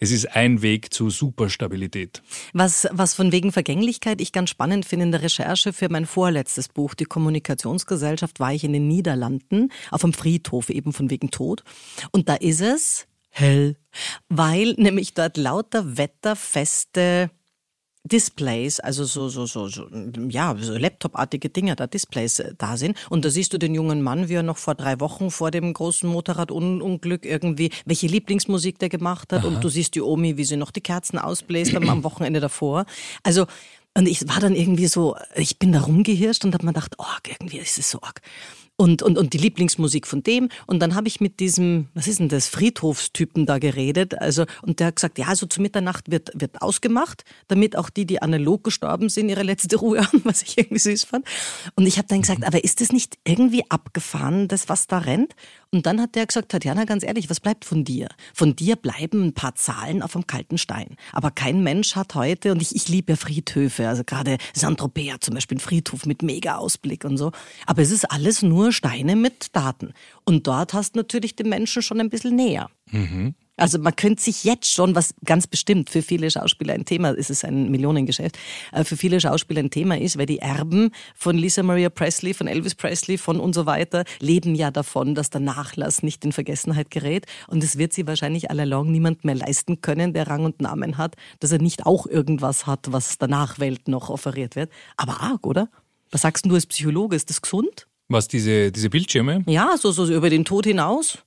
es 0.00 0.10
ist 0.10 0.34
ein 0.34 0.62
Weg 0.62 0.92
zu 0.92 1.10
Superstabilität. 1.10 2.22
Was, 2.54 2.88
was 2.90 3.14
von 3.14 3.32
wegen 3.32 3.52
Vergänglichkeit 3.52 4.20
ich 4.22 4.32
ganz 4.32 4.48
spannend 4.48 4.86
finde 4.86 5.04
in 5.04 5.12
der 5.12 5.22
Recherche 5.22 5.74
für 5.74 5.90
mein 5.90 6.06
vorletztes 6.06 6.68
Buch, 6.68 6.94
die 6.94 7.04
Kommunikationsgesellschaft, 7.04 8.40
war 8.40 8.52
ich 8.52 8.64
in 8.64 8.72
den 8.72 8.88
Niederlanden 8.88 9.70
auf 9.90 10.02
einem 10.02 10.14
Friedhof 10.14 10.70
eben 10.70 10.94
von 10.94 11.10
wegen 11.10 11.30
Tod. 11.30 11.62
Und 12.12 12.30
da 12.30 12.34
ist 12.34 12.62
es 12.62 13.06
hell, 13.28 13.76
weil 14.30 14.72
nämlich 14.78 15.12
dort 15.12 15.36
lauter 15.36 15.98
wetterfeste 15.98 17.30
Displays, 18.04 18.80
also 18.80 19.04
so, 19.04 19.28
so, 19.28 19.44
so, 19.44 19.68
so 19.68 19.86
ja, 20.28 20.56
so 20.58 20.76
Laptop-artige 20.76 21.50
Dinge, 21.50 21.76
da 21.76 21.86
Displays 21.86 22.38
äh, 22.38 22.54
da 22.56 22.76
sind. 22.76 22.96
Und 23.10 23.24
da 23.24 23.30
siehst 23.30 23.52
du 23.52 23.58
den 23.58 23.74
jungen 23.74 24.00
Mann, 24.02 24.28
wie 24.28 24.34
er 24.34 24.42
noch 24.42 24.56
vor 24.56 24.74
drei 24.74 25.00
Wochen 25.00 25.30
vor 25.30 25.50
dem 25.50 25.72
großen 25.72 26.08
Motorradunglück 26.08 27.26
irgendwie, 27.26 27.70
welche 27.84 28.06
Lieblingsmusik 28.06 28.78
der 28.78 28.88
gemacht 28.88 29.32
hat. 29.32 29.40
Aha. 29.40 29.48
Und 29.48 29.62
du 29.62 29.68
siehst 29.68 29.94
die 29.94 30.00
Omi, 30.00 30.36
wie 30.38 30.44
sie 30.44 30.56
noch 30.56 30.70
die 30.70 30.80
Kerzen 30.80 31.18
ausbläst 31.18 31.74
am 31.74 32.04
Wochenende 32.04 32.40
davor. 32.40 32.86
Also, 33.22 33.46
und 33.94 34.08
ich 34.08 34.26
war 34.28 34.40
dann 34.40 34.54
irgendwie 34.54 34.86
so, 34.86 35.16
ich 35.34 35.58
bin 35.58 35.72
da 35.72 35.80
rumgehirscht 35.80 36.44
und 36.44 36.54
hab 36.54 36.62
mir 36.62 36.72
gedacht, 36.72 36.94
oh, 36.98 37.04
irgendwie 37.28 37.58
ist 37.58 37.78
es 37.78 37.90
so 37.90 38.00
arg 38.00 38.22
und, 38.80 39.02
und, 39.02 39.18
und 39.18 39.34
die 39.34 39.38
Lieblingsmusik 39.38 40.06
von 40.06 40.22
dem. 40.22 40.48
Und 40.66 40.80
dann 40.80 40.94
habe 40.94 41.06
ich 41.06 41.20
mit 41.20 41.38
diesem, 41.38 41.88
was 41.92 42.08
ist 42.08 42.18
denn 42.18 42.30
das, 42.30 42.48
Friedhofstypen 42.48 43.44
da 43.44 43.58
geredet. 43.58 44.18
Also, 44.18 44.46
und 44.62 44.80
der 44.80 44.86
hat 44.86 44.96
gesagt, 44.96 45.18
ja, 45.18 45.26
also 45.26 45.44
zu 45.44 45.60
Mitternacht 45.60 46.10
wird, 46.10 46.30
wird 46.34 46.62
ausgemacht, 46.62 47.24
damit 47.48 47.76
auch 47.76 47.90
die, 47.90 48.06
die 48.06 48.22
analog 48.22 48.64
gestorben 48.64 49.10
sind, 49.10 49.28
ihre 49.28 49.42
letzte 49.42 49.76
Ruhe 49.76 50.00
haben, 50.06 50.22
was 50.24 50.40
ich 50.40 50.56
irgendwie 50.56 50.78
süß 50.78 51.04
fand. 51.04 51.26
Und 51.74 51.86
ich 51.86 51.98
habe 51.98 52.08
dann 52.08 52.22
gesagt, 52.22 52.42
aber 52.46 52.64
ist 52.64 52.80
das 52.80 52.90
nicht 52.90 53.18
irgendwie 53.24 53.64
abgefahren, 53.68 54.48
das, 54.48 54.70
was 54.70 54.86
da 54.86 54.96
rennt? 54.96 55.34
Und 55.72 55.86
dann 55.86 56.00
hat 56.00 56.16
der 56.16 56.26
gesagt, 56.26 56.50
Tatjana, 56.50 56.84
ganz 56.84 57.04
ehrlich, 57.04 57.30
was 57.30 57.38
bleibt 57.38 57.64
von 57.64 57.84
dir? 57.84 58.08
Von 58.34 58.56
dir 58.56 58.74
bleiben 58.74 59.22
ein 59.26 59.34
paar 59.34 59.54
Zahlen 59.54 60.02
auf 60.02 60.16
einem 60.16 60.26
kalten 60.26 60.58
Stein. 60.58 60.96
Aber 61.12 61.30
kein 61.30 61.62
Mensch 61.62 61.94
hat 61.94 62.16
heute, 62.16 62.50
und 62.50 62.60
ich, 62.60 62.74
ich 62.74 62.88
liebe 62.88 63.16
Friedhöfe, 63.16 63.88
also 63.88 64.02
gerade 64.04 64.38
Saint-Tropez 64.52 65.20
zum 65.20 65.34
Beispiel 65.34 65.58
ein 65.58 65.60
Friedhof 65.60 66.06
mit 66.06 66.22
mega 66.22 66.56
Ausblick 66.56 67.04
und 67.04 67.18
so. 67.18 67.30
Aber 67.66 67.82
es 67.82 67.92
ist 67.92 68.10
alles 68.10 68.42
nur 68.42 68.72
Steine 68.72 69.14
mit 69.14 69.54
Daten. 69.54 69.92
Und 70.24 70.48
dort 70.48 70.74
hast 70.74 70.96
du 70.96 71.00
natürlich 71.00 71.36
den 71.36 71.48
Menschen 71.48 71.82
schon 71.82 72.00
ein 72.00 72.10
bisschen 72.10 72.34
näher. 72.34 72.68
Mhm. 72.90 73.34
Also 73.60 73.78
man 73.78 73.94
könnte 73.94 74.22
sich 74.22 74.44
jetzt 74.44 74.72
schon, 74.72 74.94
was 74.94 75.14
ganz 75.22 75.46
bestimmt 75.46 75.90
für 75.90 76.00
viele 76.00 76.30
Schauspieler 76.30 76.72
ein 76.72 76.86
Thema 76.86 77.10
ist, 77.10 77.28
es 77.28 77.44
ein 77.44 77.70
Millionengeschäft, 77.70 78.38
äh, 78.72 78.84
für 78.84 78.96
viele 78.96 79.20
Schauspieler 79.20 79.60
ein 79.60 79.70
Thema 79.70 79.98
ist, 79.98 80.16
weil 80.16 80.24
die 80.24 80.38
Erben 80.38 80.92
von 81.14 81.36
Lisa 81.36 81.62
Maria 81.62 81.90
Presley, 81.90 82.32
von 82.32 82.46
Elvis 82.46 82.74
Presley, 82.74 83.18
von 83.18 83.38
und 83.38 83.54
so 83.54 83.66
weiter, 83.66 84.04
leben 84.18 84.54
ja 84.54 84.70
davon, 84.70 85.14
dass 85.14 85.28
der 85.28 85.42
Nachlass 85.42 86.02
nicht 86.02 86.24
in 86.24 86.32
Vergessenheit 86.32 86.90
gerät. 86.90 87.26
Und 87.48 87.62
es 87.62 87.76
wird 87.76 87.92
sie 87.92 88.06
wahrscheinlich 88.06 88.50
allalong 88.50 88.90
niemand 88.90 89.26
mehr 89.26 89.34
leisten 89.34 89.82
können, 89.82 90.14
der 90.14 90.26
Rang 90.28 90.46
und 90.46 90.62
Namen 90.62 90.96
hat, 90.96 91.16
dass 91.40 91.52
er 91.52 91.58
nicht 91.58 91.84
auch 91.84 92.06
irgendwas 92.06 92.66
hat, 92.66 92.92
was 92.92 93.18
der 93.18 93.28
Nachwelt 93.28 93.88
noch 93.88 94.08
offeriert 94.08 94.56
wird. 94.56 94.70
Aber 94.96 95.20
arg, 95.20 95.46
oder? 95.46 95.68
Was 96.10 96.22
sagst 96.22 96.46
du 96.46 96.54
als 96.54 96.64
Psychologe? 96.64 97.14
Ist 97.14 97.28
das 97.28 97.42
gesund? 97.42 97.86
Was, 98.08 98.26
diese, 98.26 98.72
diese 98.72 98.88
Bildschirme? 98.88 99.44
Ja, 99.46 99.76
so, 99.76 99.92
so 99.92 100.06
über 100.06 100.30
den 100.30 100.46
Tod 100.46 100.64
hinaus. 100.64 101.18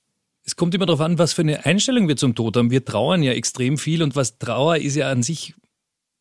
Es 0.46 0.56
kommt 0.56 0.74
immer 0.74 0.86
darauf 0.86 1.00
an, 1.00 1.18
was 1.18 1.32
für 1.32 1.42
eine 1.42 1.64
Einstellung 1.64 2.06
wir 2.06 2.16
zum 2.16 2.34
Tod 2.34 2.56
haben. 2.56 2.70
Wir 2.70 2.84
trauern 2.84 3.22
ja 3.22 3.32
extrem 3.32 3.78
viel 3.78 4.02
und 4.02 4.14
was 4.14 4.38
Trauer 4.38 4.76
ist 4.76 4.94
ja 4.94 5.10
an 5.10 5.22
sich, 5.22 5.54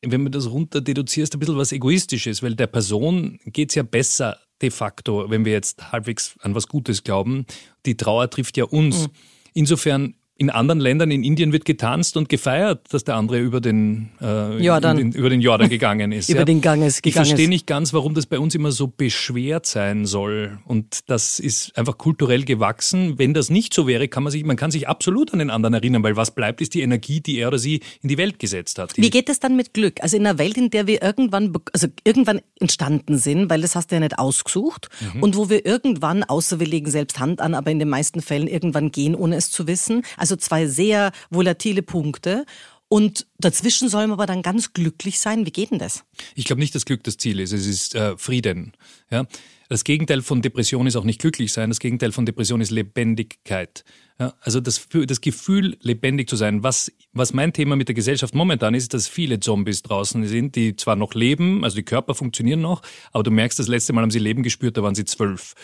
wenn 0.01 0.23
man 0.23 0.31
das 0.31 0.49
runter 0.49 0.81
deduziert, 0.81 1.33
ein 1.33 1.39
bisschen 1.39 1.57
was 1.57 1.71
Egoistisches, 1.71 2.41
weil 2.41 2.55
der 2.55 2.67
Person 2.67 3.39
geht 3.45 3.69
es 3.69 3.75
ja 3.75 3.83
besser 3.83 4.39
de 4.61 4.71
facto, 4.71 5.29
wenn 5.29 5.43
wir 5.43 5.51
jetzt 5.51 5.91
halbwegs 5.91 6.35
an 6.39 6.55
was 6.55 6.67
Gutes 6.67 7.03
glauben. 7.03 7.45
Die 7.85 7.97
Trauer 7.97 8.29
trifft 8.29 8.55
ja 8.55 8.63
uns. 8.63 9.07
Mhm. 9.07 9.11
Insofern 9.53 10.15
in 10.35 10.49
anderen 10.49 10.79
Ländern, 10.79 11.11
in 11.11 11.23
Indien 11.23 11.53
wird 11.53 11.63
getanzt 11.63 12.17
und 12.17 12.27
gefeiert, 12.27 12.91
dass 12.91 13.03
der 13.03 13.15
andere 13.15 13.39
über 13.39 13.61
den, 13.61 14.09
äh, 14.19 14.57
Jordan. 14.57 14.97
Den, 14.97 15.11
über 15.11 15.29
den 15.29 15.41
Jordan 15.41 15.69
gegangen 15.69 16.11
ist. 16.11 16.29
über 16.29 16.39
ja. 16.39 16.45
den 16.45 16.61
Ganges 16.61 17.01
gegangen 17.01 17.23
Ich 17.23 17.29
verstehe 17.29 17.47
nicht 17.47 17.67
ganz, 17.67 17.93
warum 17.93 18.15
das 18.15 18.25
bei 18.25 18.39
uns 18.39 18.55
immer 18.55 18.71
so 18.71 18.87
beschwert 18.87 19.67
sein 19.67 20.05
soll. 20.05 20.57
Und 20.65 21.09
das 21.09 21.39
ist 21.39 21.77
einfach 21.77 21.97
kulturell 21.97 22.45
gewachsen. 22.45 23.19
Wenn 23.19 23.33
das 23.33 23.51
nicht 23.51 23.73
so 23.73 23.85
wäre, 23.85 24.07
kann 24.07 24.23
man 24.23 24.31
sich, 24.31 24.43
man 24.43 24.55
kann 24.55 24.71
sich 24.71 24.87
absolut 24.87 25.31
an 25.33 25.39
den 25.39 25.51
anderen 25.51 25.75
erinnern, 25.75 26.03
weil 26.03 26.15
was 26.15 26.31
bleibt, 26.31 26.61
ist 26.61 26.73
die 26.73 26.81
Energie, 26.81 27.21
die 27.21 27.37
er 27.37 27.49
oder 27.49 27.59
sie 27.59 27.81
in 28.01 28.09
die 28.09 28.17
Welt 28.17 28.39
gesetzt 28.39 28.79
hat. 28.79 28.97
Wie 28.97 29.09
geht 29.11 29.29
es 29.29 29.39
dann 29.39 29.55
mit 29.55 29.73
Glück? 29.73 30.01
Also 30.01 30.17
in 30.17 30.25
einer 30.25 30.39
Welt, 30.39 30.57
in 30.57 30.71
der 30.71 30.87
wir 30.87 31.03
irgendwann, 31.03 31.53
also 31.73 31.87
irgendwann 32.03 32.41
entstanden 32.59 33.19
sind, 33.19 33.51
weil 33.51 33.61
das 33.61 33.75
hast 33.75 33.91
du 33.91 33.95
ja 33.95 33.99
nicht 33.99 34.17
ausgesucht, 34.17 34.89
mhm. 35.13 35.21
und 35.21 35.37
wo 35.37 35.49
wir 35.49 35.65
irgendwann, 35.65 36.23
außer 36.23 36.59
wir 36.59 36.67
legen 36.67 36.89
selbst 36.89 37.19
Hand 37.19 37.39
an, 37.39 37.53
aber 37.53 37.69
in 37.69 37.79
den 37.79 37.89
meisten 37.89 38.21
Fällen 38.21 38.47
irgendwann 38.47 38.91
gehen, 38.91 39.15
ohne 39.15 39.35
es 39.35 39.51
zu 39.51 39.67
wissen. 39.67 40.03
Also 40.17 40.32
zwei 40.37 40.67
sehr 40.67 41.11
volatile 41.29 41.81
Punkte. 41.81 42.45
Und 42.93 43.25
dazwischen 43.39 43.89
soll 43.89 44.03
man 44.03 44.13
aber 44.13 44.27
dann 44.27 44.43
ganz 44.43 44.71
glücklich 44.71 45.19
sein. 45.19 45.47
Wie 45.47 45.51
geht 45.51 45.71
denn 45.71 45.79
das? 45.79 46.03
Ich 46.35 46.45
glaube 46.45 46.59
nicht, 46.59 46.75
dass 46.75 46.85
Glück 46.85 47.03
das 47.03 47.17
Ziel 47.17 47.39
ist. 47.39 47.51
Es 47.51 47.65
ist 47.65 47.95
äh, 47.95 48.15
Frieden. 48.17 48.73
Ja? 49.09 49.25
Das 49.67 49.83
Gegenteil 49.83 50.21
von 50.21 50.43
Depression 50.43 50.85
ist 50.85 50.95
auch 50.95 51.03
nicht 51.03 51.19
glücklich 51.19 51.51
sein. 51.51 51.71
Das 51.71 51.79
Gegenteil 51.79 52.11
von 52.11 52.27
Depression 52.27 52.61
ist 52.61 52.69
Lebendigkeit. 52.69 53.83
Ja? 54.19 54.35
Also 54.41 54.59
das, 54.59 54.87
das 55.07 55.21
Gefühl, 55.21 55.75
lebendig 55.81 56.29
zu 56.29 56.35
sein. 56.35 56.61
Was, 56.61 56.91
was 57.13 57.33
mein 57.33 57.51
Thema 57.51 57.75
mit 57.75 57.87
der 57.87 57.95
Gesellschaft 57.95 58.35
momentan 58.35 58.75
ist, 58.75 58.93
dass 58.93 59.07
viele 59.07 59.39
Zombies 59.39 59.81
draußen 59.81 60.27
sind, 60.27 60.55
die 60.55 60.75
zwar 60.75 60.95
noch 60.95 61.15
leben, 61.15 61.63
also 61.63 61.75
die 61.75 61.83
Körper 61.83 62.13
funktionieren 62.13 62.61
noch, 62.61 62.83
aber 63.11 63.23
du 63.23 63.31
merkst, 63.31 63.57
das 63.57 63.67
letzte 63.67 63.93
Mal 63.93 64.03
haben 64.03 64.11
sie 64.11 64.19
Leben 64.19 64.43
gespürt, 64.43 64.77
da 64.77 64.83
waren 64.83 64.93
sie 64.93 65.05
zwölf. 65.05 65.55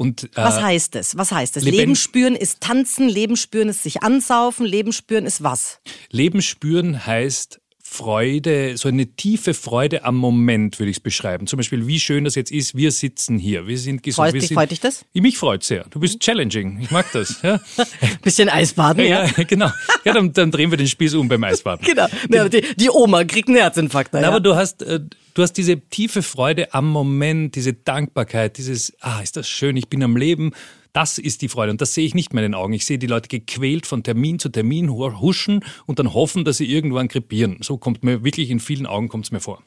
Und, 0.00 0.24
äh, 0.24 0.28
Was 0.36 0.62
heißt 0.62 0.96
es? 0.96 1.18
Was 1.18 1.30
heißt 1.30 1.58
es? 1.58 1.64
Leben 1.64 1.94
spüren 1.94 2.34
ist 2.34 2.62
tanzen, 2.62 3.06
Leben 3.06 3.36
spüren 3.36 3.68
ist 3.68 3.82
sich 3.82 4.02
ansaufen, 4.02 4.64
Leben 4.64 4.94
spüren 4.94 5.26
ist 5.26 5.42
was? 5.42 5.78
Leben 6.10 6.40
spüren 6.40 7.04
heißt 7.04 7.60
Freude, 7.82 8.78
so 8.78 8.88
eine 8.88 9.08
tiefe 9.16 9.52
Freude 9.52 10.04
am 10.04 10.16
Moment, 10.16 10.78
würde 10.78 10.90
ich 10.90 10.98
es 10.98 11.02
beschreiben. 11.02 11.48
Zum 11.48 11.56
Beispiel, 11.56 11.88
wie 11.88 11.98
schön 11.98 12.22
das 12.22 12.36
jetzt 12.36 12.52
ist, 12.52 12.76
wir 12.76 12.92
sitzen 12.92 13.36
hier, 13.36 13.66
wir 13.66 13.76
sind 13.76 14.02
gesund. 14.02 14.28
Freut, 14.28 14.34
dich, 14.36 14.48
sind, 14.48 14.54
freut 14.54 14.70
dich 14.70 14.80
das? 14.80 15.04
Mich 15.12 15.36
freut 15.36 15.64
sehr. 15.64 15.84
Du 15.90 15.98
bist 15.98 16.20
challenging, 16.20 16.78
ich 16.80 16.90
mag 16.92 17.04
das. 17.12 17.42
Ja. 17.42 17.60
Bisschen 18.22 18.48
Eisbaden, 18.48 19.04
ja. 19.04 19.26
ja 19.26 19.44
genau. 19.48 19.70
Ja, 20.04 20.14
dann, 20.14 20.32
dann, 20.32 20.50
drehen 20.50 20.70
wir 20.70 20.78
den 20.78 20.86
Spieß 20.86 21.14
um 21.14 21.28
beim 21.28 21.42
Eisbaden. 21.42 21.84
genau. 21.86 22.06
Ja, 22.30 22.48
die, 22.48 22.62
die, 22.76 22.90
Oma 22.90 23.24
kriegt 23.24 23.48
einen 23.48 23.58
Herzinfarkt. 23.58 24.14
Na, 24.14 24.22
ja. 24.22 24.28
Aber 24.28 24.40
du 24.40 24.54
hast, 24.54 24.82
äh, 24.82 25.00
du 25.34 25.42
hast 25.42 25.54
diese 25.54 25.80
tiefe 25.80 26.22
Freude 26.22 26.74
am 26.74 26.88
Moment, 26.88 27.54
diese 27.56 27.72
Dankbarkeit, 27.72 28.58
dieses, 28.58 28.92
ah, 29.00 29.20
ist 29.20 29.36
das 29.36 29.48
schön, 29.48 29.76
ich 29.76 29.88
bin 29.88 30.02
am 30.02 30.16
Leben 30.16 30.52
das 30.92 31.18
ist 31.18 31.42
die 31.42 31.48
Freude 31.48 31.70
und 31.70 31.80
das 31.80 31.94
sehe 31.94 32.04
ich 32.04 32.14
nicht 32.14 32.32
mehr 32.34 32.44
in 32.44 32.52
den 32.52 32.58
Augen. 32.58 32.72
Ich 32.72 32.86
sehe 32.86 32.98
die 32.98 33.06
Leute 33.06 33.28
gequält 33.28 33.86
von 33.86 34.02
Termin 34.02 34.38
zu 34.38 34.48
Termin 34.48 34.90
huschen 34.90 35.64
und 35.86 35.98
dann 35.98 36.14
hoffen, 36.14 36.44
dass 36.44 36.56
sie 36.56 36.70
irgendwann 36.70 37.08
krepieren. 37.08 37.58
So 37.60 37.78
kommt 37.78 38.02
mir 38.02 38.24
wirklich 38.24 38.50
in 38.50 38.60
vielen 38.60 38.86
Augen 38.86 39.08
kommt 39.08 39.26
es 39.26 39.30
mir 39.30 39.40
vor. 39.40 39.62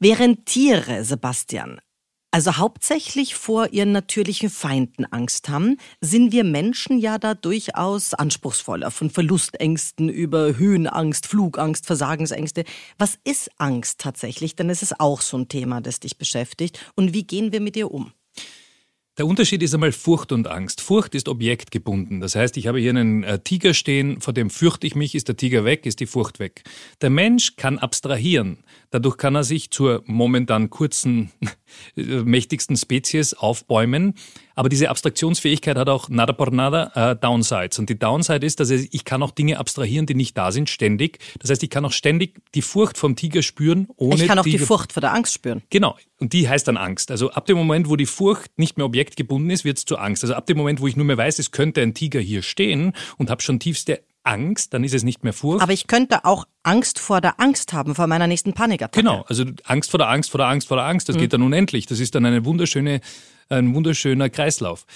Während 0.00 0.46
Tiere, 0.46 1.04
Sebastian, 1.04 1.80
also 2.34 2.56
hauptsächlich 2.56 3.36
vor 3.36 3.72
ihren 3.72 3.92
natürlichen 3.92 4.50
Feinden 4.50 5.04
Angst 5.04 5.48
haben, 5.48 5.76
sind 6.00 6.32
wir 6.32 6.42
Menschen 6.42 6.98
ja 6.98 7.16
da 7.16 7.34
durchaus 7.34 8.12
anspruchsvoller, 8.12 8.90
von 8.90 9.08
Verlustängsten 9.08 10.08
über 10.08 10.56
Höhenangst, 10.56 11.28
Flugangst, 11.28 11.86
Versagensängste. 11.86 12.64
Was 12.98 13.20
ist 13.22 13.52
Angst 13.58 14.00
tatsächlich? 14.00 14.56
Denn 14.56 14.68
es 14.68 14.82
ist 14.82 14.98
auch 14.98 15.20
so 15.20 15.38
ein 15.38 15.46
Thema, 15.46 15.80
das 15.80 16.00
dich 16.00 16.18
beschäftigt. 16.18 16.80
Und 16.96 17.14
wie 17.14 17.22
gehen 17.22 17.52
wir 17.52 17.60
mit 17.60 17.76
ihr 17.76 17.92
um? 17.92 18.12
Der 19.16 19.28
Unterschied 19.28 19.62
ist 19.62 19.72
einmal 19.72 19.92
Furcht 19.92 20.32
und 20.32 20.48
Angst. 20.48 20.80
Furcht 20.80 21.14
ist 21.14 21.28
objektgebunden. 21.28 22.18
Das 22.18 22.34
heißt, 22.34 22.56
ich 22.56 22.66
habe 22.66 22.80
hier 22.80 22.90
einen 22.90 23.22
äh, 23.22 23.38
Tiger 23.38 23.72
stehen, 23.72 24.20
vor 24.20 24.34
dem 24.34 24.50
fürchte 24.50 24.88
ich 24.88 24.96
mich, 24.96 25.14
ist 25.14 25.28
der 25.28 25.36
Tiger 25.36 25.64
weg, 25.64 25.86
ist 25.86 26.00
die 26.00 26.06
Furcht 26.06 26.40
weg. 26.40 26.64
Der 27.00 27.10
Mensch 27.10 27.54
kann 27.54 27.78
abstrahieren. 27.78 28.64
Dadurch 28.90 29.16
kann 29.16 29.36
er 29.36 29.44
sich 29.44 29.70
zur 29.70 30.02
momentan 30.06 30.68
kurzen, 30.68 31.30
mächtigsten 31.96 32.76
Spezies 32.76 33.34
aufbäumen. 33.34 34.14
Aber 34.56 34.68
diese 34.68 34.88
Abstraktionsfähigkeit 34.88 35.76
hat 35.76 35.88
auch 35.88 36.08
nada 36.08 36.32
por 36.32 36.50
nada 36.52 37.12
äh, 37.12 37.16
Downsides. 37.16 37.78
Und 37.78 37.90
die 37.90 37.98
Downside 37.98 38.46
ist, 38.46 38.60
dass 38.60 38.70
ich 38.70 39.04
kann 39.04 39.22
auch 39.22 39.32
Dinge 39.32 39.58
abstrahieren, 39.58 40.06
die 40.06 40.14
nicht 40.14 40.36
da 40.38 40.52
sind, 40.52 40.70
ständig. 40.70 41.18
Das 41.40 41.50
heißt, 41.50 41.62
ich 41.62 41.70
kann 41.70 41.84
auch 41.84 41.92
ständig 41.92 42.40
die 42.54 42.62
Furcht 42.62 42.96
vom 42.96 43.16
Tiger 43.16 43.42
spüren, 43.42 43.88
ohne 43.96 44.14
Ich 44.14 44.26
kann 44.28 44.38
auch 44.38 44.44
die, 44.44 44.52
die 44.52 44.58
Furcht 44.58 44.92
vor 44.92 45.00
der 45.00 45.12
Angst 45.12 45.34
spüren. 45.34 45.62
Genau. 45.70 45.96
Und 46.20 46.32
die 46.32 46.48
heißt 46.48 46.68
dann 46.68 46.76
Angst. 46.76 47.10
Also 47.10 47.30
ab 47.30 47.46
dem 47.46 47.56
Moment, 47.56 47.88
wo 47.88 47.96
die 47.96 48.06
Furcht 48.06 48.58
nicht 48.58 48.76
mehr 48.76 48.86
objektgebunden 48.86 49.50
ist, 49.50 49.64
wird 49.64 49.78
es 49.78 49.84
zur 49.84 50.00
Angst. 50.00 50.22
Also 50.22 50.34
ab 50.34 50.46
dem 50.46 50.56
Moment, 50.56 50.80
wo 50.80 50.86
ich 50.86 50.96
nur 50.96 51.04
mehr 51.04 51.18
weiß, 51.18 51.38
es 51.40 51.50
könnte 51.50 51.82
ein 51.82 51.94
Tiger 51.94 52.20
hier 52.20 52.42
stehen 52.42 52.92
und 53.18 53.30
habe 53.30 53.42
schon 53.42 53.58
tiefste 53.58 54.02
Angst, 54.24 54.74
dann 54.74 54.84
ist 54.84 54.94
es 54.94 55.04
nicht 55.04 55.22
mehr 55.22 55.32
Furcht. 55.32 55.62
Aber 55.62 55.72
ich 55.72 55.86
könnte 55.86 56.24
auch 56.24 56.46
Angst 56.62 56.98
vor 56.98 57.20
der 57.20 57.38
Angst 57.40 57.72
haben, 57.72 57.94
vor 57.94 58.06
meiner 58.06 58.26
nächsten 58.26 58.52
Panikattacke. 58.52 59.00
Genau, 59.00 59.24
also 59.28 59.44
Angst 59.64 59.90
vor 59.90 59.98
der 59.98 60.08
Angst, 60.08 60.30
vor 60.30 60.38
der 60.38 60.48
Angst, 60.48 60.68
vor 60.68 60.76
der 60.76 60.86
Angst, 60.86 61.08
das 61.08 61.16
mhm. 61.16 61.20
geht 61.20 61.32
dann 61.32 61.42
unendlich. 61.42 61.86
Das 61.86 62.00
ist 62.00 62.14
dann 62.14 62.24
eine 62.24 62.44
wunderschöne, 62.44 63.00
ein 63.48 63.74
wunderschöner 63.74 64.30
Kreislauf. 64.30 64.86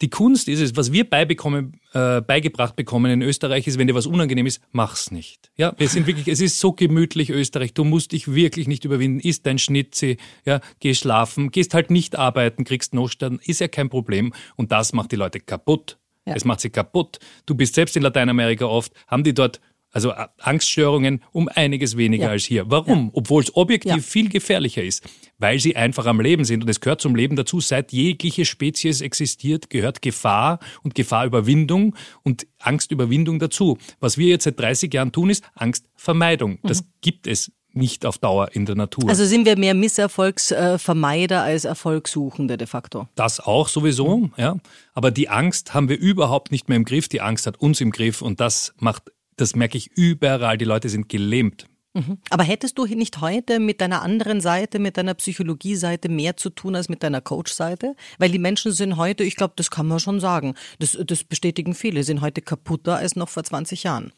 Die 0.00 0.10
Kunst 0.10 0.46
ist 0.46 0.60
es, 0.60 0.76
was 0.76 0.92
wir 0.92 1.08
beibekommen, 1.08 1.80
äh, 1.92 2.20
beigebracht 2.20 2.76
bekommen 2.76 3.10
in 3.10 3.20
Österreich, 3.20 3.66
ist, 3.66 3.78
wenn 3.78 3.88
dir 3.88 3.96
was 3.96 4.06
unangenehm 4.06 4.46
ist, 4.46 4.60
mach's 4.70 5.10
nicht. 5.10 5.50
Ja, 5.56 5.74
wir 5.76 5.88
sind 5.88 6.06
wirklich, 6.06 6.28
es 6.28 6.40
ist 6.40 6.60
so 6.60 6.72
gemütlich 6.72 7.30
Österreich. 7.30 7.74
Du 7.74 7.82
musst 7.82 8.12
dich 8.12 8.32
wirklich 8.32 8.68
nicht 8.68 8.84
überwinden. 8.84 9.18
Isst 9.18 9.44
dein 9.46 9.58
Schnitze, 9.58 10.16
ja, 10.44 10.60
geh 10.78 10.94
schlafen, 10.94 11.50
gehst 11.50 11.74
halt 11.74 11.90
nicht 11.90 12.16
arbeiten, 12.16 12.62
kriegst 12.62 12.94
Notstand, 12.94 13.42
ist 13.48 13.60
ja 13.60 13.66
kein 13.66 13.88
Problem. 13.88 14.32
Und 14.54 14.70
das 14.70 14.92
macht 14.92 15.10
die 15.10 15.16
Leute 15.16 15.40
kaputt. 15.40 15.98
Ja. 16.28 16.34
Es 16.34 16.44
macht 16.44 16.60
sie 16.60 16.70
kaputt. 16.70 17.18
Du 17.46 17.54
bist 17.54 17.74
selbst 17.74 17.96
in 17.96 18.02
Lateinamerika 18.02 18.66
oft, 18.66 18.92
haben 19.06 19.24
die 19.24 19.34
dort 19.34 19.60
also 19.90 20.12
Angststörungen 20.38 21.22
um 21.32 21.48
einiges 21.48 21.96
weniger 21.96 22.26
ja. 22.26 22.30
als 22.30 22.44
hier. 22.44 22.70
Warum? 22.70 23.06
Ja. 23.06 23.10
Obwohl 23.14 23.42
es 23.42 23.56
objektiv 23.56 23.90
ja. 23.90 23.98
viel 23.98 24.28
gefährlicher 24.28 24.82
ist. 24.82 25.08
Weil 25.38 25.58
sie 25.60 25.76
einfach 25.76 26.06
am 26.06 26.20
Leben 26.20 26.44
sind. 26.44 26.62
Und 26.62 26.68
es 26.68 26.80
gehört 26.80 27.00
zum 27.00 27.16
Leben 27.16 27.36
dazu. 27.36 27.60
Seit 27.60 27.92
jegliche 27.92 28.44
Spezies 28.44 29.00
existiert, 29.00 29.70
gehört 29.70 30.02
Gefahr 30.02 30.58
und 30.82 30.94
Gefahrüberwindung 30.94 31.96
und 32.22 32.46
Angstüberwindung 32.58 33.38
dazu. 33.38 33.78
Was 33.98 34.18
wir 34.18 34.28
jetzt 34.28 34.44
seit 34.44 34.60
30 34.60 34.92
Jahren 34.92 35.12
tun, 35.12 35.30
ist 35.30 35.42
Angstvermeidung. 35.54 36.58
Das 36.62 36.82
mhm. 36.82 36.88
gibt 37.00 37.26
es 37.26 37.52
nicht 37.78 38.04
auf 38.04 38.18
Dauer 38.18 38.50
in 38.52 38.66
der 38.66 38.74
Natur. 38.74 39.08
Also 39.08 39.24
sind 39.24 39.46
wir 39.46 39.56
mehr 39.56 39.74
Misserfolgsvermeider 39.74 41.42
als 41.42 41.64
Erfolgssuchende 41.64 42.56
de 42.58 42.66
facto? 42.66 43.08
Das 43.14 43.40
auch 43.40 43.68
sowieso, 43.68 44.30
ja. 44.36 44.56
Aber 44.94 45.10
die 45.10 45.28
Angst 45.28 45.72
haben 45.72 45.88
wir 45.88 45.98
überhaupt 45.98 46.52
nicht 46.52 46.68
mehr 46.68 46.76
im 46.76 46.84
Griff. 46.84 47.08
Die 47.08 47.20
Angst 47.20 47.46
hat 47.46 47.60
uns 47.60 47.80
im 47.80 47.90
Griff 47.90 48.20
und 48.20 48.40
das 48.40 48.74
macht 48.78 49.04
das 49.38 49.54
merke 49.56 49.78
ich 49.78 49.90
überall. 49.96 50.58
Die 50.58 50.64
Leute 50.64 50.88
sind 50.88 51.08
gelähmt. 51.08 51.66
Mhm. 51.94 52.18
Aber 52.28 52.44
hättest 52.44 52.76
du 52.76 52.84
nicht 52.84 53.20
heute 53.20 53.60
mit 53.60 53.80
deiner 53.80 54.02
anderen 54.02 54.40
Seite, 54.40 54.78
mit 54.78 54.96
deiner 54.96 55.14
Psychologie-Seite 55.14 56.08
mehr 56.08 56.36
zu 56.36 56.50
tun 56.50 56.76
als 56.76 56.88
mit 56.88 57.02
deiner 57.02 57.20
Coach-Seite? 57.20 57.94
Weil 58.18 58.30
die 58.30 58.38
Menschen 58.38 58.72
sind 58.72 58.96
heute, 58.96 59.24
ich 59.24 59.36
glaube, 59.36 59.54
das 59.56 59.70
kann 59.70 59.86
man 59.86 60.00
schon 60.00 60.20
sagen, 60.20 60.54
das, 60.78 60.98
das 61.06 61.24
bestätigen 61.24 61.74
viele, 61.74 62.04
sind 62.04 62.20
heute 62.20 62.42
kaputter 62.42 62.96
als 62.96 63.16
noch 63.16 63.28
vor 63.28 63.42
20 63.42 63.84
Jahren. 63.84 64.12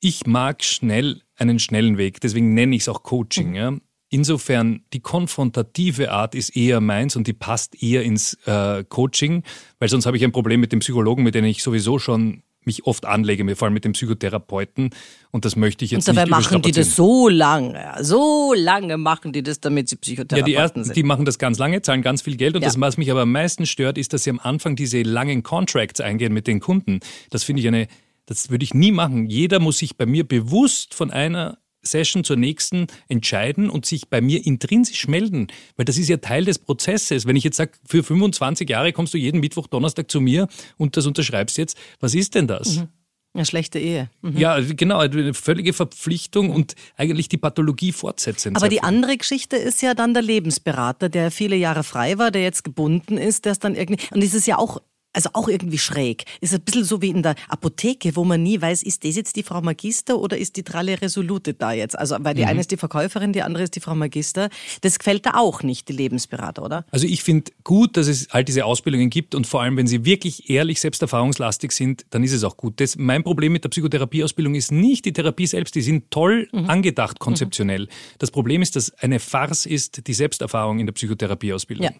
Ich 0.00 0.26
mag 0.26 0.62
schnell 0.62 1.22
einen 1.36 1.58
schnellen 1.58 1.98
Weg, 1.98 2.20
deswegen 2.20 2.54
nenne 2.54 2.76
ich 2.76 2.82
es 2.82 2.88
auch 2.88 3.02
Coaching. 3.02 3.50
Mhm. 3.50 3.54
Ja. 3.54 3.72
Insofern, 4.10 4.82
die 4.94 5.00
konfrontative 5.00 6.12
Art 6.12 6.34
ist 6.34 6.56
eher 6.56 6.80
meins 6.80 7.14
und 7.14 7.26
die 7.26 7.34
passt 7.34 7.82
eher 7.82 8.02
ins 8.02 8.34
äh, 8.46 8.82
Coaching, 8.84 9.42
weil 9.78 9.88
sonst 9.88 10.06
habe 10.06 10.16
ich 10.16 10.24
ein 10.24 10.32
Problem 10.32 10.60
mit 10.60 10.72
dem 10.72 10.80
Psychologen, 10.80 11.24
mit 11.24 11.34
dem 11.34 11.44
ich 11.44 11.62
sowieso 11.62 11.98
schon 11.98 12.42
mich 12.68 12.86
oft 12.86 13.06
anlege, 13.06 13.56
vor 13.56 13.66
allem 13.66 13.74
mit 13.74 13.84
dem 13.84 13.92
Psychotherapeuten. 13.92 14.90
Und 15.30 15.44
das 15.44 15.56
möchte 15.56 15.84
ich 15.84 15.90
jetzt 15.90 16.08
und 16.08 16.16
dabei 16.16 16.24
nicht 16.24 16.50
machen 16.50 16.62
die 16.62 16.70
das 16.70 16.94
so 16.94 17.28
lange, 17.28 17.94
so 18.00 18.54
lange 18.54 18.96
machen 18.98 19.32
die 19.32 19.42
das, 19.42 19.60
damit 19.60 19.88
sie 19.88 19.96
Psychotherapeuten 19.96 20.38
ja, 20.38 20.44
die 20.44 20.54
ersten, 20.54 20.84
sind. 20.84 20.96
Die 20.96 21.02
machen 21.02 21.24
das 21.24 21.38
ganz 21.38 21.58
lange, 21.58 21.82
zahlen 21.82 22.02
ganz 22.02 22.22
viel 22.22 22.36
Geld. 22.36 22.54
Und 22.54 22.62
ja. 22.62 22.68
das, 22.68 22.80
was 22.80 22.96
mich 22.96 23.10
aber 23.10 23.22
am 23.22 23.32
meisten 23.32 23.66
stört, 23.66 23.98
ist, 23.98 24.12
dass 24.12 24.24
sie 24.24 24.30
am 24.30 24.38
Anfang 24.38 24.76
diese 24.76 25.02
langen 25.02 25.42
Contracts 25.42 26.00
eingehen 26.00 26.32
mit 26.32 26.46
den 26.46 26.60
Kunden. 26.60 27.00
Das 27.30 27.42
finde 27.42 27.60
ich 27.60 27.68
eine, 27.68 27.88
das 28.28 28.50
würde 28.50 28.62
ich 28.62 28.74
nie 28.74 28.92
machen. 28.92 29.26
Jeder 29.26 29.58
muss 29.58 29.78
sich 29.78 29.96
bei 29.96 30.04
mir 30.04 30.22
bewusst 30.26 30.92
von 30.92 31.10
einer 31.10 31.58
Session 31.80 32.24
zur 32.24 32.36
nächsten 32.36 32.86
entscheiden 33.08 33.70
und 33.70 33.86
sich 33.86 34.08
bei 34.08 34.20
mir 34.20 34.44
intrinsisch 34.44 35.08
melden, 35.08 35.46
weil 35.76 35.86
das 35.86 35.96
ist 35.96 36.08
ja 36.08 36.18
Teil 36.18 36.44
des 36.44 36.58
Prozesses. 36.58 37.26
Wenn 37.26 37.36
ich 37.36 37.44
jetzt 37.44 37.56
sage, 37.56 37.72
für 37.86 38.02
25 38.02 38.68
Jahre 38.68 38.92
kommst 38.92 39.14
du 39.14 39.18
jeden 39.18 39.40
Mittwoch, 39.40 39.66
Donnerstag 39.66 40.10
zu 40.10 40.20
mir 40.20 40.46
und 40.76 40.96
das 40.96 41.06
unterschreibst 41.06 41.56
jetzt, 41.56 41.78
was 42.00 42.14
ist 42.14 42.34
denn 42.34 42.46
das? 42.46 42.76
Mhm. 42.76 42.88
Eine 43.32 43.46
schlechte 43.46 43.78
Ehe. 43.78 44.10
Mhm. 44.20 44.36
Ja, 44.36 44.60
genau, 44.60 44.98
eine 44.98 45.32
völlige 45.32 45.72
Verpflichtung 45.72 46.50
und 46.50 46.74
eigentlich 46.96 47.28
die 47.28 47.36
Pathologie 47.38 47.92
fortsetzen. 47.92 48.56
Aber 48.56 48.68
die 48.68 48.82
andere 48.82 49.16
Geschichte 49.16 49.56
ist 49.56 49.80
ja 49.80 49.94
dann 49.94 50.12
der 50.12 50.22
Lebensberater, 50.22 51.08
der 51.08 51.30
viele 51.30 51.56
Jahre 51.56 51.84
frei 51.84 52.18
war, 52.18 52.30
der 52.30 52.42
jetzt 52.42 52.64
gebunden 52.64 53.16
ist, 53.16 53.44
der 53.44 53.52
ist 53.52 53.64
dann 53.64 53.74
irgendwie, 53.74 54.04
und 54.12 54.22
das 54.22 54.34
ist 54.34 54.46
ja 54.46 54.58
auch 54.58 54.82
also 55.12 55.30
auch 55.32 55.48
irgendwie 55.48 55.78
schräg. 55.78 56.24
Ist 56.40 56.54
ein 56.54 56.60
bisschen 56.60 56.84
so 56.84 57.02
wie 57.02 57.08
in 57.08 57.22
der 57.22 57.34
Apotheke, 57.48 58.14
wo 58.14 58.24
man 58.24 58.42
nie 58.42 58.60
weiß, 58.60 58.82
ist 58.82 59.04
das 59.04 59.16
jetzt 59.16 59.36
die 59.36 59.42
Frau 59.42 59.60
Magister 59.60 60.18
oder 60.18 60.36
ist 60.36 60.56
die 60.56 60.62
Tralle 60.62 61.00
Resolute 61.00 61.54
da 61.54 61.72
jetzt? 61.72 61.98
Also, 61.98 62.16
weil 62.20 62.34
die 62.34 62.42
mhm. 62.42 62.48
eine 62.48 62.60
ist 62.60 62.70
die 62.70 62.76
Verkäuferin, 62.76 63.32
die 63.32 63.42
andere 63.42 63.64
ist 63.64 63.74
die 63.74 63.80
Frau 63.80 63.94
Magister. 63.94 64.50
Das 64.82 64.98
gefällt 64.98 65.26
da 65.26 65.32
auch 65.34 65.62
nicht, 65.62 65.88
die 65.88 65.94
Lebensberater, 65.94 66.62
oder? 66.62 66.84
Also 66.90 67.06
ich 67.06 67.22
finde 67.22 67.50
gut, 67.64 67.96
dass 67.96 68.06
es 68.06 68.30
all 68.30 68.44
diese 68.44 68.64
Ausbildungen 68.64 69.10
gibt 69.10 69.34
und 69.34 69.46
vor 69.46 69.62
allem, 69.62 69.76
wenn 69.76 69.86
sie 69.86 70.04
wirklich 70.04 70.50
ehrlich 70.50 70.80
selbsterfahrungslastig 70.80 71.72
sind, 71.72 72.04
dann 72.10 72.22
ist 72.22 72.32
es 72.32 72.44
auch 72.44 72.56
gut. 72.56 72.80
Das, 72.80 72.96
mein 72.96 73.24
Problem 73.24 73.52
mit 73.52 73.64
der 73.64 73.70
Psychotherapieausbildung 73.70 74.54
ist 74.54 74.72
nicht 74.72 75.04
die 75.04 75.12
Therapie 75.12 75.46
selbst, 75.46 75.74
die 75.74 75.82
sind 75.82 76.10
toll 76.10 76.48
mhm. 76.52 76.68
angedacht, 76.68 77.18
konzeptionell. 77.18 77.82
Mhm. 77.82 77.88
Das 78.18 78.30
Problem 78.30 78.62
ist, 78.62 78.76
dass 78.76 78.92
eine 78.94 79.20
Farce 79.20 79.66
ist 79.66 80.06
die 80.06 80.14
Selbsterfahrung 80.14 80.78
in 80.78 80.86
der 80.86 80.92
Psychotherapieausbildung. 80.92 81.86
Ja. 81.86 81.92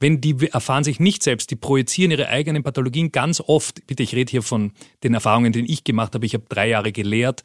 Wenn 0.00 0.20
die 0.20 0.48
erfahren 0.52 0.84
sich 0.84 1.00
nicht 1.00 1.22
selbst, 1.22 1.50
die 1.50 1.56
projizieren 1.56 2.10
ihre 2.10 2.28
eigenen 2.28 2.51
eigenen 2.52 2.62
Pathologien 2.62 3.12
ganz 3.12 3.40
oft, 3.40 3.86
bitte, 3.86 4.02
ich 4.02 4.14
rede 4.14 4.30
hier 4.30 4.42
von 4.42 4.72
den 5.02 5.14
Erfahrungen, 5.14 5.52
die 5.52 5.70
ich 5.70 5.84
gemacht 5.84 6.14
habe. 6.14 6.26
Ich 6.26 6.34
habe 6.34 6.44
drei 6.48 6.68
Jahre 6.68 6.92
gelehrt 6.92 7.42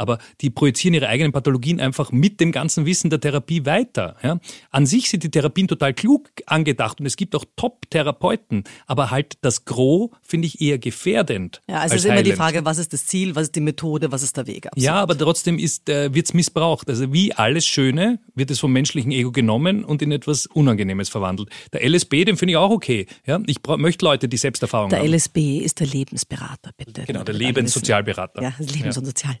aber 0.00 0.18
die 0.40 0.50
projizieren 0.50 0.94
ihre 0.94 1.08
eigenen 1.08 1.32
Pathologien 1.32 1.78
einfach 1.78 2.10
mit 2.10 2.40
dem 2.40 2.52
ganzen 2.52 2.86
Wissen 2.86 3.10
der 3.10 3.20
Therapie 3.20 3.66
weiter. 3.66 4.16
Ja? 4.22 4.40
An 4.70 4.86
sich 4.86 5.10
sind 5.10 5.22
die 5.22 5.30
Therapien 5.30 5.68
total 5.68 5.92
klug 5.94 6.30
angedacht 6.46 7.00
und 7.00 7.06
es 7.06 7.16
gibt 7.16 7.34
auch 7.34 7.44
Top-Therapeuten, 7.56 8.64
aber 8.86 9.10
halt 9.10 9.38
das 9.42 9.66
Gros 9.66 10.10
finde 10.22 10.46
ich 10.46 10.60
eher 10.60 10.78
gefährdend. 10.78 11.60
Ja, 11.68 11.80
also 11.80 11.96
es 11.96 12.04
ist 12.04 12.10
immer 12.10 12.22
die 12.22 12.32
Frage, 12.32 12.64
was 12.64 12.78
ist 12.78 12.92
das 12.92 13.06
Ziel, 13.06 13.36
was 13.36 13.44
ist 13.44 13.56
die 13.56 13.60
Methode, 13.60 14.10
was 14.10 14.22
ist 14.22 14.36
der 14.36 14.46
Weg? 14.46 14.66
Absolut. 14.66 14.84
Ja, 14.84 14.94
aber 14.94 15.16
trotzdem 15.16 15.58
äh, 15.58 16.14
wird 16.14 16.26
es 16.26 16.34
missbraucht. 16.34 16.88
Also 16.88 17.12
wie 17.12 17.34
alles 17.34 17.66
Schöne 17.66 18.20
wird 18.34 18.50
es 18.50 18.58
vom 18.58 18.72
menschlichen 18.72 19.12
Ego 19.12 19.32
genommen 19.32 19.84
und 19.84 20.00
in 20.00 20.12
etwas 20.12 20.46
Unangenehmes 20.46 21.10
verwandelt. 21.10 21.50
Der 21.72 21.86
LSB, 21.86 22.24
den 22.24 22.36
finde 22.38 22.52
ich 22.52 22.56
auch 22.56 22.70
okay. 22.70 23.06
Ja? 23.26 23.40
Ich 23.46 23.58
möchte 23.76 24.04
Leute, 24.04 24.28
die 24.28 24.38
Selbsterfahrung 24.38 24.88
der 24.88 25.00
haben. 25.00 25.06
Der 25.06 25.14
LSB 25.14 25.58
ist 25.58 25.80
der 25.80 25.86
Lebensberater, 25.86 26.70
bitte. 26.76 27.04
Genau, 27.06 27.22
der 27.22 27.34
Lebenssozialberater. 27.34 28.42
Ja, 28.42 28.54
Lebens- 28.58 28.96
und 28.96 29.04
Sozial. 29.04 29.38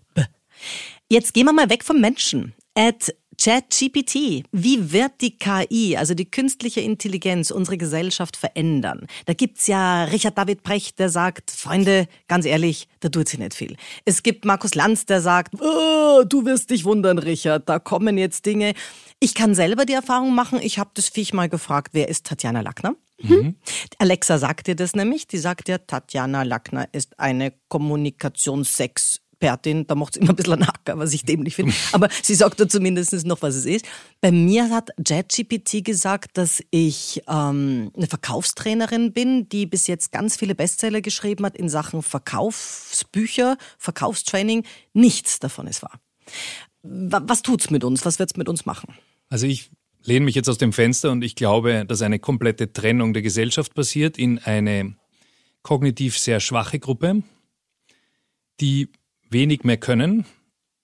Jetzt 1.08 1.34
gehen 1.34 1.46
wir 1.46 1.52
mal 1.52 1.70
weg 1.70 1.84
vom 1.84 2.00
Menschen. 2.00 2.54
At 2.74 3.12
ChatGPT, 3.42 4.44
wie 4.52 4.92
wird 4.92 5.12
die 5.22 5.38
KI, 5.38 5.96
also 5.96 6.12
die 6.12 6.30
künstliche 6.30 6.82
Intelligenz, 6.82 7.50
unsere 7.50 7.78
Gesellschaft 7.78 8.36
verändern? 8.36 9.06
Da 9.24 9.32
gibt's 9.32 9.66
ja 9.66 10.04
Richard 10.04 10.36
David 10.36 10.62
Brecht, 10.62 10.98
der 10.98 11.08
sagt, 11.08 11.50
Freunde, 11.50 12.06
ganz 12.28 12.44
ehrlich, 12.44 12.86
da 13.00 13.08
tut 13.08 13.28
sich 13.28 13.38
nicht 13.38 13.54
viel. 13.54 13.76
Es 14.04 14.22
gibt 14.22 14.44
Markus 14.44 14.74
Lanz, 14.74 15.06
der 15.06 15.22
sagt, 15.22 15.54
oh, 15.58 16.22
du 16.28 16.44
wirst 16.44 16.68
dich 16.68 16.84
wundern, 16.84 17.18
Richard, 17.18 17.66
da 17.66 17.78
kommen 17.78 18.18
jetzt 18.18 18.44
Dinge. 18.44 18.74
Ich 19.20 19.34
kann 19.34 19.54
selber 19.54 19.86
die 19.86 19.94
Erfahrung 19.94 20.34
machen, 20.34 20.58
ich 20.60 20.78
habe 20.78 20.90
das 20.92 21.08
Viech 21.08 21.32
mal 21.32 21.48
gefragt, 21.48 21.90
wer 21.92 22.08
ist 22.08 22.26
Tatjana 22.26 22.60
Lackner? 22.60 22.94
Mhm. 23.22 23.56
Alexa 23.98 24.36
sagt 24.36 24.66
dir 24.66 24.76
das 24.76 24.94
nämlich, 24.94 25.26
die 25.26 25.38
sagt 25.38 25.68
dir, 25.68 25.86
Tatjana 25.86 26.42
Lackner 26.42 26.88
ist 26.92 27.18
eine 27.18 27.54
Kommunikationssex 27.68 29.22
Expertin, 29.40 29.86
da 29.86 29.94
macht 29.94 30.16
es 30.16 30.22
immer 30.22 30.30
ein 30.30 30.36
bisschen 30.36 30.52
einen 30.52 30.66
Hacker, 30.66 30.98
was 30.98 31.14
ich 31.14 31.24
dämlich 31.24 31.56
finde. 31.56 31.72
Aber 31.92 32.08
sie 32.22 32.34
sagt 32.34 32.60
da 32.60 32.68
zumindest 32.68 33.12
noch, 33.26 33.40
was 33.40 33.54
es 33.54 33.64
ist. 33.64 33.86
Bei 34.20 34.30
mir 34.30 34.68
hat 34.70 34.90
JetGPT 34.98 35.82
gesagt, 35.84 36.36
dass 36.36 36.62
ich 36.70 37.22
ähm, 37.26 37.90
eine 37.96 38.06
Verkaufstrainerin 38.06 39.12
bin, 39.12 39.48
die 39.48 39.66
bis 39.66 39.86
jetzt 39.86 40.12
ganz 40.12 40.36
viele 40.36 40.54
Bestseller 40.54 41.00
geschrieben 41.00 41.46
hat 41.46 41.56
in 41.56 41.68
Sachen 41.68 42.02
Verkaufsbücher, 42.02 43.56
Verkaufstraining. 43.78 44.64
Nichts 44.92 45.38
davon 45.40 45.66
ist 45.66 45.82
wahr. 45.82 45.98
Was 46.82 47.42
tut's 47.42 47.70
mit 47.70 47.82
uns? 47.82 48.04
Was 48.04 48.18
wird's 48.18 48.36
mit 48.36 48.48
uns 48.48 48.66
machen? 48.66 48.94
Also 49.30 49.46
ich 49.46 49.70
lehne 50.02 50.26
mich 50.26 50.34
jetzt 50.34 50.48
aus 50.48 50.58
dem 50.58 50.72
Fenster 50.72 51.10
und 51.10 51.22
ich 51.22 51.34
glaube, 51.34 51.84
dass 51.86 52.02
eine 52.02 52.18
komplette 52.18 52.72
Trennung 52.72 53.14
der 53.14 53.22
Gesellschaft 53.22 53.74
passiert 53.74 54.18
in 54.18 54.38
eine 54.38 54.96
kognitiv 55.62 56.18
sehr 56.18 56.40
schwache 56.40 56.78
Gruppe, 56.78 57.22
die 58.60 58.90
wenig 59.30 59.64
mehr 59.64 59.76
können 59.76 60.26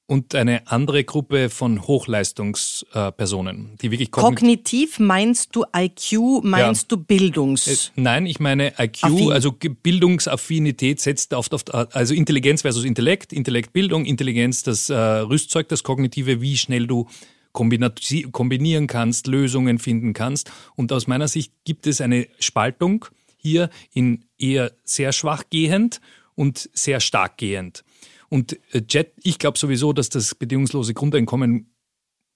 und 0.07 0.35
eine 0.37 0.69
andere 0.71 1.03
Gruppe 1.05 1.51
von 1.51 1.87
Hochleistungspersonen, 1.87 3.77
die 3.83 3.91
wirklich 3.91 4.13
kognitiv, 4.13 4.39
kognitiv 4.39 4.99
meinst 5.01 5.57
du 5.57 5.65
IQ, 5.77 6.45
meinst 6.45 6.83
ja. 6.85 6.97
du 6.97 7.05
Bildungs? 7.05 7.67
Äh, 7.67 7.91
nein, 7.97 8.27
ich 8.27 8.39
meine 8.39 8.75
IQ, 8.79 9.05
Affin. 9.05 9.33
also 9.33 9.53
Bildungsaffinität 9.53 11.01
setzt 11.01 11.35
auf, 11.35 11.51
auf, 11.53 11.65
also 11.75 12.15
Intelligenz 12.15 12.63
versus 12.63 12.85
Intellekt, 12.85 13.33
Intellekt 13.33 13.73
Bildung, 13.73 14.05
Intelligenz 14.05 14.63
das 14.63 14.91
äh, 14.91 14.95
Rüstzeug, 14.95 15.69
das 15.69 15.83
Kognitive, 15.83 16.41
wie 16.41 16.57
schnell 16.57 16.87
du 16.87 17.09
kombinieren 17.53 18.87
kannst, 18.87 19.27
Lösungen 19.27 19.79
finden 19.79 20.13
kannst. 20.13 20.51
Und 20.77 20.93
aus 20.93 21.07
meiner 21.07 21.27
Sicht 21.27 21.53
gibt 21.65 21.87
es 21.87 22.03
eine 22.03 22.29
Spaltung 22.39 23.07
hier 23.39 23.71
in 23.95 24.27
eher 24.39 24.73
sehr 24.85 25.13
schwach 25.13 25.45
gehend 25.49 26.03
und 26.35 26.69
sehr 26.75 27.01
stark 27.01 27.39
gehend. 27.39 27.83
Und 28.29 28.59
äh, 28.73 28.83
Jet, 28.89 29.12
ich 29.23 29.39
glaube 29.39 29.59
sowieso, 29.59 29.93
dass 29.93 30.09
das 30.09 30.35
bedingungslose 30.35 30.95
Grundeinkommen 30.95 31.73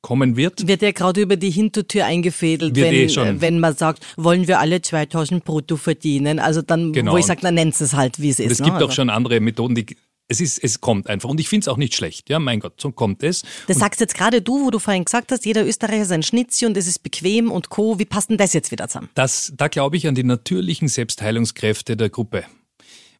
kommen 0.03 0.37
wird. 0.37 0.67
Wird 0.67 0.83
ja 0.83 0.93
gerade 0.93 1.21
über 1.21 1.37
die 1.37 1.51
Hintertür 1.51 2.07
eingefädelt, 2.07 2.75
wenn, 2.77 2.95
eh 2.95 3.41
wenn 3.41 3.61
man 3.61 3.77
sagt, 3.77 4.07
wollen 4.17 4.49
wir 4.49 4.59
alle 4.59 4.81
2000 4.81 5.45
brutto 5.45 5.77
verdienen. 5.77 6.39
Also 6.39 6.63
dann, 6.63 6.93
genau. 6.93 7.13
wo 7.13 7.19
ich 7.19 7.27
sage, 7.27 7.43
dann 7.43 7.55
nennt 7.55 7.79
es 7.79 7.93
halt, 7.93 8.21
wie 8.21 8.31
es 8.31 8.41
ist. 8.41 8.53
Es 8.53 8.59
ne? 8.61 8.67
gibt 8.67 8.77
also. 8.77 8.87
auch 8.87 8.93
schon 8.93 9.11
andere 9.11 9.41
Methoden, 9.41 9.75
die 9.75 9.87
es 10.31 10.41
ist, 10.41 10.63
es 10.63 10.81
kommt 10.81 11.09
einfach. 11.09 11.29
Und 11.29 11.41
ich 11.41 11.49
finde 11.49 11.65
es 11.65 11.69
auch 11.69 11.77
nicht 11.77 11.95
schlecht. 11.95 12.31
Ja, 12.31 12.39
mein 12.39 12.61
Gott, 12.61 12.81
so 12.81 12.93
kommt 12.93 13.25
es. 13.25 13.43
Das 13.67 13.79
sagst 13.79 14.01
jetzt 14.01 14.15
gerade 14.15 14.41
du, 14.41 14.65
wo 14.65 14.71
du 14.71 14.79
vorhin 14.79 15.05
gesagt 15.05 15.33
hast, 15.33 15.45
jeder 15.45 15.67
Österreicher 15.67 16.03
ist 16.03 16.13
ein 16.13 16.23
Schnitzi 16.23 16.67
und 16.67 16.77
es 16.77 16.87
ist 16.87 17.01
bequem 17.01 17.51
und 17.51 17.69
Co. 17.69 17.99
Wie 17.99 18.05
passt 18.05 18.31
denn 18.31 18.39
das 18.39 18.53
jetzt 18.53 18.71
wieder 18.71 18.87
zusammen? 18.87 19.11
Das, 19.15 19.53
da 19.57 19.67
glaube 19.67 19.97
ich 19.97 20.07
an 20.07 20.15
die 20.15 20.23
natürlichen 20.23 20.87
Selbstheilungskräfte 20.87 21.97
der 21.97 22.11
Gruppe. 22.11 22.45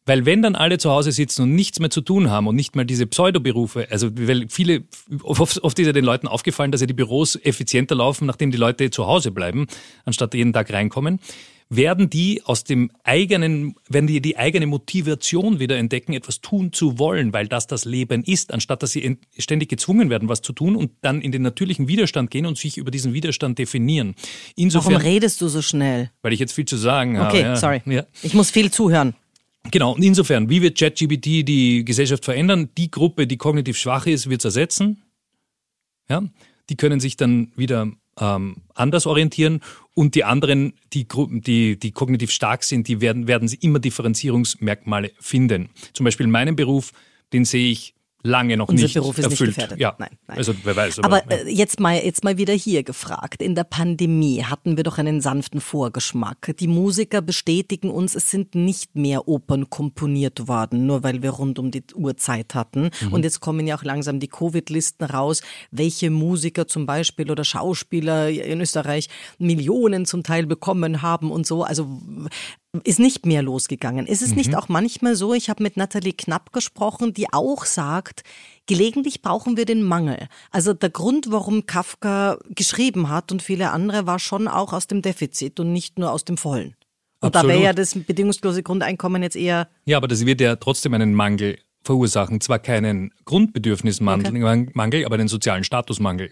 Weil 0.05 0.25
wenn 0.25 0.41
dann 0.41 0.55
alle 0.55 0.77
zu 0.77 0.89
Hause 0.89 1.11
sitzen 1.11 1.43
und 1.43 1.55
nichts 1.55 1.79
mehr 1.79 1.91
zu 1.91 2.01
tun 2.01 2.29
haben 2.29 2.47
und 2.47 2.55
nicht 2.55 2.75
mal 2.75 2.85
diese 2.85 3.05
Pseudoberufe, 3.05 3.87
also 3.91 4.09
weil 4.13 4.47
viele, 4.49 4.83
oft, 5.21 5.63
oft 5.63 5.79
ist 5.79 5.85
ja 5.85 5.93
den 5.93 6.05
Leuten 6.05 6.27
aufgefallen, 6.27 6.71
dass 6.71 6.81
ja 6.81 6.87
die 6.87 6.93
Büros 6.93 7.35
effizienter 7.35 7.95
laufen, 7.95 8.25
nachdem 8.25 8.51
die 8.51 8.57
Leute 8.57 8.89
zu 8.89 9.05
Hause 9.05 9.31
bleiben, 9.31 9.67
anstatt 10.05 10.33
jeden 10.33 10.53
Tag 10.53 10.73
reinkommen 10.73 11.19
werden 11.71 12.09
die 12.09 12.41
aus 12.43 12.65
dem 12.65 12.91
eigenen, 13.03 13.75
werden 13.87 14.05
die 14.05 14.21
die 14.21 14.37
eigene 14.37 14.67
Motivation 14.67 15.59
wieder 15.59 15.77
entdecken, 15.77 16.11
etwas 16.11 16.41
tun 16.41 16.73
zu 16.73 16.99
wollen, 16.99 17.31
weil 17.31 17.47
das 17.47 17.65
das 17.65 17.85
Leben 17.85 18.23
ist, 18.25 18.53
anstatt 18.53 18.83
dass 18.83 18.91
sie 18.91 19.17
ständig 19.37 19.69
gezwungen 19.69 20.09
werden, 20.09 20.27
was 20.27 20.41
zu 20.41 20.51
tun 20.51 20.75
und 20.75 20.91
dann 21.01 21.21
in 21.21 21.31
den 21.31 21.41
natürlichen 21.41 21.87
Widerstand 21.87 22.29
gehen 22.29 22.45
und 22.45 22.57
sich 22.57 22.77
über 22.77 22.91
diesen 22.91 23.13
Widerstand 23.13 23.57
definieren. 23.57 24.15
Insofern, 24.57 24.95
Warum 24.95 25.05
redest 25.05 25.39
du 25.39 25.47
so 25.47 25.61
schnell? 25.61 26.11
Weil 26.21 26.33
ich 26.33 26.41
jetzt 26.41 26.51
viel 26.51 26.65
zu 26.65 26.75
sagen 26.75 27.11
okay, 27.11 27.21
habe. 27.21 27.37
Okay, 27.37 27.41
ja. 27.41 27.55
sorry. 27.55 27.81
Ja. 27.85 28.03
Ich 28.21 28.33
muss 28.33 28.51
viel 28.51 28.69
zuhören. 28.69 29.15
Genau, 29.69 29.93
und 29.93 30.03
insofern, 30.03 30.49
wie 30.49 30.61
wird 30.61 30.77
ChatGPT 30.77 31.47
die 31.47 31.85
Gesellschaft 31.85 32.25
verändern? 32.25 32.69
Die 32.77 32.89
Gruppe, 32.89 33.27
die 33.27 33.37
kognitiv 33.37 33.77
schwach 33.77 34.07
ist, 34.07 34.29
wird 34.29 34.41
es 34.41 34.45
ersetzen. 34.45 35.03
Ja, 36.09 36.23
die 36.69 36.75
können 36.75 36.99
sich 36.99 37.15
dann 37.15 37.51
wieder 37.55 37.91
ähm, 38.19 38.57
anders 38.73 39.05
orientieren 39.05 39.61
und 39.93 40.15
die 40.15 40.23
anderen, 40.23 40.73
die, 40.93 41.07
die, 41.07 41.79
die 41.79 41.91
kognitiv 41.91 42.31
stark 42.31 42.63
sind, 42.63 42.87
die 42.87 43.01
werden, 43.01 43.27
werden 43.27 43.47
sie 43.47 43.57
immer 43.57 43.79
Differenzierungsmerkmale 43.79 45.11
finden. 45.19 45.69
Zum 45.93 46.05
Beispiel 46.05 46.25
in 46.25 46.31
meinem 46.31 46.55
Beruf, 46.55 46.91
den 47.33 47.45
sehe 47.45 47.71
ich 47.71 47.93
lange 48.23 48.57
noch 48.57 48.69
Unser 48.69 48.83
nicht 48.83 48.93
Beruf 48.93 49.17
ist 49.17 49.25
erfüllt. 49.25 49.49
Nicht 49.49 49.55
gefährdet. 49.55 49.79
Ja, 49.79 49.95
nein, 49.97 50.09
nein. 50.27 50.37
Also 50.37 50.53
wer 50.63 50.75
weiß. 50.75 50.99
Aber, 50.99 51.23
aber 51.23 51.35
ja. 51.35 51.43
Äh, 51.43 51.49
jetzt 51.49 51.79
mal 51.79 51.95
jetzt 51.95 52.23
mal 52.23 52.37
wieder 52.37 52.53
hier 52.53 52.83
gefragt. 52.83 53.41
In 53.41 53.55
der 53.55 53.63
Pandemie 53.63 54.43
hatten 54.43 54.77
wir 54.77 54.83
doch 54.83 54.97
einen 54.97 55.21
sanften 55.21 55.61
Vorgeschmack. 55.61 56.55
Die 56.59 56.67
Musiker 56.67 57.21
bestätigen 57.21 57.89
uns, 57.89 58.15
es 58.15 58.29
sind 58.29 58.55
nicht 58.55 58.95
mehr 58.95 59.27
Opern 59.27 59.69
komponiert 59.69 60.47
worden, 60.47 60.85
nur 60.85 61.03
weil 61.03 61.21
wir 61.21 61.31
rund 61.31 61.59
um 61.59 61.71
die 61.71 61.83
Uhr 61.95 62.17
Zeit 62.17 62.55
hatten. 62.55 62.89
Mhm. 63.01 63.13
Und 63.13 63.23
jetzt 63.23 63.39
kommen 63.39 63.67
ja 63.67 63.77
auch 63.77 63.83
langsam 63.83 64.19
die 64.19 64.27
Covid-Listen 64.27 65.05
raus, 65.05 65.41
welche 65.71 66.09
Musiker 66.09 66.67
zum 66.67 66.85
Beispiel 66.85 67.31
oder 67.31 67.43
Schauspieler 67.43 68.29
in 68.29 68.61
Österreich 68.61 69.09
Millionen 69.37 70.05
zum 70.05 70.23
Teil 70.23 70.45
bekommen 70.45 71.01
haben 71.01 71.31
und 71.31 71.45
so. 71.45 71.63
Also 71.63 71.87
ist 72.83 72.99
nicht 72.99 73.25
mehr 73.25 73.41
losgegangen. 73.41 74.07
Ist 74.07 74.21
es 74.21 74.29
mhm. 74.29 74.37
nicht 74.37 74.55
auch 74.55 74.69
manchmal 74.69 75.15
so, 75.15 75.33
ich 75.33 75.49
habe 75.49 75.61
mit 75.61 75.75
Nathalie 75.75 76.13
Knapp 76.13 76.53
gesprochen, 76.53 77.13
die 77.13 77.31
auch 77.31 77.65
sagt, 77.65 78.23
gelegentlich 78.65 79.21
brauchen 79.21 79.57
wir 79.57 79.65
den 79.65 79.83
Mangel. 79.83 80.27
Also 80.51 80.73
der 80.73 80.89
Grund, 80.89 81.31
warum 81.31 81.65
Kafka 81.65 82.37
geschrieben 82.49 83.09
hat 83.09 83.31
und 83.31 83.41
viele 83.41 83.71
andere, 83.71 84.07
war 84.07 84.19
schon 84.19 84.47
auch 84.47 84.71
aus 84.71 84.87
dem 84.87 85.01
Defizit 85.01 85.59
und 85.59 85.73
nicht 85.73 85.99
nur 85.99 86.11
aus 86.11 86.23
dem 86.23 86.37
Vollen. 86.37 86.75
Und 87.19 87.35
Absolut. 87.35 87.49
da 87.49 87.53
wäre 87.53 87.63
ja 87.63 87.73
das 87.73 87.93
bedingungslose 87.93 88.63
Grundeinkommen 88.63 89.21
jetzt 89.21 89.35
eher. 89.35 89.67
Ja, 89.85 89.97
aber 89.97 90.07
das 90.07 90.25
wird 90.25 90.41
ja 90.41 90.55
trotzdem 90.55 90.93
einen 90.93 91.13
Mangel 91.13 91.59
verursachen. 91.83 92.41
Zwar 92.41 92.59
keinen 92.59 93.11
Grundbedürfnismangel, 93.25 94.43
okay. 94.75 95.05
Aber 95.05 95.15
einen 95.15 95.27
sozialen 95.27 95.63
Statusmangel. 95.63 96.31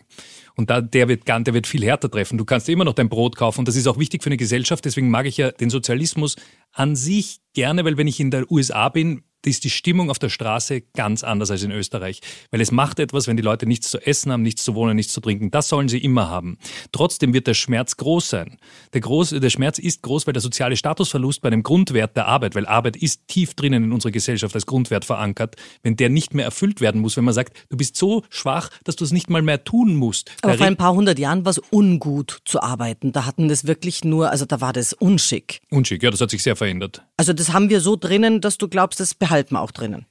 Und 0.55 0.69
da, 0.69 0.81
der 0.81 1.07
wird, 1.07 1.27
der 1.27 1.53
wird 1.53 1.67
viel 1.67 1.83
härter 1.83 2.11
treffen. 2.11 2.37
Du 2.37 2.45
kannst 2.45 2.67
immer 2.69 2.83
noch 2.83 2.93
dein 2.93 3.09
Brot 3.09 3.35
kaufen 3.35 3.59
und 3.59 3.67
das 3.67 3.75
ist 3.75 3.87
auch 3.87 3.97
wichtig 3.97 4.23
für 4.23 4.29
eine 4.29 4.37
Gesellschaft. 4.37 4.83
Deswegen 4.85 5.09
mag 5.09 5.25
ich 5.25 5.37
ja 5.37 5.51
den 5.51 5.69
Sozialismus 5.69 6.35
an 6.73 6.95
sich 6.95 7.39
gerne, 7.53 7.85
weil 7.85 7.97
wenn 7.97 8.07
ich 8.07 8.19
in 8.19 8.31
der 8.31 8.51
USA 8.51 8.89
bin, 8.89 9.23
ist 9.45 9.63
die 9.63 9.69
Stimmung 9.69 10.09
auf 10.09 10.19
der 10.19 10.29
Straße 10.29 10.81
ganz 10.95 11.23
anders 11.23 11.51
als 11.51 11.63
in 11.63 11.71
Österreich. 11.71 12.21
Weil 12.51 12.61
es 12.61 12.71
macht 12.71 12.99
etwas, 12.99 13.27
wenn 13.27 13.37
die 13.37 13.43
Leute 13.43 13.65
nichts 13.65 13.89
zu 13.89 13.99
essen 13.99 14.31
haben, 14.31 14.41
nichts 14.41 14.63
zu 14.63 14.75
wohnen, 14.75 14.95
nichts 14.95 15.13
zu 15.13 15.21
trinken. 15.21 15.51
Das 15.51 15.69
sollen 15.69 15.89
sie 15.89 15.99
immer 15.99 16.29
haben. 16.29 16.57
Trotzdem 16.91 17.33
wird 17.33 17.47
der 17.47 17.53
Schmerz 17.53 17.97
groß 17.97 18.29
sein. 18.29 18.57
Der, 18.93 19.01
groß, 19.01 19.31
der 19.31 19.49
Schmerz 19.49 19.79
ist 19.79 20.01
groß, 20.01 20.27
weil 20.27 20.33
der 20.33 20.41
soziale 20.41 20.75
Statusverlust 20.75 21.41
bei 21.41 21.47
einem 21.47 21.63
Grundwert 21.63 22.15
der 22.15 22.27
Arbeit, 22.27 22.55
weil 22.55 22.65
Arbeit 22.65 22.97
ist 22.97 23.27
tief 23.27 23.53
drinnen 23.53 23.85
in 23.85 23.91
unserer 23.91 24.11
Gesellschaft 24.11 24.55
als 24.55 24.65
Grundwert 24.65 25.05
verankert, 25.05 25.55
wenn 25.83 25.95
der 25.95 26.09
nicht 26.09 26.33
mehr 26.33 26.45
erfüllt 26.45 26.81
werden 26.81 27.01
muss, 27.01 27.17
wenn 27.17 27.23
man 27.23 27.33
sagt, 27.33 27.65
du 27.69 27.77
bist 27.77 27.95
so 27.95 28.23
schwach, 28.29 28.69
dass 28.83 28.95
du 28.95 29.03
es 29.03 29.11
nicht 29.11 29.29
mal 29.29 29.41
mehr 29.41 29.63
tun 29.63 29.95
musst. 29.95 30.31
Aber 30.41 30.57
vor 30.57 30.67
ein 30.67 30.77
paar 30.77 30.93
hundert 30.93 31.19
Jahren 31.19 31.45
war 31.45 31.51
es 31.51 31.61
ungut 31.71 32.39
zu 32.45 32.61
arbeiten. 32.61 33.11
Da 33.11 33.25
hatten 33.25 33.47
das 33.47 33.65
wirklich 33.65 34.03
nur, 34.03 34.29
also 34.31 34.45
da 34.45 34.61
war 34.61 34.73
das 34.73 34.93
unschick. 34.93 35.61
Unschick, 35.69 36.03
ja, 36.03 36.11
das 36.11 36.21
hat 36.21 36.29
sich 36.29 36.43
sehr 36.43 36.55
verändert. 36.55 37.03
Also 37.17 37.33
das 37.33 37.53
haben 37.53 37.69
wir 37.69 37.81
so 37.81 37.95
drinnen, 37.95 38.41
dass 38.41 38.57
du 38.57 38.67
glaubst, 38.67 38.99
das 38.99 39.13
behalten 39.29 39.55
wir 39.55 39.61
auch 39.61 39.71
drinnen. 39.71 40.05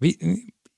Wie, 0.00 0.18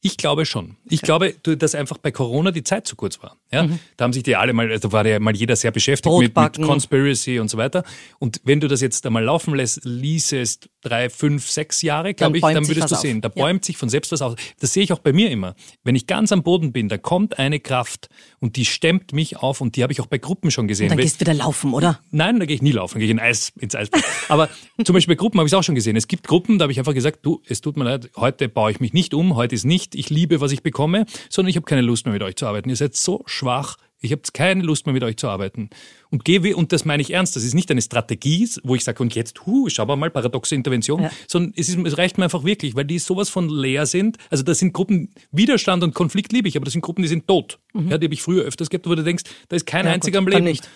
ich 0.01 0.16
glaube 0.16 0.45
schon. 0.45 0.76
Ich 0.84 1.01
glaube, 1.01 1.32
dass 1.32 1.74
einfach 1.74 1.97
bei 1.97 2.11
Corona 2.11 2.51
die 2.51 2.64
Zeit 2.64 2.86
zu 2.86 2.97
kurz 2.97 3.22
war. 3.22 3.38
Ja? 3.51 3.62
Mhm. 3.62 3.78
Da 3.97 4.05
haben 4.05 4.12
sich 4.12 4.22
die 4.22 4.36
alle 4.36 4.53
mal, 4.53 4.78
da 4.78 4.92
war 4.92 5.07
ja 5.07 5.18
mal 5.18 5.34
jeder 5.34 5.57
sehr 5.57 5.70
beschäftigt 5.70 6.14
mit, 6.18 6.36
mit, 6.36 6.61
Conspiracy 6.61 7.38
und 7.38 7.49
so 7.49 7.57
weiter. 7.57 7.84
Und 8.18 8.40
wenn 8.45 8.61
du 8.61 8.68
das 8.68 8.80
jetzt 8.80 9.07
einmal 9.07 9.24
laufen 9.24 9.55
lässt, 9.55 9.84
ließest 9.84 10.68
drei, 10.85 11.11
fünf, 11.11 11.51
sechs 11.51 11.82
Jahre, 11.82 12.14
glaube 12.14 12.37
ich, 12.37 12.43
dann 12.43 12.68
würdest 12.68 12.91
du 12.91 12.95
sehen, 12.95 13.20
da 13.20 13.28
bäumt 13.28 13.64
ja. 13.64 13.66
sich 13.66 13.76
von 13.76 13.89
selbst 13.89 14.12
was 14.12 14.22
aus. 14.22 14.37
Das 14.61 14.72
sehe 14.72 14.82
ich 14.82 14.93
auch 14.93 14.99
bei 14.99 15.12
mir 15.12 15.30
immer. 15.30 15.55
Wenn 15.82 15.97
ich 15.97 16.07
ganz 16.07 16.30
am 16.30 16.43
Boden 16.43 16.72
bin, 16.72 16.89
da 16.89 16.99
kommt 16.99 17.39
eine 17.39 17.59
Kraft 17.61 18.09
und 18.41 18.57
die 18.57 18.64
stemmt 18.64 19.12
mich 19.12 19.39
auf 19.39 19.61
und 19.61 19.76
die 19.76 19.82
habe 19.82 19.93
ich 19.93 20.01
auch 20.01 20.07
bei 20.07 20.18
Gruppen 20.18 20.51
schon 20.51 20.68
gesehen. 20.68 20.87
Und 20.87 20.99
dann 20.99 21.05
gehst 21.05 21.16
du 21.16 21.20
wieder 21.20 21.35
laufen, 21.35 21.72
oder? 21.72 22.01
Nein, 22.11 22.39
da 22.39 22.47
gehe 22.47 22.55
ich 22.55 22.62
nie 22.62 22.72
laufen, 22.72 22.95
da 22.95 22.99
gehe 22.99 23.07
ich 23.07 23.11
in 23.11 23.18
Eis, 23.18 23.53
ins 23.59 23.74
Eisbad. 23.74 24.05
Aber 24.28 24.49
zum 24.85 24.95
Beispiel 24.95 25.16
bei 25.16 25.18
Gruppen 25.18 25.39
habe 25.41 25.47
ich 25.47 25.53
es 25.53 25.59
auch 25.59 25.64
schon 25.64 25.74
gesehen. 25.74 25.97
Es 25.97 26.07
gibt 26.07 26.28
Gruppen, 26.28 26.59
da 26.59 26.64
habe 26.64 26.72
ich 26.72 26.78
einfach 26.78 26.95
gesagt, 26.95 27.20
du, 27.22 27.43
es 27.47 27.61
tut 27.61 27.76
mir 27.76 27.85
leid, 27.85 28.11
heute 28.16 28.49
baue 28.49 28.70
ich 28.70 28.80
mich 28.80 28.93
nicht 28.93 29.14
um, 29.14 29.35
heute 29.35 29.55
ist 29.55 29.64
nicht, 29.64 29.95
ich 29.95 30.11
liebe, 30.11 30.41
was 30.41 30.53
ich 30.53 30.62
bekomme, 30.62 31.07
sondern 31.30 31.51
ich 31.51 31.57
habe 31.57 31.64
keine 31.64 31.82
Lust 31.82 32.07
mehr 32.07 32.12
mit 32.12 32.22
euch 32.22 32.37
zu 32.37 32.47
arbeiten. 32.47 32.68
Ihr 32.68 32.76
seid 32.76 32.95
so 32.95 33.22
schwach, 33.26 33.76
ich 34.05 34.12
habe 34.12 34.22
keine 34.35 34.62
Lust 34.62 34.85
mehr 34.87 34.93
mit 34.93 35.03
euch 35.03 35.16
zu 35.16 35.28
arbeiten. 35.28 35.70
Und 36.15 36.25
gehe, 36.25 36.55
und 36.55 36.71
das 36.71 36.85
meine 36.85 37.03
ich 37.03 37.12
ernst, 37.12 37.35
das 37.35 37.43
ist 37.43 37.55
nicht 37.55 37.73
eine 37.73 37.83
Strategie, 37.83 38.49
wo 38.62 38.77
ich 38.77 38.85
sage, 38.85 39.03
und 39.03 39.17
jetzt, 39.17 39.47
hu, 39.47 39.69
schau 39.69 39.85
mal, 39.97 40.11
paradoxe 40.11 40.55
Intervention, 40.55 41.03
ja. 41.03 41.11
sondern 41.27 41.53
es, 41.57 41.69
ist, 41.69 41.77
es 41.77 41.99
reicht 41.99 42.19
mir 42.19 42.25
einfach 42.25 42.45
wirklich, 42.45 42.77
weil 42.77 42.85
die 42.85 43.01
sowas 43.01 43.31
von 43.31 43.49
leer 43.49 43.85
sind. 43.85 44.17
Also 44.31 44.45
das 44.45 44.61
sind 44.61 44.73
Gruppen, 44.73 45.11
Widerstand 45.33 45.83
und 45.83 45.93
Konflikt 45.93 46.33
liebe 46.33 46.47
ich, 46.47 46.57
aber 46.57 46.67
das 46.67 46.73
sind 46.73 46.83
Gruppen, 46.83 47.03
die 47.03 47.09
sind 47.09 47.27
tot. 47.27 47.59
Mhm. 47.73 47.89
Ja, 47.91 47.99
die 47.99 48.07
habe 48.07 48.15
ich 48.15 48.23
früher 48.23 48.45
öfters 48.45 48.71
gehabt, 48.71 48.89
wo 48.89 48.95
du 48.95 49.03
denkst, 49.03 49.25
da 49.49 49.57
ist 49.57 49.67
kein 49.67 49.87
ja, 49.87 49.93
einziger 49.93 50.21
gut, 50.21 50.29
am 50.29 50.33
Leben. 50.35 50.45
Nicht. 50.45 50.69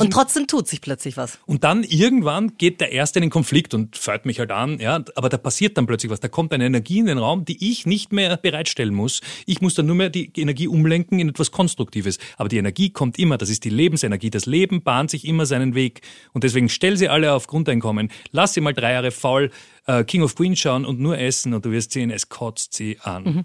Und 0.00 0.12
trotzdem 0.12 0.46
tut 0.46 0.68
sich 0.68 0.80
plötzlich 0.80 1.16
was. 1.16 1.40
Und 1.46 1.64
dann 1.64 1.82
irgendwann 1.82 2.56
geht 2.56 2.80
der 2.80 2.92
Erste 2.92 3.18
in 3.18 3.22
den 3.22 3.30
Konflikt 3.30 3.74
und 3.74 3.96
fällt 3.96 4.26
mich 4.26 4.38
halt 4.38 4.52
an, 4.52 4.78
ja, 4.78 5.02
aber 5.16 5.28
da 5.28 5.38
passiert 5.38 5.76
dann 5.76 5.86
plötzlich 5.86 6.12
was. 6.12 6.20
Da 6.20 6.28
kommt 6.28 6.52
eine 6.52 6.64
Energie 6.64 7.00
in 7.00 7.06
den 7.06 7.18
Raum, 7.18 7.44
die 7.44 7.68
ich 7.68 7.86
nicht 7.86 8.12
mehr 8.12 8.36
bereitstellen 8.36 8.94
muss. 8.94 9.20
Ich 9.46 9.60
muss 9.60 9.74
dann 9.74 9.86
nur 9.86 9.96
mehr 9.96 10.10
die 10.10 10.30
Energie 10.36 10.68
umlenken 10.68 11.18
in 11.18 11.30
etwas 11.30 11.50
Konstruktives. 11.50 12.18
Aber 12.36 12.48
die 12.48 12.58
Energie 12.58 12.90
kommt 12.90 13.18
immer, 13.18 13.36
das 13.36 13.50
ist 13.50 13.64
die 13.64 13.70
Lebensenergie. 13.70 14.30
Das 14.30 14.46
Leben 14.46 14.67
bahnt 14.68 15.10
sich 15.10 15.26
immer 15.26 15.46
seinen 15.46 15.74
Weg. 15.74 16.02
Und 16.32 16.44
deswegen 16.44 16.68
stell 16.68 16.96
sie 16.96 17.08
alle 17.08 17.32
auf 17.32 17.46
Grundeinkommen. 17.46 18.10
Lass 18.30 18.54
sie 18.54 18.60
mal 18.60 18.74
drei 18.74 18.92
Jahre 18.92 19.10
faul 19.10 19.50
äh, 19.86 20.04
King 20.04 20.22
of 20.22 20.34
Queens 20.34 20.58
schauen 20.58 20.84
und 20.84 21.00
nur 21.00 21.18
essen 21.18 21.54
und 21.54 21.64
du 21.64 21.70
wirst 21.70 21.92
sehen, 21.92 22.10
es 22.10 22.28
kotzt 22.28 22.74
sie 22.74 22.98
an. 23.00 23.24
Mhm. 23.24 23.44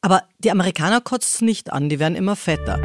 Aber 0.00 0.24
die 0.38 0.50
Amerikaner 0.50 1.00
kotzt 1.00 1.36
es 1.36 1.40
nicht 1.40 1.72
an, 1.72 1.88
die 1.88 1.98
werden 1.98 2.16
immer 2.16 2.36
fetter. 2.36 2.80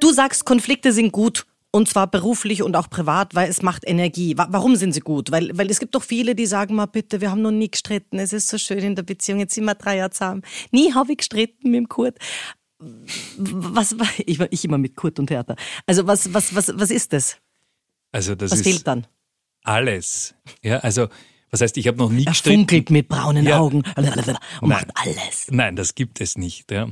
Du 0.00 0.12
sagst, 0.12 0.44
Konflikte 0.44 0.92
sind 0.92 1.12
gut. 1.12 1.46
Und 1.72 1.88
zwar 1.88 2.10
beruflich 2.10 2.62
und 2.62 2.74
auch 2.74 2.90
privat, 2.90 3.34
weil 3.36 3.48
es 3.48 3.62
macht 3.62 3.86
Energie. 3.86 4.34
Warum 4.36 4.74
sind 4.74 4.92
sie 4.92 5.00
gut? 5.00 5.30
Weil, 5.30 5.56
weil 5.56 5.70
es 5.70 5.78
gibt 5.78 5.94
doch 5.94 6.02
viele, 6.02 6.34
die 6.34 6.46
sagen 6.46 6.74
mal, 6.74 6.86
bitte, 6.86 7.20
wir 7.20 7.30
haben 7.30 7.42
noch 7.42 7.52
nie 7.52 7.70
gestritten, 7.70 8.18
es 8.18 8.32
ist 8.32 8.48
so 8.48 8.58
schön 8.58 8.80
in 8.80 8.96
der 8.96 9.04
Beziehung, 9.04 9.38
jetzt 9.38 9.54
sind 9.54 9.64
wir 9.64 9.76
drei 9.76 9.98
Jahre 9.98 10.10
zusammen. 10.10 10.42
Nie 10.72 10.92
habe 10.94 11.12
ich 11.12 11.18
gestritten 11.18 11.70
mit 11.70 11.78
dem 11.78 11.88
Kurt. 11.88 12.18
Was, 13.38 13.94
ich, 14.18 14.40
ich 14.40 14.64
immer 14.64 14.78
mit 14.78 14.96
Kurt 14.96 15.18
und 15.20 15.30
Hertha. 15.30 15.54
Also 15.86 16.06
was, 16.06 16.32
was, 16.34 16.54
was, 16.54 16.72
was 16.74 16.90
ist 16.90 17.12
das? 17.12 17.36
Also 18.10 18.34
das 18.34 18.50
was 18.50 18.60
ist 18.60 18.66
fehlt 18.66 18.86
dann? 18.86 19.06
Alles. 19.62 20.34
Ja, 20.62 20.78
also 20.78 21.08
was 21.50 21.60
heißt, 21.60 21.76
ich 21.76 21.86
habe 21.88 21.98
noch 21.98 22.10
nie 22.10 22.24
er 22.24 22.32
gestritten. 22.32 22.60
funkelt 22.60 22.90
mit 22.90 23.08
braunen 23.08 23.44
ja. 23.44 23.58
Augen 23.58 23.82
und 23.96 23.96
Nein. 23.96 24.44
macht 24.62 24.88
alles. 24.94 25.48
Nein, 25.50 25.76
das 25.76 25.94
gibt 25.94 26.20
es 26.20 26.38
nicht. 26.38 26.70
Ja. 26.70 26.88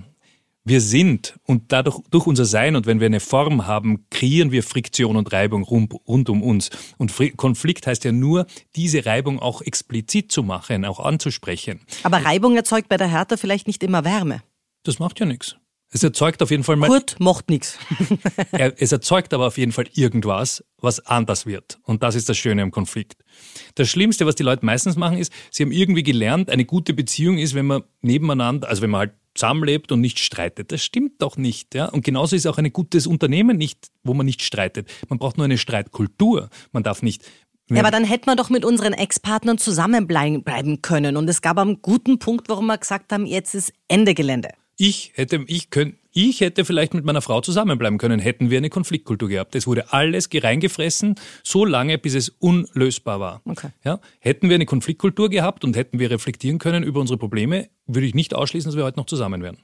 Wir 0.69 0.83
sind 0.83 1.41
und 1.47 1.73
dadurch 1.73 1.99
durch 2.11 2.27
unser 2.27 2.45
Sein 2.45 2.77
und 2.77 2.85
wenn 2.85 3.01
wir 3.01 3.07
eine 3.07 3.21
Form 3.21 3.67
haben, 3.67 4.05
kreieren 4.11 4.53
wir 4.53 4.63
Friktion 4.63 5.17
und 5.17 5.33
Reibung 5.33 5.63
rund, 5.63 5.95
rund 6.07 6.29
um 6.29 6.43
uns. 6.43 6.69
Und 6.99 7.11
Konflikt 7.39 7.87
heißt 7.87 8.05
ja 8.05 8.13
nur, 8.13 8.47
diese 8.77 9.07
Reibung 9.07 9.39
auch 9.39 9.63
explizit 9.63 10.31
zu 10.31 10.43
machen, 10.43 10.85
auch 10.85 11.01
anzusprechen. 11.01 11.81
Aber 12.03 12.23
Reibung 12.23 12.55
erzeugt 12.55 12.91
bei 12.91 12.99
der 12.99 13.09
Hertha 13.09 13.39
vielleicht 13.39 13.67
nicht 13.67 13.83
immer 13.83 14.05
Wärme. 14.05 14.43
Das 14.83 14.99
macht 14.99 15.19
ja 15.21 15.25
nichts. 15.25 15.57
Es 15.91 16.03
erzeugt 16.03 16.43
auf 16.43 16.51
jeden 16.51 16.65
Fall 16.65 16.77
mal. 16.77 16.89
Kurt 16.89 17.19
macht 17.19 17.49
nichts. 17.49 17.79
es 18.77 18.93
erzeugt 18.93 19.33
aber 19.33 19.47
auf 19.47 19.57
jeden 19.57 19.73
Fall 19.73 19.87
irgendwas, 19.95 20.63
was 20.81 21.05
anders 21.07 21.47
wird. 21.47 21.79
Und 21.85 22.03
das 22.03 22.15
ist 22.15 22.29
das 22.29 22.37
Schöne 22.37 22.63
am 22.63 22.71
Konflikt. 22.71 23.23
Das 23.75 23.89
Schlimmste, 23.89 24.27
was 24.27 24.35
die 24.35 24.43
Leute 24.43 24.67
meistens 24.67 24.97
machen, 24.97 25.17
ist, 25.17 25.33
sie 25.51 25.63
haben 25.63 25.73
irgendwie 25.73 26.03
gelernt, 26.03 26.51
eine 26.51 26.67
gute 26.67 26.93
Beziehung 26.93 27.39
ist, 27.39 27.55
wenn 27.55 27.67
man 27.67 27.83
nebeneinander, 28.03 28.69
also 28.69 28.83
wenn 28.83 28.91
man 28.91 29.01
halt 29.01 29.13
zusammenlebt 29.35 29.91
und 29.93 30.01
nicht 30.01 30.19
streitet. 30.19 30.73
Das 30.73 30.83
stimmt 30.83 31.23
doch 31.23 31.37
nicht. 31.37 31.75
Ja? 31.75 31.87
Und 31.87 32.05
genauso 32.05 32.37
ist 32.37 32.47
auch 32.47 32.59
ein 32.59 32.73
gutes 32.73 33.07
Unternehmen 33.07 33.57
nicht, 33.57 33.89
wo 34.03 34.13
man 34.13 34.27
nicht 34.27 34.43
streitet. 34.43 34.91
Man 35.09 35.19
braucht 35.19 35.39
nur 35.39 35.45
eine 35.45 35.59
Streitkultur. 35.59 36.51
Man 36.73 36.83
darf 36.83 37.03
nicht 37.03 37.25
ja, 37.71 37.81
aber 37.81 37.91
dann 37.91 38.05
hätten 38.05 38.25
wir 38.25 38.35
doch 38.35 38.49
mit 38.49 38.65
unseren 38.65 38.95
Ex-Partnern 38.95 39.59
zusammenbleiben 39.59 40.81
können. 40.81 41.19
Und 41.19 41.29
es 41.29 41.43
gab 41.43 41.59
einen 41.59 41.83
guten 41.83 42.19
Punkt, 42.19 42.49
warum 42.49 42.67
wir 42.67 42.79
gesagt 42.79 43.13
haben, 43.13 43.27
jetzt 43.27 43.55
ist 43.55 43.75
Ende 43.89 44.15
Gelände. 44.15 44.49
Ich 44.81 45.11
hätte, 45.17 45.45
ich 45.49 45.71
könnte, 45.71 45.99
ich 46.13 46.41
hätte 46.41 46.65
vielleicht 46.65 46.95
mit 46.95 47.05
meiner 47.05 47.21
Frau 47.21 47.41
zusammenbleiben 47.41 47.99
können, 47.99 48.21
hätten 48.21 48.49
wir 48.49 48.59
eine 48.59 48.71
Konfliktkultur 48.71 49.29
gehabt. 49.29 49.57
Es 49.57 49.67
wurde 49.67 49.93
alles 49.93 50.29
reingefressen, 50.33 51.17
so 51.43 51.65
lange, 51.65 51.99
bis 51.99 52.15
es 52.15 52.29
unlösbar 52.29 53.19
war. 53.19 53.43
Okay. 53.45 53.71
Ja, 53.83 53.99
hätten 54.21 54.49
wir 54.49 54.55
eine 54.55 54.67
Konfliktkultur 54.67 55.31
gehabt 55.31 55.65
und 55.65 55.75
hätten 55.75 55.99
wir 55.99 56.13
reflektieren 56.13 56.61
können 56.61 56.85
über 56.85 57.01
unsere 57.01 57.19
Probleme, 57.19 57.69
würde 57.89 58.07
ich 58.07 58.15
nicht 58.15 58.35
ausschließen, 58.35 58.71
dass 58.71 58.77
wir 58.77 58.85
heute 58.85 59.01
noch 59.01 59.07
zusammen 59.07 59.43
wären. 59.43 59.59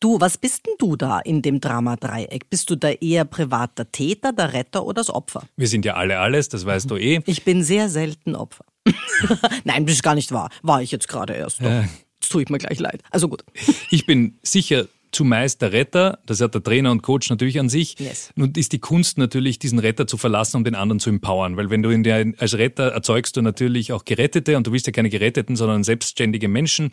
Du, 0.00 0.20
was 0.20 0.36
bist 0.36 0.66
denn 0.66 0.74
du 0.78 0.96
da 0.96 1.20
in 1.20 1.42
dem 1.42 1.60
Drama-Dreieck? 1.60 2.50
Bist 2.50 2.68
du 2.68 2.74
da 2.74 2.90
eher 2.90 3.24
privater 3.24 3.92
Täter, 3.92 4.32
der 4.32 4.52
Retter 4.52 4.84
oder 4.84 4.94
das 4.94 5.10
Opfer? 5.10 5.44
Wir 5.56 5.68
sind 5.68 5.84
ja 5.84 5.94
alle 5.94 6.18
alles, 6.18 6.48
das 6.48 6.66
weißt 6.66 6.90
du 6.90 6.96
eh. 6.96 7.20
Ich 7.26 7.44
bin 7.44 7.62
sehr 7.62 7.88
selten 7.88 8.34
Opfer. 8.34 8.64
Nein, 9.64 9.86
das 9.86 9.94
ist 9.94 10.02
gar 10.02 10.16
nicht 10.16 10.32
wahr. 10.32 10.50
War 10.62 10.82
ich 10.82 10.90
jetzt 10.90 11.06
gerade 11.06 11.34
erst. 11.34 11.60
Äh, 11.60 11.84
Jetzt 12.26 12.32
tue 12.32 12.42
ich 12.42 12.48
mir 12.48 12.58
gleich 12.58 12.80
leid. 12.80 13.02
Also 13.10 13.28
gut. 13.28 13.44
Ich 13.90 14.04
bin 14.04 14.36
sicher 14.42 14.88
zumeist 15.12 15.62
der 15.62 15.72
Retter, 15.72 16.18
das 16.26 16.40
hat 16.40 16.54
der 16.54 16.62
Trainer 16.62 16.90
und 16.90 17.02
Coach 17.02 17.30
natürlich 17.30 17.60
an 17.60 17.68
sich. 17.68 17.98
Yes. 18.00 18.30
Nun 18.34 18.52
ist 18.56 18.72
die 18.72 18.80
Kunst 18.80 19.16
natürlich, 19.16 19.60
diesen 19.60 19.78
Retter 19.78 20.08
zu 20.08 20.16
verlassen, 20.16 20.56
um 20.56 20.64
den 20.64 20.74
anderen 20.74 20.98
zu 20.98 21.08
empowern. 21.08 21.56
Weil 21.56 21.70
wenn 21.70 21.84
du 21.84 21.96
der, 22.02 22.32
als 22.38 22.58
Retter 22.58 22.88
erzeugst 22.88 23.36
du 23.36 23.42
natürlich 23.42 23.92
auch 23.92 24.04
Gerettete 24.04 24.56
und 24.56 24.66
du 24.66 24.72
willst 24.72 24.86
ja 24.86 24.92
keine 24.92 25.08
Geretteten, 25.08 25.54
sondern 25.54 25.84
selbstständige 25.84 26.48
Menschen. 26.48 26.90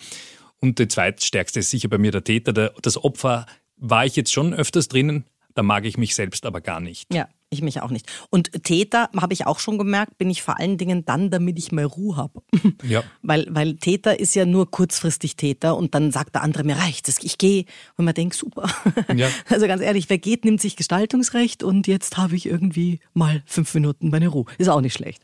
Und 0.59 0.77
der 0.77 0.87
zweitstärkste 0.87 1.61
ist 1.61 1.71
sicher 1.71 1.89
bei 1.89 1.97
mir 1.97 2.11
der 2.11 2.23
Täter. 2.23 2.53
Der, 2.53 2.73
das 2.81 3.03
Opfer 3.03 3.47
war 3.77 4.05
ich 4.05 4.15
jetzt 4.15 4.31
schon 4.31 4.53
öfters 4.53 4.87
drinnen, 4.87 5.25
da 5.55 5.63
mag 5.63 5.85
ich 5.85 5.97
mich 5.97 6.13
selbst 6.13 6.45
aber 6.45 6.61
gar 6.61 6.79
nicht. 6.79 7.11
Ja, 7.11 7.27
ich 7.53 7.61
mich 7.61 7.81
auch 7.81 7.89
nicht. 7.89 8.11
Und 8.29 8.51
Täter, 8.63 9.09
habe 9.15 9.33
ich 9.33 9.45
auch 9.47 9.59
schon 9.59 9.77
gemerkt, 9.77 10.17
bin 10.17 10.29
ich 10.29 10.41
vor 10.41 10.59
allen 10.59 10.77
Dingen 10.77 11.05
dann, 11.05 11.29
damit 11.29 11.57
ich 11.57 11.71
mehr 11.71 11.85
Ruhe 11.87 12.17
habe. 12.17 12.41
Ja. 12.83 13.03
weil, 13.21 13.47
weil 13.49 13.75
Täter 13.75 14.19
ist 14.19 14.35
ja 14.35 14.45
nur 14.45 14.69
kurzfristig 14.69 15.37
Täter 15.37 15.77
und 15.77 15.95
dann 15.95 16.11
sagt 16.11 16.35
der 16.35 16.41
andere, 16.41 16.63
mir 16.63 16.77
reicht 16.77 17.07
es, 17.07 17.23
ich 17.23 17.37
gehe. 17.37 17.65
Und 17.97 18.05
man 18.05 18.13
denkt, 18.13 18.35
super. 18.35 18.69
Ja. 19.15 19.29
Also 19.49 19.67
ganz 19.67 19.81
ehrlich, 19.81 20.09
wer 20.09 20.17
geht, 20.17 20.43
nimmt 20.43 20.59
sich 20.59 20.75
Gestaltungsrecht 20.75 21.63
und 21.63 21.87
jetzt 21.87 22.17
habe 22.17 22.35
ich 22.35 22.45
irgendwie 22.45 22.99
mal 23.13 23.43
fünf 23.45 23.73
Minuten 23.73 24.09
meine 24.09 24.27
Ruhe. 24.27 24.45
Ist 24.57 24.69
auch 24.69 24.81
nicht 24.81 24.93
schlecht. 24.93 25.23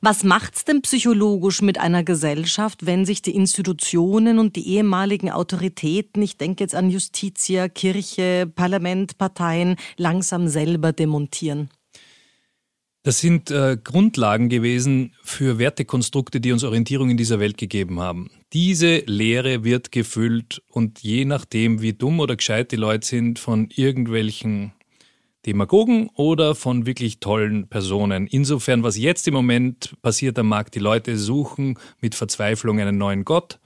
Was 0.00 0.24
macht's 0.24 0.64
denn 0.64 0.82
psychologisch 0.82 1.62
mit 1.62 1.78
einer 1.78 2.02
Gesellschaft, 2.04 2.86
wenn 2.86 3.04
sich 3.04 3.22
die 3.22 3.34
Institutionen 3.34 4.38
und 4.38 4.56
die 4.56 4.68
ehemaligen 4.68 5.30
Autoritäten, 5.30 6.22
ich 6.22 6.36
denke 6.36 6.64
jetzt 6.64 6.74
an 6.74 6.90
Justitia, 6.90 7.68
Kirche, 7.68 8.50
Parlament, 8.52 9.18
Parteien, 9.18 9.76
langsam 9.96 10.48
selber 10.48 10.92
demontieren? 10.92 11.70
Das 13.04 13.18
sind 13.18 13.50
äh, 13.50 13.76
Grundlagen 13.82 14.48
gewesen 14.48 15.12
für 15.24 15.58
Wertekonstrukte, 15.58 16.40
die 16.40 16.52
uns 16.52 16.62
Orientierung 16.62 17.10
in 17.10 17.16
dieser 17.16 17.40
Welt 17.40 17.58
gegeben 17.58 17.98
haben. 17.98 18.30
Diese 18.52 18.98
Lehre 19.06 19.64
wird 19.64 19.90
gefüllt 19.90 20.62
und 20.68 21.00
je 21.00 21.24
nachdem, 21.24 21.82
wie 21.82 21.94
dumm 21.94 22.20
oder 22.20 22.36
gescheit 22.36 22.70
die 22.70 22.76
Leute 22.76 23.04
sind, 23.04 23.40
von 23.40 23.68
irgendwelchen 23.74 24.72
Demagogen 25.46 26.08
oder 26.14 26.54
von 26.54 26.86
wirklich 26.86 27.18
tollen 27.18 27.68
Personen. 27.68 28.26
Insofern, 28.26 28.82
was 28.82 28.96
jetzt 28.96 29.26
im 29.26 29.34
Moment 29.34 29.94
passiert 30.02 30.38
am 30.38 30.48
Markt, 30.48 30.74
die 30.74 30.80
Leute 30.80 31.18
suchen 31.18 31.78
mit 32.00 32.14
Verzweiflung 32.14 32.78
einen 32.80 32.98
neuen 32.98 33.24
Gott. 33.24 33.58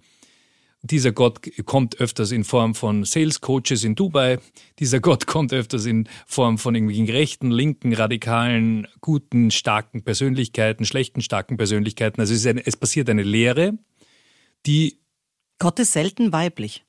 Dieser 0.83 1.12
Gott 1.12 1.41
kommt 1.64 2.01
öfters 2.01 2.31
in 2.31 2.45
Form 2.45 2.74
von 2.74 3.05
Sales 3.05 3.41
Coaches 3.41 3.83
in 3.83 3.95
Dubai. 3.95 4.39
Dieser 4.79 5.01
Gott 5.01 5.27
kommt 5.27 5.53
öfters 5.53 5.85
in 5.85 6.09
Form 6.27 6.59
von 6.59 6.74
irgendwelchen 6.74 7.11
rechten, 7.11 7.51
linken, 7.51 7.93
radikalen, 7.93 8.87
guten, 9.01 9.51
starken 9.51 10.03
Persönlichkeiten, 10.03 10.87
schlechten, 10.87 11.20
starken 11.22 11.57
Persönlichkeiten. 11.57 12.20
Also 12.20 12.35
es, 12.35 12.47
eine, 12.47 12.64
es 12.64 12.77
passiert 12.77 13.11
eine 13.11 13.22
Lehre, 13.22 13.79
die. 14.64 14.99
Gott 15.59 15.79
ist 15.79 15.93
selten 15.93 16.33
weiblich. 16.33 16.85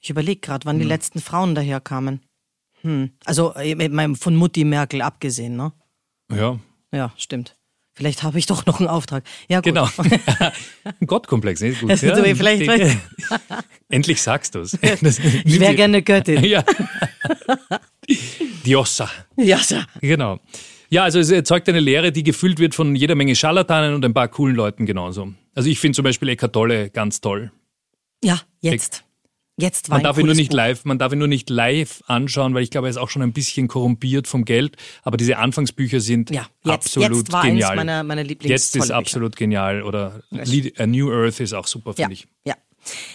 Ich 0.00 0.10
überlege 0.10 0.40
gerade, 0.40 0.64
wann 0.66 0.76
hm. 0.76 0.82
die 0.82 0.88
letzten 0.88 1.20
Frauen 1.20 1.54
daher 1.54 1.80
kamen. 1.80 2.20
Hm. 2.82 3.10
Also 3.24 3.54
äh, 3.54 4.14
von 4.14 4.36
Mutti 4.36 4.64
Merkel 4.64 5.02
abgesehen, 5.02 5.56
ne? 5.56 5.72
Ja. 6.32 6.58
Ja, 6.92 7.12
stimmt. 7.16 7.56
Vielleicht 7.98 8.22
habe 8.22 8.38
ich 8.38 8.46
doch 8.46 8.64
noch 8.64 8.78
einen 8.78 8.88
Auftrag. 8.88 9.24
Ja, 9.48 9.58
gut. 9.58 9.64
Genau. 9.64 9.88
Ein 10.84 11.06
Gottkomplex, 11.06 11.60
ne? 11.60 11.72
Gut. 11.72 12.00
Ja, 12.00 12.14
du, 12.14 12.36
vielleicht. 12.36 12.62
Endlich 13.88 14.22
sagst 14.22 14.54
du 14.54 14.60
es. 14.60 14.78
Ich 15.44 15.58
wäre 15.58 15.74
gerne 15.74 16.00
Göttin. 16.02 16.44
Ja. 16.44 16.62
Diossa. 18.64 19.10
Diossa. 19.36 19.84
Genau. 20.00 20.38
Ja, 20.90 21.02
also 21.02 21.18
es 21.18 21.30
erzeugt 21.32 21.68
eine 21.68 21.80
Lehre, 21.80 22.12
die 22.12 22.22
gefüllt 22.22 22.60
wird 22.60 22.76
von 22.76 22.94
jeder 22.94 23.16
Menge 23.16 23.34
Scharlatanen 23.34 23.94
und 23.94 24.04
ein 24.04 24.14
paar 24.14 24.28
coolen 24.28 24.54
Leuten 24.54 24.86
genauso. 24.86 25.32
Also 25.56 25.68
ich 25.68 25.80
finde 25.80 25.96
zum 25.96 26.04
Beispiel 26.04 26.28
Eckart 26.28 26.52
Tolle 26.52 26.90
ganz 26.90 27.20
toll. 27.20 27.50
Ja, 28.22 28.40
jetzt. 28.60 29.04
Jetzt 29.60 29.90
war 29.90 29.96
man 29.96 30.04
darf 30.04 30.18
ihn 30.18 30.26
nur 30.26 30.36
nicht 30.36 30.52
live, 30.52 30.84
man 30.84 30.98
darf 30.98 31.12
ihn 31.12 31.18
nur 31.18 31.26
nicht 31.26 31.50
live 31.50 32.02
anschauen, 32.06 32.54
weil 32.54 32.62
ich 32.62 32.70
glaube, 32.70 32.86
er 32.86 32.90
ist 32.90 32.96
auch 32.96 33.10
schon 33.10 33.22
ein 33.22 33.32
bisschen 33.32 33.66
korrumpiert 33.66 34.28
vom 34.28 34.44
Geld. 34.44 34.76
Aber 35.02 35.16
diese 35.16 35.36
Anfangsbücher 35.38 36.00
sind 36.00 36.30
ja, 36.30 36.46
jetzt, 36.64 36.74
absolut 36.74 37.16
jetzt 37.18 37.32
war 37.32 37.42
genial. 37.42 37.72
Eines 37.72 37.76
meiner, 37.76 38.02
meiner 38.04 38.22
Lieblings 38.22 38.50
Jetzt 38.50 38.76
ist 38.76 38.92
absolut 38.92 39.34
genial 39.34 39.82
oder 39.82 40.22
A 40.76 40.86
New 40.86 41.10
Earth 41.12 41.40
ist 41.40 41.54
auch 41.54 41.66
super, 41.66 41.92
finde 41.94 42.14
ja, 42.14 42.20
ich. 42.20 42.28
Ja, 42.44 42.54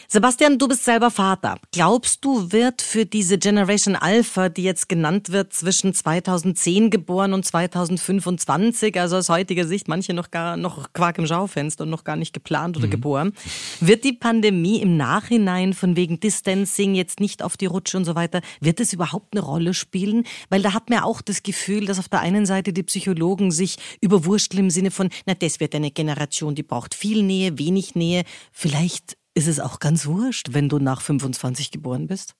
Sebastian, 0.07 0.59
du 0.59 0.67
bist 0.67 0.83
selber 0.83 1.09
Vater. 1.09 1.57
Glaubst 1.71 2.23
du, 2.23 2.51
wird 2.51 2.83
für 2.83 3.05
diese 3.05 3.39
Generation 3.39 3.95
Alpha, 3.95 4.49
die 4.49 4.63
jetzt 4.63 4.87
genannt 4.87 5.31
wird, 5.31 5.53
zwischen 5.53 5.93
2010 5.93 6.91
geboren 6.91 7.33
und 7.33 7.43
2025, 7.43 8.99
also 8.99 9.17
aus 9.17 9.29
heutiger 9.29 9.65
Sicht 9.65 9.87
manche 9.87 10.13
noch 10.13 10.29
gar 10.29 10.55
noch 10.55 10.93
Quark 10.93 11.17
im 11.17 11.25
Schaufenster 11.25 11.85
und 11.85 11.89
noch 11.89 12.03
gar 12.03 12.15
nicht 12.15 12.33
geplant 12.33 12.77
oder 12.77 12.85
mhm. 12.87 12.91
geboren, 12.91 13.33
wird 13.79 14.03
die 14.03 14.13
Pandemie 14.13 14.81
im 14.81 14.97
Nachhinein 14.97 15.73
von 15.73 15.95
wegen 15.95 16.19
Distancing 16.19 16.93
jetzt 16.93 17.19
nicht 17.19 17.41
auf 17.41 17.57
die 17.57 17.65
Rutsche 17.65 17.97
und 17.97 18.05
so 18.05 18.13
weiter, 18.13 18.41
wird 18.59 18.79
es 18.79 18.93
überhaupt 18.93 19.35
eine 19.35 19.43
Rolle 19.43 19.73
spielen? 19.73 20.25
Weil 20.49 20.61
da 20.61 20.73
hat 20.73 20.91
man 20.91 20.99
auch 20.99 21.21
das 21.21 21.41
Gefühl, 21.41 21.85
dass 21.85 21.97
auf 21.97 22.09
der 22.09 22.19
einen 22.19 22.45
Seite 22.45 22.71
die 22.71 22.83
Psychologen 22.83 23.49
sich 23.49 23.77
überwurschteln 24.01 24.65
im 24.65 24.69
Sinne 24.69 24.91
von, 24.91 25.09
na, 25.25 25.33
das 25.33 25.59
wird 25.59 25.73
eine 25.73 25.89
Generation, 25.89 26.53
die 26.53 26.63
braucht 26.63 26.93
viel 26.93 27.23
Nähe, 27.23 27.57
wenig 27.57 27.95
Nähe. 27.95 28.23
Vielleicht 28.51 29.17
ist 29.33 29.47
es 29.47 29.59
auch 29.59 29.79
ganz 29.79 30.05
wurscht, 30.05 30.49
wenn 30.51 30.69
du 30.69 30.79
nach 30.79 31.01
25 31.01 31.71
geboren 31.71 32.07
bist? 32.07 32.35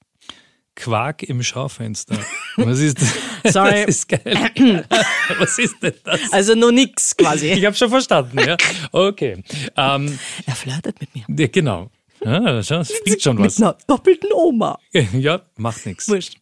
Quark 0.75 1.23
im 1.23 1.43
Schaufenster. 1.43 2.17
Was 2.57 2.79
ist 2.79 2.99
das? 2.99 3.13
Sorry. 3.53 3.85
Das 3.85 3.89
ist 3.89 4.09
geil. 4.09 4.85
Was 5.37 5.59
ist 5.59 5.75
denn 5.83 5.93
das? 6.03 6.19
Also 6.31 6.55
nur 6.55 6.71
nix 6.71 7.15
quasi. 7.15 7.51
Ich 7.51 7.63
habe 7.65 7.75
schon 7.75 7.89
verstanden, 7.89 8.39
ja. 8.39 8.57
Okay. 8.91 9.43
Ähm, 9.77 10.17
er 10.45 10.55
flirtet 10.55 10.99
mit 10.99 11.13
mir. 11.13 11.25
Ja, 11.27 11.47
genau. 11.47 11.91
Ja, 12.23 12.61
das 12.61 12.93
bringt 13.03 13.21
schon 13.21 13.37
was. 13.37 13.59
Mit 13.59 13.67
einer 13.67 13.77
doppelten 13.85 14.31
Oma. 14.31 14.79
Ja, 15.13 15.41
macht 15.57 15.85
nichts. 15.85 16.07
Wurscht. 16.07 16.37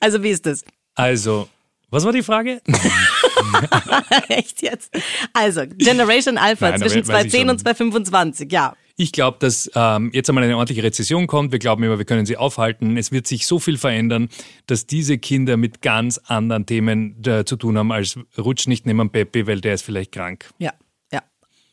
Also 0.00 0.22
wie 0.22 0.30
ist 0.30 0.46
das? 0.46 0.64
Also, 0.94 1.48
was 1.90 2.04
war 2.04 2.12
die 2.12 2.22
Frage? 2.22 2.62
Echt 4.28 4.62
jetzt? 4.62 4.90
Also, 5.34 5.64
Generation 5.66 6.38
Alpha 6.38 6.70
Nein, 6.70 6.80
zwischen 6.80 7.04
2010 7.04 7.50
und 7.50 7.58
2025, 7.60 8.50
ja. 8.50 8.74
Ich 9.00 9.12
glaube, 9.12 9.36
dass 9.38 9.70
ähm, 9.76 10.10
jetzt 10.12 10.28
einmal 10.28 10.42
eine 10.42 10.56
ordentliche 10.56 10.82
Rezession 10.82 11.28
kommt. 11.28 11.52
Wir 11.52 11.60
glauben 11.60 11.84
immer, 11.84 11.98
wir 11.98 12.04
können 12.04 12.26
sie 12.26 12.36
aufhalten. 12.36 12.96
Es 12.96 13.12
wird 13.12 13.28
sich 13.28 13.46
so 13.46 13.60
viel 13.60 13.78
verändern, 13.78 14.28
dass 14.66 14.86
diese 14.86 15.18
Kinder 15.18 15.56
mit 15.56 15.82
ganz 15.82 16.18
anderen 16.18 16.66
Themen 16.66 17.24
äh, 17.24 17.44
zu 17.44 17.54
tun 17.54 17.78
haben, 17.78 17.92
als 17.92 18.18
rutsch 18.36 18.66
nicht 18.66 18.86
neben 18.86 19.08
Peppi, 19.08 19.46
weil 19.46 19.60
der 19.60 19.74
ist 19.74 19.82
vielleicht 19.82 20.10
krank. 20.10 20.50
Ja, 20.58 20.72
ja. 21.12 21.22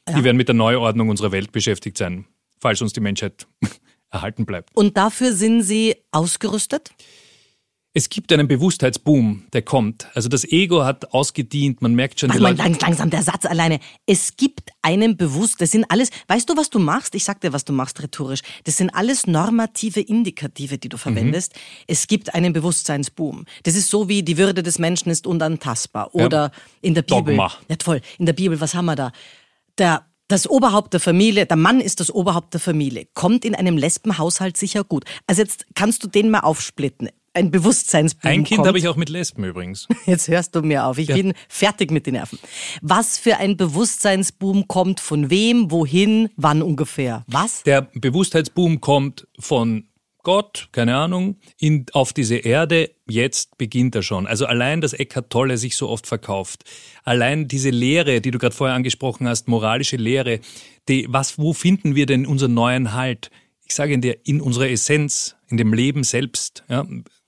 ja. 0.08 0.16
Die 0.16 0.24
werden 0.24 0.38
mit 0.38 0.50
der 0.50 0.54
Neuordnung 0.54 1.10
unserer 1.10 1.32
Welt 1.32 1.52
beschäftigt 1.52 1.98
sein, 1.98 2.26
falls 2.60 2.84
uns 2.84 2.94
die 2.94 3.00
Menschheit 3.00 3.48
erhalten 4.12 4.46
bleibt. 4.46 4.70
Und 4.76 4.96
dafür 4.96 5.34
sind 5.34 5.64
Sie 5.64 5.96
ausgerüstet? 6.12 6.92
Es 7.98 8.10
gibt 8.10 8.34
einen 8.34 8.50
Bewusstheitsboom, 8.50 9.46
der 9.54 9.62
kommt. 9.62 10.10
Also 10.14 10.28
das 10.28 10.44
Ego 10.44 10.84
hat 10.84 11.14
ausgedient, 11.14 11.82
man 11.82 11.96
merkt 11.96 12.20
schon... 12.20 12.28
Warte 12.28 12.44
mal, 12.44 12.54
lang, 12.54 12.78
langsam, 12.82 13.10
der 13.10 13.24
Satz 13.24 13.46
alleine. 13.46 13.80
Es 14.06 14.36
gibt 14.36 14.72
einen 14.82 15.16
Bewusst... 15.16 15.62
Das 15.62 15.72
sind 15.72 15.86
alles... 15.88 16.10
Weißt 16.28 16.50
du, 16.50 16.58
was 16.58 16.70
du 16.70 16.80
machst? 16.80 17.16
Ich 17.16 17.24
sag 17.24 17.40
dir, 17.40 17.54
was 17.54 17.64
du 17.64 17.72
machst 17.72 18.04
rhetorisch. 18.04 18.42
Das 18.66 18.76
sind 18.76 18.90
alles 18.90 19.28
normative 19.28 20.02
Indikative, 20.02 20.78
die 20.78 20.90
du 20.90 20.98
verwendest. 20.98 21.56
Mhm. 21.56 21.86
Es 21.88 22.08
gibt 22.08 22.36
einen 22.36 22.52
Bewusstseinsboom. 22.52 23.46
Das 23.64 23.76
ist 23.76 23.90
so 23.90 24.10
wie 24.10 24.24
die 24.24 24.38
Würde 24.38 24.62
des 24.62 24.78
Menschen 24.78 25.10
ist 25.10 25.26
unantastbar. 25.26 26.14
Oder 26.14 26.38
ja. 26.38 26.52
in 26.82 26.96
der 26.96 27.04
Bibel... 27.04 27.38
Dogma. 27.38 27.54
Ja, 27.70 27.78
voll. 27.82 28.02
In 28.20 28.26
der 28.26 28.34
Bibel, 28.34 28.60
was 28.60 28.76
haben 28.76 28.88
wir 28.88 28.98
da? 28.98 29.14
Der 29.78 30.06
das 30.28 30.50
Oberhaupt 30.50 30.92
der 30.92 31.00
Familie, 31.00 31.46
der 31.46 31.56
Mann 31.56 31.80
ist 31.80 32.02
das 32.02 32.12
Oberhaupt 32.12 32.54
der 32.56 32.60
Familie, 32.60 33.08
kommt 33.14 33.46
in 33.46 33.54
einem 33.56 33.78
Lesbenhaushalt 33.78 34.58
sicher 34.58 34.84
gut. 34.84 35.06
Also 35.28 35.44
jetzt 35.44 35.66
kannst 35.76 36.04
du 36.04 36.08
den 36.08 36.30
mal 36.30 36.40
aufsplitten 36.40 37.10
ein 37.36 37.52
Bewusstseinsboom 37.52 38.32
Ein 38.32 38.44
Kind 38.44 38.66
habe 38.66 38.78
ich 38.78 38.88
auch 38.88 38.96
mit 38.96 39.10
Lesben 39.10 39.44
übrigens. 39.44 39.88
Jetzt 40.06 40.28
hörst 40.28 40.56
du 40.56 40.62
mir 40.62 40.86
auf. 40.86 40.98
Ich 40.98 41.10
Ja. 41.10 41.16
bin 41.16 41.34
fertig 41.50 41.92
mit 41.92 42.06
den 42.08 42.14
Nerven. 42.14 42.40
Was 42.82 43.18
für 43.18 43.38
ein 43.38 43.58
Bewusstseinsboom 43.58 44.68
kommt 44.68 45.00
von 45.00 45.30
wem, 45.30 45.70
wohin, 45.72 46.30
wann 46.38 46.62
ungefähr? 46.62 47.24
Was? 47.28 47.64
Der 47.64 47.90
Bewusstheitsboom 47.94 48.82
kommt 48.82 49.28
von 49.38 49.88
Gott, 50.24 50.70
keine 50.72 50.96
Ahnung, 50.96 51.38
in, 51.60 51.86
auf 51.94 52.12
diese 52.12 52.38
Erde. 52.38 52.90
Jetzt 53.08 53.60
beginnt 53.60 53.94
er 53.94 54.02
schon. 54.02 54.26
Also 54.26 54.48
allein, 54.48 54.82
dass 54.82 54.94
Eckhart 54.94 55.30
Tolle 55.30 55.58
sich 55.58 55.76
so 55.78 55.88
oft 55.88 56.08
verkauft. 56.08 56.64
Allein 57.04 57.48
diese 57.48 57.70
Lehre, 57.70 58.22
die 58.22 58.32
du 58.32 58.40
gerade 58.40 58.56
vorher 58.56 58.76
angesprochen 58.76 59.28
hast, 59.28 59.48
moralische 59.48 59.98
Lehre. 59.98 60.40
Die, 60.90 61.06
was, 61.10 61.38
wo 61.38 61.54
finden 61.54 61.94
wir 61.96 62.08
denn 62.08 62.26
unseren 62.26 62.56
neuen 62.56 62.94
Halt? 62.94 63.30
Ich 63.68 63.76
sage 63.76 63.94
in 63.94 64.02
der, 64.02 64.26
in 64.26 64.42
unserer 64.42 64.70
Essenz, 64.70 65.36
in 65.48 65.58
dem 65.58 65.74
Leben 65.74 66.04
selbst. 66.04 66.64
Ja, 66.70 66.86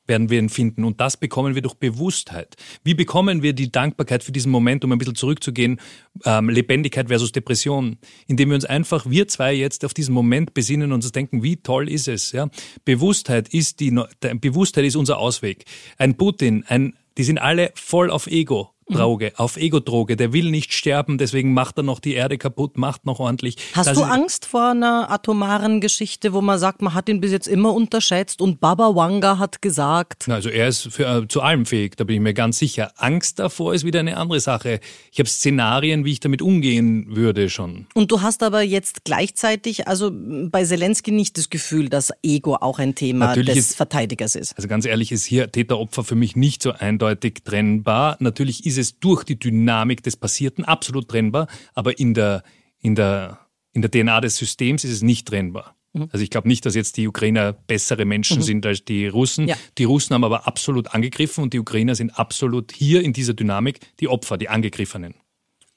werden 0.07 0.29
wir 0.29 0.39
ihn 0.39 0.49
finden. 0.49 0.83
Und 0.83 0.99
das 0.99 1.17
bekommen 1.17 1.55
wir 1.55 1.61
durch 1.61 1.75
Bewusstheit. 1.75 2.55
Wie 2.83 2.93
bekommen 2.93 3.43
wir 3.43 3.53
die 3.53 3.71
Dankbarkeit 3.71 4.23
für 4.23 4.31
diesen 4.31 4.51
Moment, 4.51 4.83
um 4.83 4.91
ein 4.91 4.97
bisschen 4.97 5.15
zurückzugehen, 5.15 5.79
ähm, 6.25 6.49
Lebendigkeit 6.49 7.07
versus 7.07 7.31
Depression? 7.31 7.97
Indem 8.27 8.49
wir 8.49 8.55
uns 8.55 8.65
einfach, 8.65 9.05
wir 9.09 9.27
zwei 9.27 9.53
jetzt 9.53 9.85
auf 9.85 9.93
diesen 9.93 10.13
Moment 10.13 10.53
besinnen 10.53 10.91
und 10.91 11.03
uns 11.03 11.11
denken, 11.11 11.43
wie 11.43 11.57
toll 11.57 11.89
ist 11.89 12.07
es? 12.07 12.31
Ja? 12.31 12.49
Bewusstheit 12.85 13.49
ist 13.53 13.79
die, 13.79 13.91
Bewusstheit 14.39 14.85
ist 14.85 14.95
unser 14.95 15.17
Ausweg. 15.17 15.65
Ein 15.97 16.15
Putin, 16.15 16.63
ein, 16.67 16.93
die 17.17 17.23
sind 17.23 17.39
alle 17.39 17.71
voll 17.75 18.09
auf 18.09 18.27
Ego. 18.27 18.76
Droge, 18.89 19.33
auf 19.37 19.57
Ego-Droge. 19.57 20.15
Der 20.15 20.33
will 20.33 20.49
nicht 20.49 20.73
sterben, 20.73 21.17
deswegen 21.17 21.53
macht 21.53 21.77
er 21.77 21.83
noch 21.83 21.99
die 21.99 22.13
Erde 22.13 22.37
kaputt, 22.37 22.77
macht 22.77 23.05
noch 23.05 23.19
ordentlich. 23.19 23.57
Hast 23.73 23.87
Das 23.87 23.97
du 23.97 24.03
Angst 24.03 24.45
vor 24.45 24.71
einer 24.71 25.11
atomaren 25.11 25.81
Geschichte, 25.81 26.33
wo 26.33 26.41
man 26.41 26.57
sagt, 26.59 26.81
man 26.81 26.93
hat 26.93 27.09
ihn 27.09 27.19
bis 27.19 27.31
jetzt 27.31 27.47
immer 27.47 27.73
unterschätzt 27.73 28.41
und 28.41 28.59
Baba 28.59 28.95
Wanga 28.95 29.39
hat 29.39 29.61
gesagt, 29.61 30.29
Also 30.29 30.49
er 30.49 30.67
ist 30.69 30.91
für, 30.93 31.05
äh, 31.23 31.27
zu 31.27 31.41
allem 31.41 31.65
fähig, 31.65 31.95
da 31.97 32.03
bin 32.05 32.15
ich 32.15 32.21
mir 32.21 32.33
ganz 32.33 32.57
sicher. 32.59 32.91
Angst 32.97 33.39
davor 33.39 33.73
ist 33.73 33.83
wieder 33.83 33.99
eine 33.99 34.17
andere 34.17 34.39
Sache. 34.39 34.79
Ich 35.11 35.19
habe 35.19 35.27
Szenarien, 35.29 36.05
wie 36.05 36.11
ich 36.13 36.19
damit 36.19 36.41
umgehen 36.41 37.05
würde 37.15 37.49
schon. 37.49 37.87
Und 37.93 38.11
du 38.11 38.21
hast 38.21 38.41
aber 38.43 38.61
jetzt 38.61 39.03
gleichzeitig, 39.03 39.87
also 39.87 40.11
bei 40.13 40.63
Zelensky 40.63 41.11
nicht 41.11 41.37
das 41.37 41.49
Gefühl, 41.49 41.89
dass 41.89 42.11
Ego 42.23 42.55
auch 42.55 42.79
ein 42.79 42.95
Thema 42.95 43.27
Natürlich 43.27 43.55
des 43.55 43.69
ist- 43.71 43.75
Verteidigers 43.77 44.35
ist. 44.35 44.55
Also 44.55 44.67
ganz 44.67 44.85
ehrlich 44.85 45.11
ist 45.11 45.25
hier 45.25 45.51
Täter-Opfer 45.51 46.03
für 46.03 46.15
mich 46.15 46.35
nicht 46.35 46.61
so 46.63 46.71
eindeutig 46.71 47.43
trennbar. 47.43 48.15
Natürlich 48.19 48.65
ist 48.65 48.76
es 48.77 48.99
durch 48.99 49.23
die 49.23 49.39
Dynamik 49.39 50.03
des 50.03 50.17
Passierten 50.17 50.65
absolut 50.65 51.07
trennbar, 51.07 51.47
aber 51.73 51.99
in 51.99 52.13
der, 52.13 52.43
in 52.79 52.95
der, 52.95 53.39
in 53.73 53.81
der 53.81 53.91
DNA 53.91 54.21
des 54.21 54.37
Systems 54.37 54.83
ist 54.83 54.91
es 54.91 55.01
nicht 55.01 55.27
trennbar. 55.27 55.77
Also 56.11 56.23
ich 56.23 56.29
glaube 56.29 56.47
nicht, 56.47 56.65
dass 56.65 56.75
jetzt 56.75 56.97
die 56.97 57.07
Ukrainer 57.07 57.53
bessere 57.53 58.05
Menschen 58.05 58.41
sind 58.41 58.65
als 58.65 58.85
die 58.85 59.07
Russen. 59.07 59.47
Ja. 59.47 59.55
Die 59.77 59.83
Russen 59.83 60.13
haben 60.13 60.23
aber 60.23 60.47
absolut 60.47 60.93
angegriffen 60.93 61.43
und 61.43 61.53
die 61.53 61.59
Ukrainer 61.59 61.95
sind 61.95 62.17
absolut 62.17 62.71
hier 62.71 63.01
in 63.01 63.13
dieser 63.13 63.33
Dynamik 63.33 63.79
die 63.99 64.07
Opfer, 64.07 64.37
die 64.37 64.49
Angegriffenen. 64.49 65.15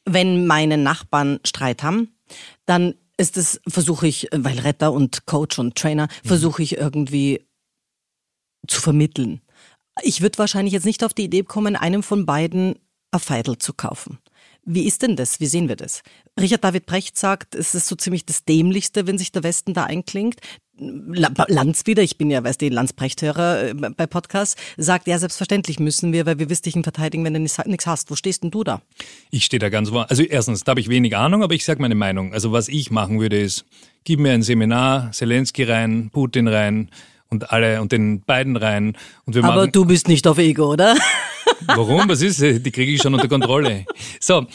Wenn 0.05 0.46
meine 0.46 0.78
Nachbarn 0.78 1.40
Streit 1.44 1.82
haben, 1.82 2.09
dann 2.66 2.94
ist 3.16 3.36
es, 3.36 3.61
versuche 3.68 4.07
ich, 4.07 4.28
weil 4.32 4.59
Retter 4.59 4.92
und 4.92 5.26
Coach 5.26 5.59
und 5.59 5.76
Trainer, 5.76 6.09
versuche 6.24 6.62
ich 6.62 6.78
irgendwie 6.78 7.46
zu 8.66 8.80
vermitteln. 8.80 9.40
Ich 10.03 10.22
würde 10.22 10.38
wahrscheinlich 10.38 10.72
jetzt 10.72 10.86
nicht 10.86 11.05
auf 11.05 11.12
die 11.12 11.24
Idee 11.24 11.42
kommen, 11.42 11.76
einem 11.76 12.03
von 12.03 12.24
beiden 12.24 12.78
ein 13.11 13.20
Feidel 13.20 13.58
zu 13.58 13.72
kaufen. 13.72 14.18
Wie 14.64 14.84
ist 14.86 15.02
denn 15.02 15.16
das? 15.16 15.40
Wie 15.40 15.46
sehen 15.46 15.68
wir 15.68 15.76
das? 15.76 16.02
Richard 16.38 16.62
David 16.62 16.86
Brecht 16.86 17.18
sagt, 17.18 17.54
es 17.54 17.74
ist 17.74 17.88
so 17.88 17.96
ziemlich 17.96 18.26
das 18.26 18.44
Dämlichste, 18.44 19.06
wenn 19.06 19.16
sich 19.18 19.32
der 19.32 19.42
Westen 19.42 19.72
da 19.74 19.84
einklingt. 19.84 20.36
La- 20.78 21.30
Lanz 21.48 21.86
wieder, 21.86 22.02
ich 22.02 22.16
bin 22.18 22.30
ja, 22.30 22.42
weißt 22.44 22.61
du, 22.62 22.68
Lanz-Brecht-Hörer 22.68 23.68
äh, 23.68 23.74
bei 23.74 24.06
Podcasts, 24.06 24.56
sagt, 24.78 25.06
ja, 25.08 25.18
selbstverständlich 25.18 25.78
müssen 25.78 26.12
wir, 26.12 26.24
weil 26.26 26.38
wir 26.38 26.48
wirst 26.48 26.64
dich 26.66 26.74
verteidigen, 26.74 27.24
wenn 27.24 27.34
du 27.34 27.40
nichts 27.40 27.86
hast. 27.86 28.11
Wo 28.11 28.16
stehst 28.16 28.42
denn 28.44 28.50
du 28.50 28.62
da? 28.64 28.80
Ich 29.30 29.44
stehe 29.46 29.58
da 29.58 29.68
ganz 29.70 29.90
wo. 29.92 29.98
Also 30.00 30.22
erstens, 30.22 30.64
da 30.64 30.70
habe 30.70 30.80
ich 30.80 30.88
wenig 30.88 31.16
Ahnung, 31.16 31.42
aber 31.42 31.54
ich 31.54 31.64
sage 31.64 31.80
meine 31.82 31.94
Meinung. 31.94 32.32
Also 32.32 32.52
was 32.52 32.68
ich 32.68 32.90
machen 32.90 33.18
würde 33.20 33.38
ist, 33.40 33.64
gib 34.04 34.20
mir 34.20 34.32
ein 34.32 34.42
Seminar, 34.42 35.11
Zelensky 35.12 35.64
rein, 35.64 36.11
Putin 36.12 36.48
rein 36.48 36.90
und 37.28 37.50
alle 37.50 37.80
und 37.82 37.92
den 37.92 38.20
beiden 38.22 38.56
rein 38.56 38.96
und 39.26 39.34
wir 39.34 39.44
Aber 39.44 39.56
machen. 39.56 39.72
du 39.72 39.84
bist 39.84 40.08
nicht 40.08 40.26
auf 40.26 40.38
Ego, 40.38 40.72
oder? 40.72 40.96
Warum? 41.66 42.08
Was 42.08 42.22
ist? 42.22 42.40
Die 42.40 42.70
kriege 42.70 42.92
ich 42.92 43.02
schon 43.02 43.14
unter 43.14 43.28
Kontrolle. 43.28 43.84
So, 44.18 44.46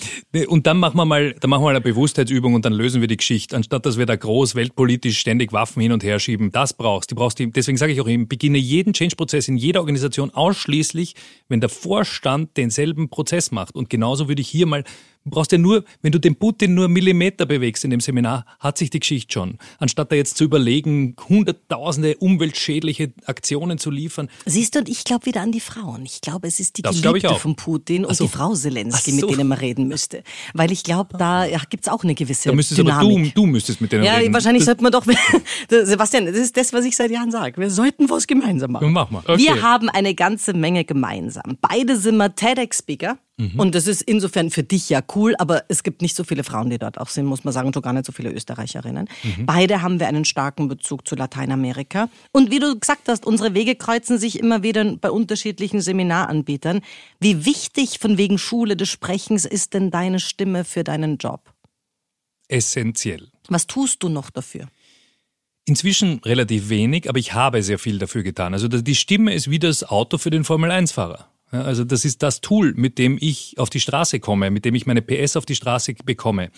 und 0.48 0.68
dann 0.68 0.78
machen 0.78 0.98
wir 0.98 1.06
mal, 1.06 1.34
dann 1.34 1.50
machen 1.50 1.62
wir 1.62 1.66
mal 1.66 1.70
eine 1.72 1.82
Bewusstheitsübung 1.82 2.54
und 2.54 2.66
dann 2.66 2.74
lösen 2.74 3.02
wir 3.02 3.08
die 3.08 3.18
Geschichte, 3.18 3.56
anstatt 3.56 3.86
dass 3.86 3.98
wir 3.98 4.06
da 4.06 4.16
groß 4.16 4.56
weltpolitisch 4.56 5.20
ständig 5.20 5.54
Waffen 5.54 5.82
hin 5.82 5.92
und 5.92 6.04
her 6.04 6.20
schieben. 6.20 6.52
Das 6.52 6.74
brauchst. 6.74 7.12
Du 7.12 7.16
brauchst 7.16 7.40
deswegen 7.40 7.78
sage 7.78 7.94
ich 7.94 8.02
auch, 8.02 8.08
ich 8.08 8.28
beginne 8.28 8.58
jeden 8.58 8.94
Change-Prozess 8.94 9.48
in 9.48 9.58
jeder 9.58 9.80
Organisation 9.82 10.32
ausschließlich, 10.32 11.16
wenn 11.48 11.62
der 11.62 11.70
Vorstand 11.70 12.58
denselben 12.58 13.10
Prozess 13.10 13.52
macht. 13.52 13.76
Und 13.76 13.90
genauso 13.90 14.28
würde 14.28 14.42
ich 14.42 14.48
hier 14.48 14.66
mal 14.66 14.84
brauchst 15.32 15.52
ja 15.52 15.58
nur, 15.58 15.84
wenn 16.02 16.12
du 16.12 16.20
den 16.20 16.36
Putin 16.36 16.74
nur 16.76 16.88
Millimeter 16.88 17.46
bewegst 17.46 17.84
in 17.84 17.90
dem 17.92 18.00
Seminar, 18.00 18.46
hat 18.60 18.78
sich 18.78 18.90
die 18.90 19.00
Geschichte 19.00 19.34
schon. 19.34 19.58
Anstatt 19.80 20.12
da 20.12 20.16
jetzt 20.16 20.38
zu 20.38 20.44
überlegen, 20.44 21.16
hunderttausende 21.30 22.18
umweltschädliche 22.18 23.12
Aktionen 23.26 23.78
zu 23.78 23.90
liefern. 23.92 24.30
Siehst 24.46 24.76
du, 24.76 24.80
und 24.80 24.90
ich 24.90 25.04
glaube 25.04 25.26
wieder 25.26 25.42
an 25.42 25.52
die 25.52 25.60
Frauen. 25.60 26.04
Ich 26.06 26.22
glaube, 26.22 26.48
es 26.48 26.60
ist 26.60 26.78
die 26.78 26.82
Das 26.82 27.02
Geliebte 27.02 27.36
von 27.36 27.56
Putin 27.56 28.06
und 28.06 28.16
so. 28.16 28.26
die 28.26 28.30
Frau 28.30 28.54
Zelensky, 28.54 29.12
so. 29.12 29.28
mit 29.28 29.38
denen 29.38 29.48
man 29.50 29.58
reden 29.58 29.88
müsste. 29.88 30.24
Weil 30.54 30.72
ich 30.72 30.84
glaube, 30.84 31.18
da 31.18 31.46
ja, 31.46 31.60
gibt's 31.70 31.88
auch 31.88 32.04
eine 32.04 32.16
gewisse 32.16 32.50
Da 32.50 32.56
müsstest 32.56 32.80
Dynamik. 32.80 33.34
du, 33.34 33.42
du 33.42 33.46
müsstest 33.48 33.82
mit 33.82 33.92
denen 33.92 34.04
ja, 34.04 34.16
reden. 34.16 34.34
wahrscheinlich 34.34 34.62
Das- 34.62 34.78
sollte 34.78 34.84
man 34.84 34.92
doch, 34.92 35.06
Sebastian, 35.70 36.26
das 36.26 36.36
ist 36.38 36.56
das, 36.58 36.74
was 36.74 36.86
ich 36.86 36.96
seit 36.96 37.12
Jahren 37.12 37.32
sage. 37.32 37.60
Wir 37.60 37.70
sollten 37.70 38.10
was 38.10 38.28
gemeinsam 38.28 38.72
machen. 38.74 38.86
Ja, 38.86 38.90
mach 38.92 39.10
mal. 39.10 39.24
Okay. 39.26 39.38
Wir 39.38 39.62
haben 39.62 39.90
eine 39.90 40.14
ganze 40.16 40.54
Menge 40.54 40.86
gemeinsam. 40.86 41.58
Beide 41.62 41.98
sind 41.98 42.18
wir 42.18 42.34
TEDx-Speaker. 42.36 43.18
Mhm. 43.38 43.60
Und 43.60 43.76
das 43.76 43.88
ist 43.88 44.02
insofern 44.02 44.50
für 44.50 44.64
dich 44.64 44.90
ja 44.90 45.02
cool, 45.16 45.36
aber 45.38 45.64
es 45.68 45.84
gibt 45.84 46.02
nicht 46.02 46.16
so 46.16 46.24
viele 46.24 46.44
Frauen, 46.44 46.70
die 46.70 46.78
dort 46.78 46.98
auch 46.98 47.10
sind, 47.10 47.26
muss 47.26 47.44
man 47.44 47.54
sagen, 47.54 47.68
und 47.68 47.74
schon 47.74 47.84
gar 47.84 47.94
nicht 47.94 48.06
so 48.06 48.12
viele 48.12 48.32
Österreicherinnen. 48.32 49.10
Mhm. 49.24 49.46
Beide 49.46 49.82
haben 49.82 50.00
wir 50.00 50.08
einen 50.08 50.26
starken 50.26 50.68
Bezug 50.68 51.08
zu 51.08 51.16
Lateinamerika. 51.16 52.10
Und 52.32 52.52
wie 52.52 52.60
du 52.60 52.80
gesagt 52.80 53.10
hast, 53.10 53.26
unsere 53.26 53.54
Wege 53.54 53.76
kreuzen 53.76 54.18
sich 54.18 54.40
immer 54.40 54.64
wieder 54.64 54.86
bei 54.96 55.12
unterschiedlichen 55.12 55.82
Seminaranbietern. 55.82 56.82
Wie 57.20 57.46
wichtig 57.46 58.00
von 58.00 58.18
wegen 58.18 58.38
Schule 58.38 58.78
des 58.78 58.90
Sprechens 58.90 59.46
ist 59.46 59.74
denn 59.74 59.92
deine 59.92 60.20
Stimme 60.20 60.64
für 60.64 60.84
deinen 60.84 61.18
Job? 61.18 61.56
essentiell. 62.48 63.30
Was 63.48 63.68
tust 63.68 64.04
du 64.04 64.10
noch 64.10 64.30
dafür? 64.30 64.68
Inzwischen 65.66 66.20
relativ 66.20 66.70
wenig, 66.70 67.10
aber 67.10 67.18
ich 67.18 67.34
habe 67.34 67.64
sehr 67.64 67.80
viel 67.80 67.98
dafür 67.98 68.24
getan. 68.24 68.54
Also 68.54 68.68
die 68.68 68.96
Stimme 68.96 69.34
ist 69.34 69.50
wie 69.50 69.60
das 69.60 69.84
Auto 69.84 70.18
für 70.18 70.30
den 70.30 70.44
Formel-1-Fahrer. 70.44 71.28
Also 71.64 71.84
das 71.84 72.06
ist 72.06 72.24
das 72.24 72.42
Tool, 72.42 72.74
mit 72.76 72.98
dem 72.98 73.18
ich 73.20 73.56
auf 73.58 73.70
die 73.70 73.80
Straße 73.80 74.20
komme, 74.20 74.52
mit 74.52 74.66
dem 74.66 74.76
ich 74.76 74.86
meine 74.86 75.02
PS 75.02 75.38
auf 75.38 75.46
die 75.46 75.56
Straße 75.56 75.94
bekomme. 76.04 76.52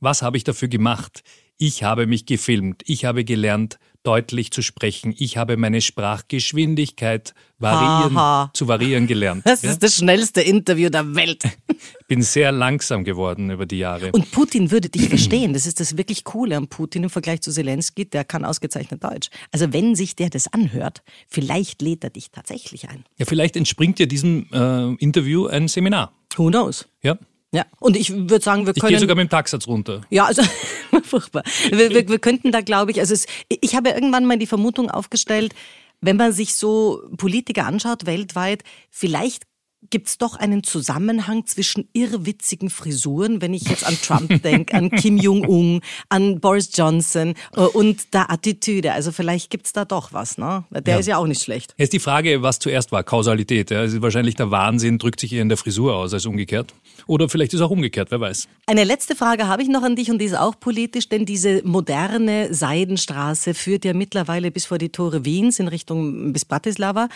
Was 0.00 0.22
habe 0.22 0.36
ich 0.36 0.44
dafür 0.44 0.68
gemacht? 0.68 1.22
Ich 1.58 1.82
habe 1.82 2.06
mich 2.06 2.26
gefilmt. 2.26 2.82
Ich 2.86 3.04
habe 3.04 3.24
gelernt, 3.24 3.78
deutlich 4.02 4.50
zu 4.50 4.62
sprechen. 4.62 5.14
Ich 5.18 5.36
habe 5.36 5.56
meine 5.56 5.80
Sprachgeschwindigkeit 5.80 7.34
variieren, 7.58 8.14
Haha. 8.16 8.50
zu 8.52 8.66
variieren 8.66 9.06
gelernt. 9.06 9.42
Das 9.46 9.62
Ja? 9.62 9.70
ist 9.70 9.82
das 9.82 9.96
schnellste 9.96 10.40
Interview 10.40 10.90
der 10.90 11.14
Welt. 11.14 11.44
Ich 11.68 12.06
bin 12.08 12.22
sehr 12.22 12.50
langsam 12.52 13.04
geworden 13.04 13.50
über 13.50 13.64
die 13.66 13.78
Jahre. 13.78 14.10
Und 14.12 14.30
Putin 14.32 14.70
würde 14.70 14.88
dich 14.88 15.08
verstehen. 15.08 15.52
Das 15.54 15.66
ist 15.66 15.78
das 15.80 15.96
wirklich 15.96 16.24
Coole 16.24 16.56
an 16.56 16.66
Putin 16.68 17.04
im 17.04 17.10
Vergleich 17.10 17.40
zu 17.40 17.50
Zelensky. 17.52 18.04
Der 18.04 18.24
kann 18.24 18.44
ausgezeichnet 18.44 19.02
Deutsch. 19.04 19.30
Also 19.52 19.72
wenn 19.72 19.94
sich 19.94 20.16
der 20.16 20.28
das 20.30 20.52
anhört, 20.52 21.02
vielleicht 21.28 21.80
lädt 21.80 22.02
er 22.04 22.10
dich 22.10 22.30
tatsächlich 22.30 22.88
ein. 22.88 23.04
ja, 23.18 23.24
vielleicht 23.26 23.56
entspringt 23.56 23.98
ja 24.00 24.06
diesem 24.06 24.46
äh, 24.52 24.94
Interview 24.94 25.46
ein 25.46 25.68
Seminar. 25.68 26.12
Who 26.36 26.48
knows? 26.48 26.88
Ja. 27.02 27.16
Ja. 27.52 27.66
Und 27.80 27.96
ich 27.96 28.10
würde 28.12 28.40
sagen, 28.40 28.66
wir 28.66 28.72
Ich 28.74 28.80
können. 28.80 28.90
gehe 28.90 28.98
sogar 29.00 29.14
mit 29.16 29.26
dem 29.28 29.30
Tagsatz 29.30 29.66
runter. 29.66 30.00
Ja, 30.10 30.24
also 30.24 30.42
furchtbar. 31.04 31.42
Wir, 31.70 31.90
wir, 31.90 32.08
wir 32.08 32.18
könnten 32.18 32.50
da, 32.52 32.60
glaube 32.62 32.90
ich, 32.92 33.00
also 33.00 33.12
es, 33.14 33.26
ich 33.48 33.74
habe 33.76 33.90
ja 33.90 33.94
irgendwann 33.94 34.24
mal 34.26 34.38
die 34.38 34.46
Vermutung 34.46 34.90
aufgestellt, 34.90 35.54
wenn 36.00 36.16
man 36.16 36.32
sich 36.32 36.54
so 36.54 37.02
Politiker 37.16 37.66
anschaut 37.66 38.06
weltweit, 38.06 38.62
vielleicht 38.90 39.44
gibt's 39.90 40.16
doch 40.16 40.36
einen 40.36 40.62
Zusammenhang 40.62 41.44
zwischen 41.46 41.88
irrwitzigen 41.92 42.70
Frisuren, 42.70 43.42
wenn 43.42 43.52
ich 43.52 43.64
jetzt 43.68 43.84
an 43.84 43.98
Trump 44.00 44.42
denke, 44.44 44.74
an 44.74 44.90
Kim 44.90 45.18
Jong-un, 45.18 45.80
an 46.08 46.38
Boris 46.40 46.70
Johnson 46.72 47.34
äh, 47.56 47.60
und 47.62 48.14
der 48.14 48.30
Attitüde. 48.30 48.92
Also 48.92 49.10
vielleicht 49.10 49.50
gibt's 49.50 49.72
da 49.72 49.84
doch 49.84 50.12
was, 50.12 50.38
ne? 50.38 50.64
Der 50.70 50.94
Ja. 50.94 51.00
ist 51.00 51.06
ja 51.06 51.16
auch 51.18 51.26
nicht 51.26 51.42
schlecht. 51.42 51.74
Jetzt 51.78 51.92
die 51.92 51.98
Frage, 51.98 52.42
was 52.42 52.60
zuerst 52.60 52.92
war, 52.92 53.02
Kausalität. 53.02 53.72
Ja? 53.72 53.80
Also 53.80 54.00
wahrscheinlich 54.02 54.36
der 54.36 54.52
Wahnsinn 54.52 54.98
drückt 54.98 55.18
sich 55.18 55.32
eher 55.32 55.42
in 55.42 55.48
der 55.48 55.58
Frisur 55.58 55.96
aus 55.96 56.14
als 56.14 56.26
umgekehrt. 56.26 56.72
Oder 57.06 57.28
vielleicht 57.28 57.52
ist 57.52 57.60
es 57.60 57.66
auch 57.66 57.70
umgekehrt, 57.70 58.10
wer 58.10 58.20
weiß. 58.20 58.48
Eine 58.66 58.84
letzte 58.84 59.16
Frage 59.16 59.48
habe 59.48 59.62
ich 59.62 59.68
noch 59.68 59.82
an 59.82 59.96
dich 59.96 60.10
und 60.10 60.18
die 60.18 60.26
ist 60.26 60.36
auch 60.36 60.58
politisch, 60.58 61.08
denn 61.08 61.26
diese 61.26 61.62
moderne 61.64 62.52
Seidenstraße 62.52 63.54
führt 63.54 63.84
ja 63.84 63.94
mittlerweile 63.94 64.50
bis 64.50 64.66
vor 64.66 64.78
die 64.78 64.90
Tore 64.90 65.24
Wiens 65.24 65.58
in 65.58 65.68
Richtung 65.68 66.32
bis 66.32 66.44
Bratislava. 66.44 67.08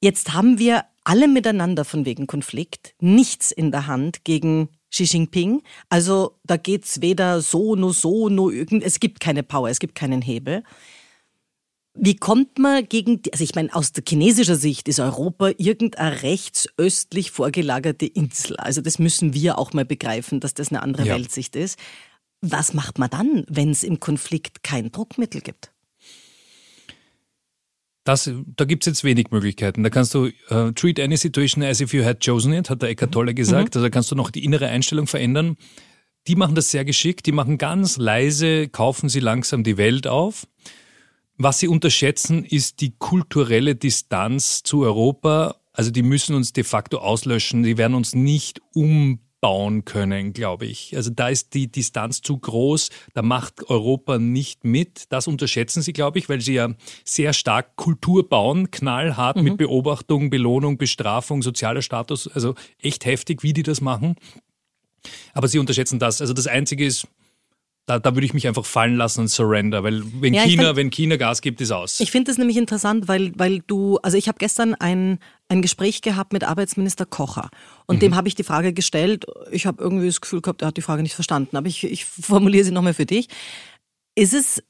Jetzt 0.00 0.32
haben 0.32 0.58
wir 0.58 0.84
alle 1.04 1.28
miteinander 1.28 1.84
von 1.84 2.04
wegen 2.04 2.26
Konflikt 2.26 2.94
nichts 3.00 3.50
in 3.50 3.70
der 3.70 3.86
Hand 3.86 4.24
gegen 4.24 4.68
Xi 4.90 5.04
Jinping. 5.04 5.62
Also 5.88 6.36
da 6.44 6.56
geht's 6.56 7.00
weder 7.00 7.40
so, 7.40 7.74
no 7.74 7.92
so, 7.92 8.28
no 8.28 8.50
irgend. 8.50 8.82
Es 8.82 9.00
gibt 9.00 9.20
keine 9.20 9.42
Power, 9.42 9.68
es 9.68 9.80
gibt 9.80 9.94
keinen 9.94 10.22
Hebel. 10.22 10.62
Wie 11.96 12.16
kommt 12.16 12.58
man 12.58 12.88
gegen, 12.88 13.22
die, 13.22 13.32
also 13.32 13.44
ich 13.44 13.54
meine, 13.54 13.72
aus 13.72 13.92
der 13.92 14.02
chinesischer 14.06 14.56
Sicht 14.56 14.88
ist 14.88 14.98
Europa 14.98 15.52
irgendeine 15.58 16.22
rechtsöstlich 16.22 17.30
vorgelagerte 17.30 18.06
Insel. 18.06 18.56
Also 18.56 18.80
das 18.80 18.98
müssen 18.98 19.32
wir 19.32 19.58
auch 19.58 19.72
mal 19.72 19.84
begreifen, 19.84 20.40
dass 20.40 20.54
das 20.54 20.70
eine 20.70 20.82
andere 20.82 21.06
ja. 21.06 21.14
Weltsicht 21.14 21.54
ist. 21.54 21.78
Was 22.40 22.74
macht 22.74 22.98
man 22.98 23.10
dann, 23.10 23.44
wenn 23.48 23.70
es 23.70 23.84
im 23.84 24.00
Konflikt 24.00 24.64
kein 24.64 24.90
Druckmittel 24.90 25.40
gibt? 25.40 25.70
Das, 28.02 28.30
da 28.56 28.64
gibt 28.64 28.82
es 28.82 28.86
jetzt 28.86 29.04
wenig 29.04 29.30
Möglichkeiten. 29.30 29.82
Da 29.82 29.88
kannst 29.88 30.12
du 30.14 30.30
uh, 30.50 30.72
treat 30.72 31.00
any 31.00 31.16
situation 31.16 31.62
as 31.62 31.80
if 31.80 31.94
you 31.94 32.04
had 32.04 32.22
chosen 32.22 32.52
it, 32.52 32.68
hat 32.68 32.82
der 32.82 32.90
Eckart 32.90 33.12
Tolle 33.12 33.34
gesagt. 33.34 33.74
Mhm. 33.74 33.78
Also 33.78 33.82
da 33.82 33.90
kannst 33.90 34.10
du 34.10 34.16
noch 34.16 34.30
die 34.30 34.44
innere 34.44 34.68
Einstellung 34.68 35.06
verändern. 35.06 35.56
Die 36.26 36.36
machen 36.36 36.54
das 36.54 36.70
sehr 36.70 36.84
geschickt. 36.84 37.24
Die 37.24 37.32
machen 37.32 37.56
ganz 37.56 37.96
leise, 37.96 38.68
kaufen 38.68 39.08
sie 39.08 39.20
langsam 39.20 39.62
die 39.62 39.78
Welt 39.78 40.06
auf. 40.06 40.46
Was 41.36 41.58
sie 41.58 41.68
unterschätzen, 41.68 42.44
ist 42.44 42.80
die 42.80 42.94
kulturelle 42.96 43.74
Distanz 43.74 44.62
zu 44.62 44.82
Europa. 44.82 45.56
Also 45.72 45.90
die 45.90 46.02
müssen 46.02 46.36
uns 46.36 46.52
de 46.52 46.64
facto 46.64 46.98
auslöschen. 46.98 47.62
Die 47.64 47.76
werden 47.76 47.94
uns 47.94 48.14
nicht 48.14 48.60
um 48.72 49.18
bauen 49.44 49.84
können, 49.84 50.32
glaube 50.32 50.64
ich. 50.64 50.96
Also 50.96 51.10
da 51.10 51.28
ist 51.28 51.52
die 51.52 51.70
Distanz 51.70 52.22
zu 52.22 52.38
groß, 52.38 52.88
da 53.12 53.20
macht 53.20 53.68
Europa 53.68 54.18
nicht 54.18 54.64
mit. 54.64 55.04
Das 55.10 55.26
unterschätzen 55.26 55.82
sie, 55.82 55.92
glaube 55.92 56.18
ich, 56.18 56.30
weil 56.30 56.40
sie 56.40 56.54
ja 56.54 56.70
sehr 57.04 57.34
stark 57.34 57.76
Kultur 57.76 58.26
bauen, 58.26 58.70
knallhart 58.70 59.36
mhm. 59.36 59.42
mit 59.42 59.56
Beobachtung, 59.58 60.30
Belohnung, 60.30 60.78
Bestrafung, 60.78 61.42
sozialer 61.42 61.82
Status, 61.82 62.26
also 62.26 62.54
echt 62.80 63.04
heftig, 63.04 63.42
wie 63.42 63.52
die 63.52 63.62
das 63.62 63.82
machen. 63.82 64.14
Aber 65.34 65.46
sie 65.46 65.58
unterschätzen 65.58 65.98
das. 65.98 66.22
Also 66.22 66.32
das 66.32 66.46
Einzige 66.46 66.86
ist, 66.86 67.06
da, 67.86 67.98
da 67.98 68.14
würde 68.14 68.24
ich 68.24 68.32
mich 68.32 68.48
einfach 68.48 68.64
fallen 68.64 68.96
lassen 68.96 69.20
und 69.20 69.28
surrender, 69.28 69.82
weil 69.82 70.02
wenn 70.20 70.32
ja, 70.32 70.44
China, 70.44 70.64
find, 70.64 70.76
wenn 70.76 70.90
China 70.90 71.16
Gas 71.16 71.42
gibt, 71.42 71.60
ist 71.60 71.70
aus. 71.70 72.00
Ich 72.00 72.10
finde 72.10 72.30
das 72.30 72.38
nämlich 72.38 72.56
interessant, 72.56 73.08
weil, 73.08 73.32
weil 73.36 73.60
du, 73.60 73.98
also 74.02 74.16
ich 74.16 74.26
habe 74.28 74.38
gestern 74.38 74.74
ein, 74.74 75.18
ein 75.48 75.60
Gespräch 75.60 76.00
gehabt 76.00 76.32
mit 76.32 76.44
Arbeitsminister 76.44 77.04
Kocher 77.04 77.50
und 77.86 77.96
mhm. 77.96 78.00
dem 78.00 78.16
habe 78.16 78.28
ich 78.28 78.34
die 78.34 78.44
Frage 78.44 78.72
gestellt. 78.72 79.26
Ich 79.50 79.66
habe 79.66 79.82
irgendwie 79.82 80.06
das 80.06 80.20
Gefühl 80.20 80.40
gehabt, 80.40 80.62
er 80.62 80.68
hat 80.68 80.76
die 80.76 80.82
Frage 80.82 81.02
nicht 81.02 81.14
verstanden, 81.14 81.56
aber 81.56 81.66
ich, 81.66 81.84
ich 81.84 82.04
formuliere 82.06 82.64
sie 82.64 82.72
nochmal 82.72 82.94
für 82.94 83.06
dich. 83.06 83.28
Ist 84.14 84.32
es 84.32 84.62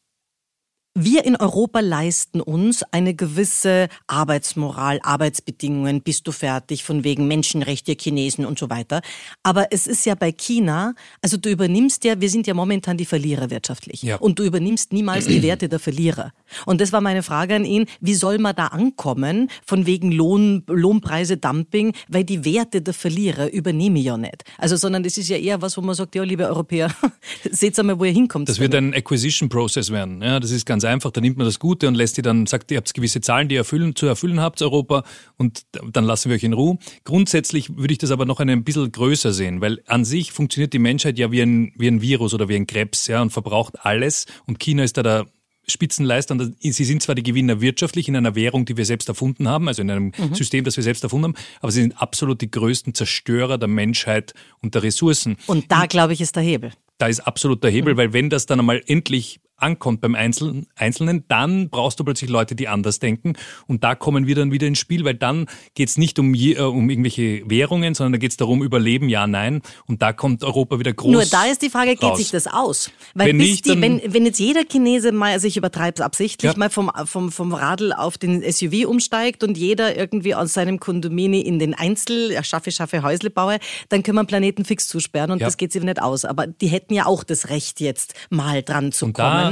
wir 0.97 1.25
in 1.25 1.35
Europa 1.35 1.81
leisten 1.81 2.41
uns 2.41 2.85
eine 2.93 3.15
gewisse 3.15 3.89
Arbeitsmoral, 4.07 5.01
Arbeitsbedingungen, 5.03 6.03
bist 6.03 6.29
du 6.29 6.33
fertig, 6.33 6.85
von 6.85 7.03
wegen 7.03 7.27
Menschenrechte, 7.27 7.97
Chinesen 7.99 8.47
und 8.47 8.61
so 8.61 8.71
weiter. 8.71 9.03
Aber 9.43 9.73
es 9.73 9.89
ist 9.89 10.07
ja 10.07 10.15
bei 10.15 10.31
China, 10.31 10.95
also 11.21 11.37
du 11.37 11.51
übernimmst 11.51 12.05
ja, 12.05 12.21
wir 12.21 12.31
sind 12.31 12.47
ja 12.47 12.55
momentan 12.55 12.97
die 12.97 13.07
Verlierer 13.07 13.51
wirtschaftlich. 13.51 14.03
Ja. 14.03 14.17
Und 14.17 14.39
du 14.39 14.45
übernimmst 14.45 14.93
niemals 14.93 15.27
die 15.27 15.43
Werte 15.43 15.69
der 15.69 15.81
Verlierer. 15.81 16.31
Und 16.65 16.81
das 16.81 16.93
war 16.93 17.01
meine 17.01 17.25
Frage 17.25 17.57
an 17.57 17.65
ihn, 17.65 17.87
wie 18.01 18.15
soll 18.15 18.39
man 18.39 18.55
da 18.55 18.69
ankommen, 18.69 19.51
von 19.67 19.87
wegen 19.87 20.13
Lohn, 20.13 20.63
Lohnpreise, 20.69 21.39
Dumping, 21.39 21.93
weil 22.09 22.23
die 22.23 22.45
Werte 22.45 22.83
der 22.83 22.95
Verlierer 22.95 23.53
übernehme 23.53 23.99
ich 23.99 24.05
ja 24.05 24.17
nicht. 24.17 24.45
Also, 24.59 24.77
sondern 24.77 25.03
das 25.03 25.19
ist 25.19 25.29
ja 25.29 25.39
eher 25.39 25.61
was, 25.61 25.77
wo 25.77 25.81
man 25.81 25.97
sagt, 25.97 26.15
ja, 26.15 26.23
liebe 26.23 26.47
Europäer, 26.47 26.95
seht 27.51 27.77
einmal, 27.81 27.99
wo 27.99 28.05
ihr 28.05 28.13
hinkommt. 28.13 28.49
Das 28.49 28.61
wird 28.61 28.77
ein 28.77 28.95
Acquisition 28.95 29.49
Process 29.49 29.91
werden. 29.91 30.23
Ja, 30.23 30.39
das 30.39 30.53
ist 30.53 30.65
ganz 30.65 30.84
ganz 30.85 30.93
einfach, 30.93 31.11
da 31.11 31.21
nimmt 31.21 31.37
man 31.37 31.47
das 31.47 31.59
Gute 31.59 31.89
und 31.89 31.95
lässt 31.95 32.17
die 32.17 32.23
dann, 32.23 32.47
sagt, 32.47 32.71
ihr 32.71 32.77
habt 32.77 32.93
gewisse 32.93 33.21
Zahlen, 33.21 33.49
die 33.49 33.55
ihr 33.55 33.63
erfüllen, 33.63 33.97
zu 33.97 34.07
erfüllen 34.07 34.41
habt, 34.41 34.61
Europa, 34.63 35.05
und 35.37 35.65
dann 35.93 36.05
lassen 36.05 36.31
wir 36.31 36.37
euch 36.37 36.45
in 36.45 36.53
Ruhe. 36.53 36.79
Grundsätzlich 37.05 37.77
würde 37.77 37.93
ich 37.93 37.99
das 37.99 38.11
aber 38.11 38.27
noch 38.27 38.41
ein 38.41 38.65
bisschen 38.65 38.93
größer 38.93 39.33
sehen, 39.33 39.61
weil 39.61 39.83
an 39.87 40.05
sich 40.05 40.33
funktioniert 40.33 40.73
die 40.73 40.79
Menschheit 40.79 41.19
ja 41.19 41.33
wie 41.33 41.41
ein, 41.41 41.73
wie 41.77 41.89
ein 41.89 42.03
Virus 42.03 42.35
oder 42.35 42.49
wie 42.49 42.57
ein 42.57 42.67
Krebs, 42.67 43.07
ja, 43.07 43.23
und 43.23 43.31
verbraucht 43.31 43.85
alles. 43.85 44.27
Und 44.47 44.59
China 44.59 44.85
ist 44.85 44.97
da 44.97 45.03
der 45.03 45.27
Spitzenleister. 45.67 46.35
Und 46.35 46.57
sie 46.61 46.85
sind 46.85 47.03
zwar 47.03 47.15
die 47.15 47.23
Gewinner 47.23 47.63
wirtschaftlich 47.63 48.07
in 48.09 48.17
einer 48.17 48.35
Währung, 48.35 48.67
die 48.67 48.77
wir 48.77 48.85
selbst 48.85 49.09
erfunden 49.09 49.49
haben, 49.49 49.67
also 49.67 49.81
in 49.81 49.91
einem 49.91 50.13
mhm. 50.17 50.35
System, 50.35 50.65
das 50.65 50.77
wir 50.77 50.85
selbst 50.85 51.03
erfunden 51.03 51.29
haben, 51.29 51.35
aber 51.61 51.73
sie 51.73 51.81
sind 51.81 52.01
absolut 52.01 52.43
die 52.43 52.51
größten 52.51 52.95
Zerstörer 52.95 53.57
der 53.57 53.69
Menschheit 53.69 54.35
und 54.61 54.75
der 54.75 54.83
Ressourcen. 54.83 55.39
Und 55.47 55.73
da, 55.73 55.87
glaube 55.87 56.13
ich, 56.13 56.21
ist 56.21 56.37
der 56.37 56.43
Hebel. 56.43 56.73
Da 56.99 57.07
ist 57.07 57.21
absolut 57.21 57.65
der 57.65 57.71
Hebel, 57.71 57.95
mhm. 57.95 57.99
weil 57.99 58.13
wenn 58.13 58.29
das 58.29 58.45
dann 58.45 58.61
einmal 58.61 58.83
endlich 58.87 59.41
ankommt 59.57 60.01
beim 60.01 60.15
Einzelnen, 60.15 60.67
Einzelnen, 60.77 61.25
dann 61.29 61.69
brauchst 61.69 62.01
du 62.01 62.05
plötzlich 62.05 62.31
Leute, 62.31 62.55
die 62.55 62.69
anders 62.69 62.99
denken. 62.99 63.35
Und 63.67 63.85
da 63.85 63.95
kommen 63.95 64.27
wir 64.27 64.35
dann 64.35 64.53
wieder 64.53 64.67
ins 64.67 64.79
Spiel, 64.79 65.05
weil 65.05 65.15
dann 65.15 65.47
geht 65.75 65.89
es 65.89 65.97
nicht 65.97 66.19
um, 66.19 66.35
je, 66.35 66.55
äh, 66.55 66.61
um 66.61 66.91
irgendwelche 66.91 67.49
Währungen, 67.49 67.95
sondern 67.95 68.15
da 68.15 68.19
geht 68.19 68.33
es 68.33 68.37
darum, 68.37 68.63
überleben, 68.63 69.09
ja, 69.09 69.27
nein. 69.27 69.63
Und 69.87 70.03
da 70.03 70.13
kommt 70.13 70.43
Europa 70.43 70.79
wieder 70.79 70.93
groß. 70.93 71.13
Nur 71.13 71.25
da 71.25 71.47
ist 71.47 71.63
die 71.63 71.71
Frage, 71.71 71.97
geht 71.97 72.17
sich 72.17 72.31
das 72.31 72.47
aus? 72.47 72.91
Weil 73.15 73.29
wenn, 73.29 73.37
nicht, 73.37 73.65
die, 73.67 73.81
wenn, 73.81 74.01
wenn 74.07 74.27
jetzt 74.27 74.39
jeder 74.39 74.65
Chinese 74.65 75.13
mal, 75.13 75.33
also 75.33 75.47
ich 75.47 75.57
übertreibe 75.57 75.95
es 75.97 76.01
absichtlich, 76.01 76.53
ja. 76.53 76.59
mal 76.59 76.71
vom, 76.71 76.91
vom, 77.05 77.31
vom 77.31 77.55
Radl 77.55 77.93
auf 77.93 78.19
den 78.19 78.43
SUV 78.43 78.87
umsteigt 78.87 79.45
und 79.45 79.57
jeder 79.57 79.97
irgendwie 79.97 80.35
aus 80.35 80.53
seinem 80.53 80.81
Kondomini 80.81 81.41
in 81.41 81.59
den 81.59 81.75
Einzel, 81.75 82.33
ja, 82.33 82.43
schaffe, 82.43 82.73
schaffe 82.73 83.03
Häusle 83.03 83.31
baue, 83.31 83.59
dann 83.89 84.03
können 84.03 84.17
wir 84.17 84.25
Planeten 84.25 84.65
fix 84.65 84.89
zusperren 84.89 85.31
und 85.31 85.41
ja. 85.41 85.47
das 85.47 85.57
geht 85.57 85.73
sich 85.73 85.83
nicht 85.83 86.03
aus. 86.03 86.25
Aber 86.25 86.47
die 86.47 86.69
hätten 86.69 86.95
ja 86.95 87.07
auch 87.07 87.25
das 87.25 87.51
Recht 87.51 87.81
jetzt 87.81 88.15
mal 88.31 88.63
dran 88.63 88.93
zu 88.93 89.07
und 89.07 89.13
kommen. 89.15 89.44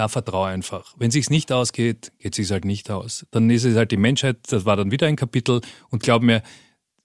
Da 0.00 0.08
vertraue 0.08 0.48
einfach. 0.48 0.94
Wenn 0.96 1.10
sich's 1.10 1.28
nicht 1.28 1.52
ausgeht, 1.52 2.10
geht 2.20 2.34
sich's 2.34 2.50
halt 2.50 2.64
nicht 2.64 2.90
aus. 2.90 3.26
Dann 3.32 3.50
ist 3.50 3.64
es 3.64 3.76
halt 3.76 3.90
die 3.92 3.98
Menschheit, 3.98 4.38
das 4.48 4.64
war 4.64 4.74
dann 4.74 4.90
wieder 4.90 5.06
ein 5.06 5.16
Kapitel 5.16 5.60
und 5.90 6.02
glaub 6.02 6.22
mir, 6.22 6.40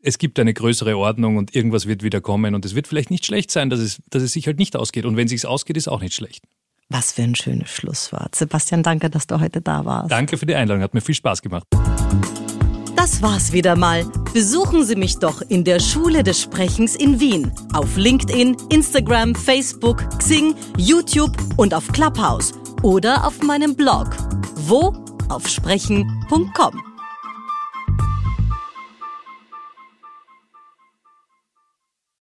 es 0.02 0.18
gibt 0.18 0.40
eine 0.40 0.54
größere 0.54 0.98
Ordnung 0.98 1.36
und 1.36 1.54
irgendwas 1.54 1.88
wird 1.88 2.04
wieder 2.04 2.22
kommen 2.22 2.56
und 2.56 2.64
es 2.64 2.74
wird 2.74 2.88
vielleicht 2.88 3.12
nicht 3.12 3.26
schlecht 3.26 3.52
sein, 3.52 3.70
dass 3.70 3.82
es, 3.82 4.02
dass 4.12 4.24
es 4.24 4.32
sich 4.32 4.48
halt 4.48 4.60
nicht 4.60 4.78
ausgeht. 4.78 5.04
Und 5.04 5.18
wenn 5.18 5.28
sich's 5.28 5.44
ausgeht, 5.44 5.76
ist 5.76 5.90
auch 5.90 6.00
nicht 6.00 6.16
schlecht. 6.16 6.46
Was 6.88 7.12
für 7.12 7.24
ein 7.24 7.36
schönes 7.36 7.70
Schlusswort. 7.70 8.34
Sebastian, 8.34 8.82
danke, 8.82 9.10
dass 9.10 9.28
du 9.28 9.42
heute 9.42 9.60
da 9.60 9.84
warst. 9.84 10.10
Danke 10.10 10.38
für 10.38 10.46
die 10.46 10.56
Einladung, 10.56 10.82
hat 10.82 10.94
mir 10.94 11.02
viel 11.02 11.16
Spaß 11.16 11.42
gemacht. 11.42 11.68
Das 12.96 13.22
war's 13.22 13.52
wieder 13.52 13.76
mal. 13.76 14.06
Besuchen 14.34 14.86
Sie 14.86 14.96
mich 14.96 15.18
doch 15.18 15.42
in 15.42 15.66
der 15.66 15.82
Schule 15.82 16.24
des 16.24 16.42
Sprechens 16.42 16.96
in 16.96 17.20
Wien. 17.20 17.52
Auf 17.74 17.98
LinkedIn, 17.98 18.56
Instagram, 18.70 19.36
Facebook, 19.36 20.08
Xing, 20.20 20.56
YouTube 20.78 21.36
und 21.58 21.74
auf 21.74 21.90
Clubhouse 21.90 22.54
oder 22.82 23.26
auf 23.26 23.42
meinem 23.42 23.76
Blog. 23.76 24.08
Wo? 24.68 24.94
Auf 25.30 25.48
sprechen.com. 25.48 26.95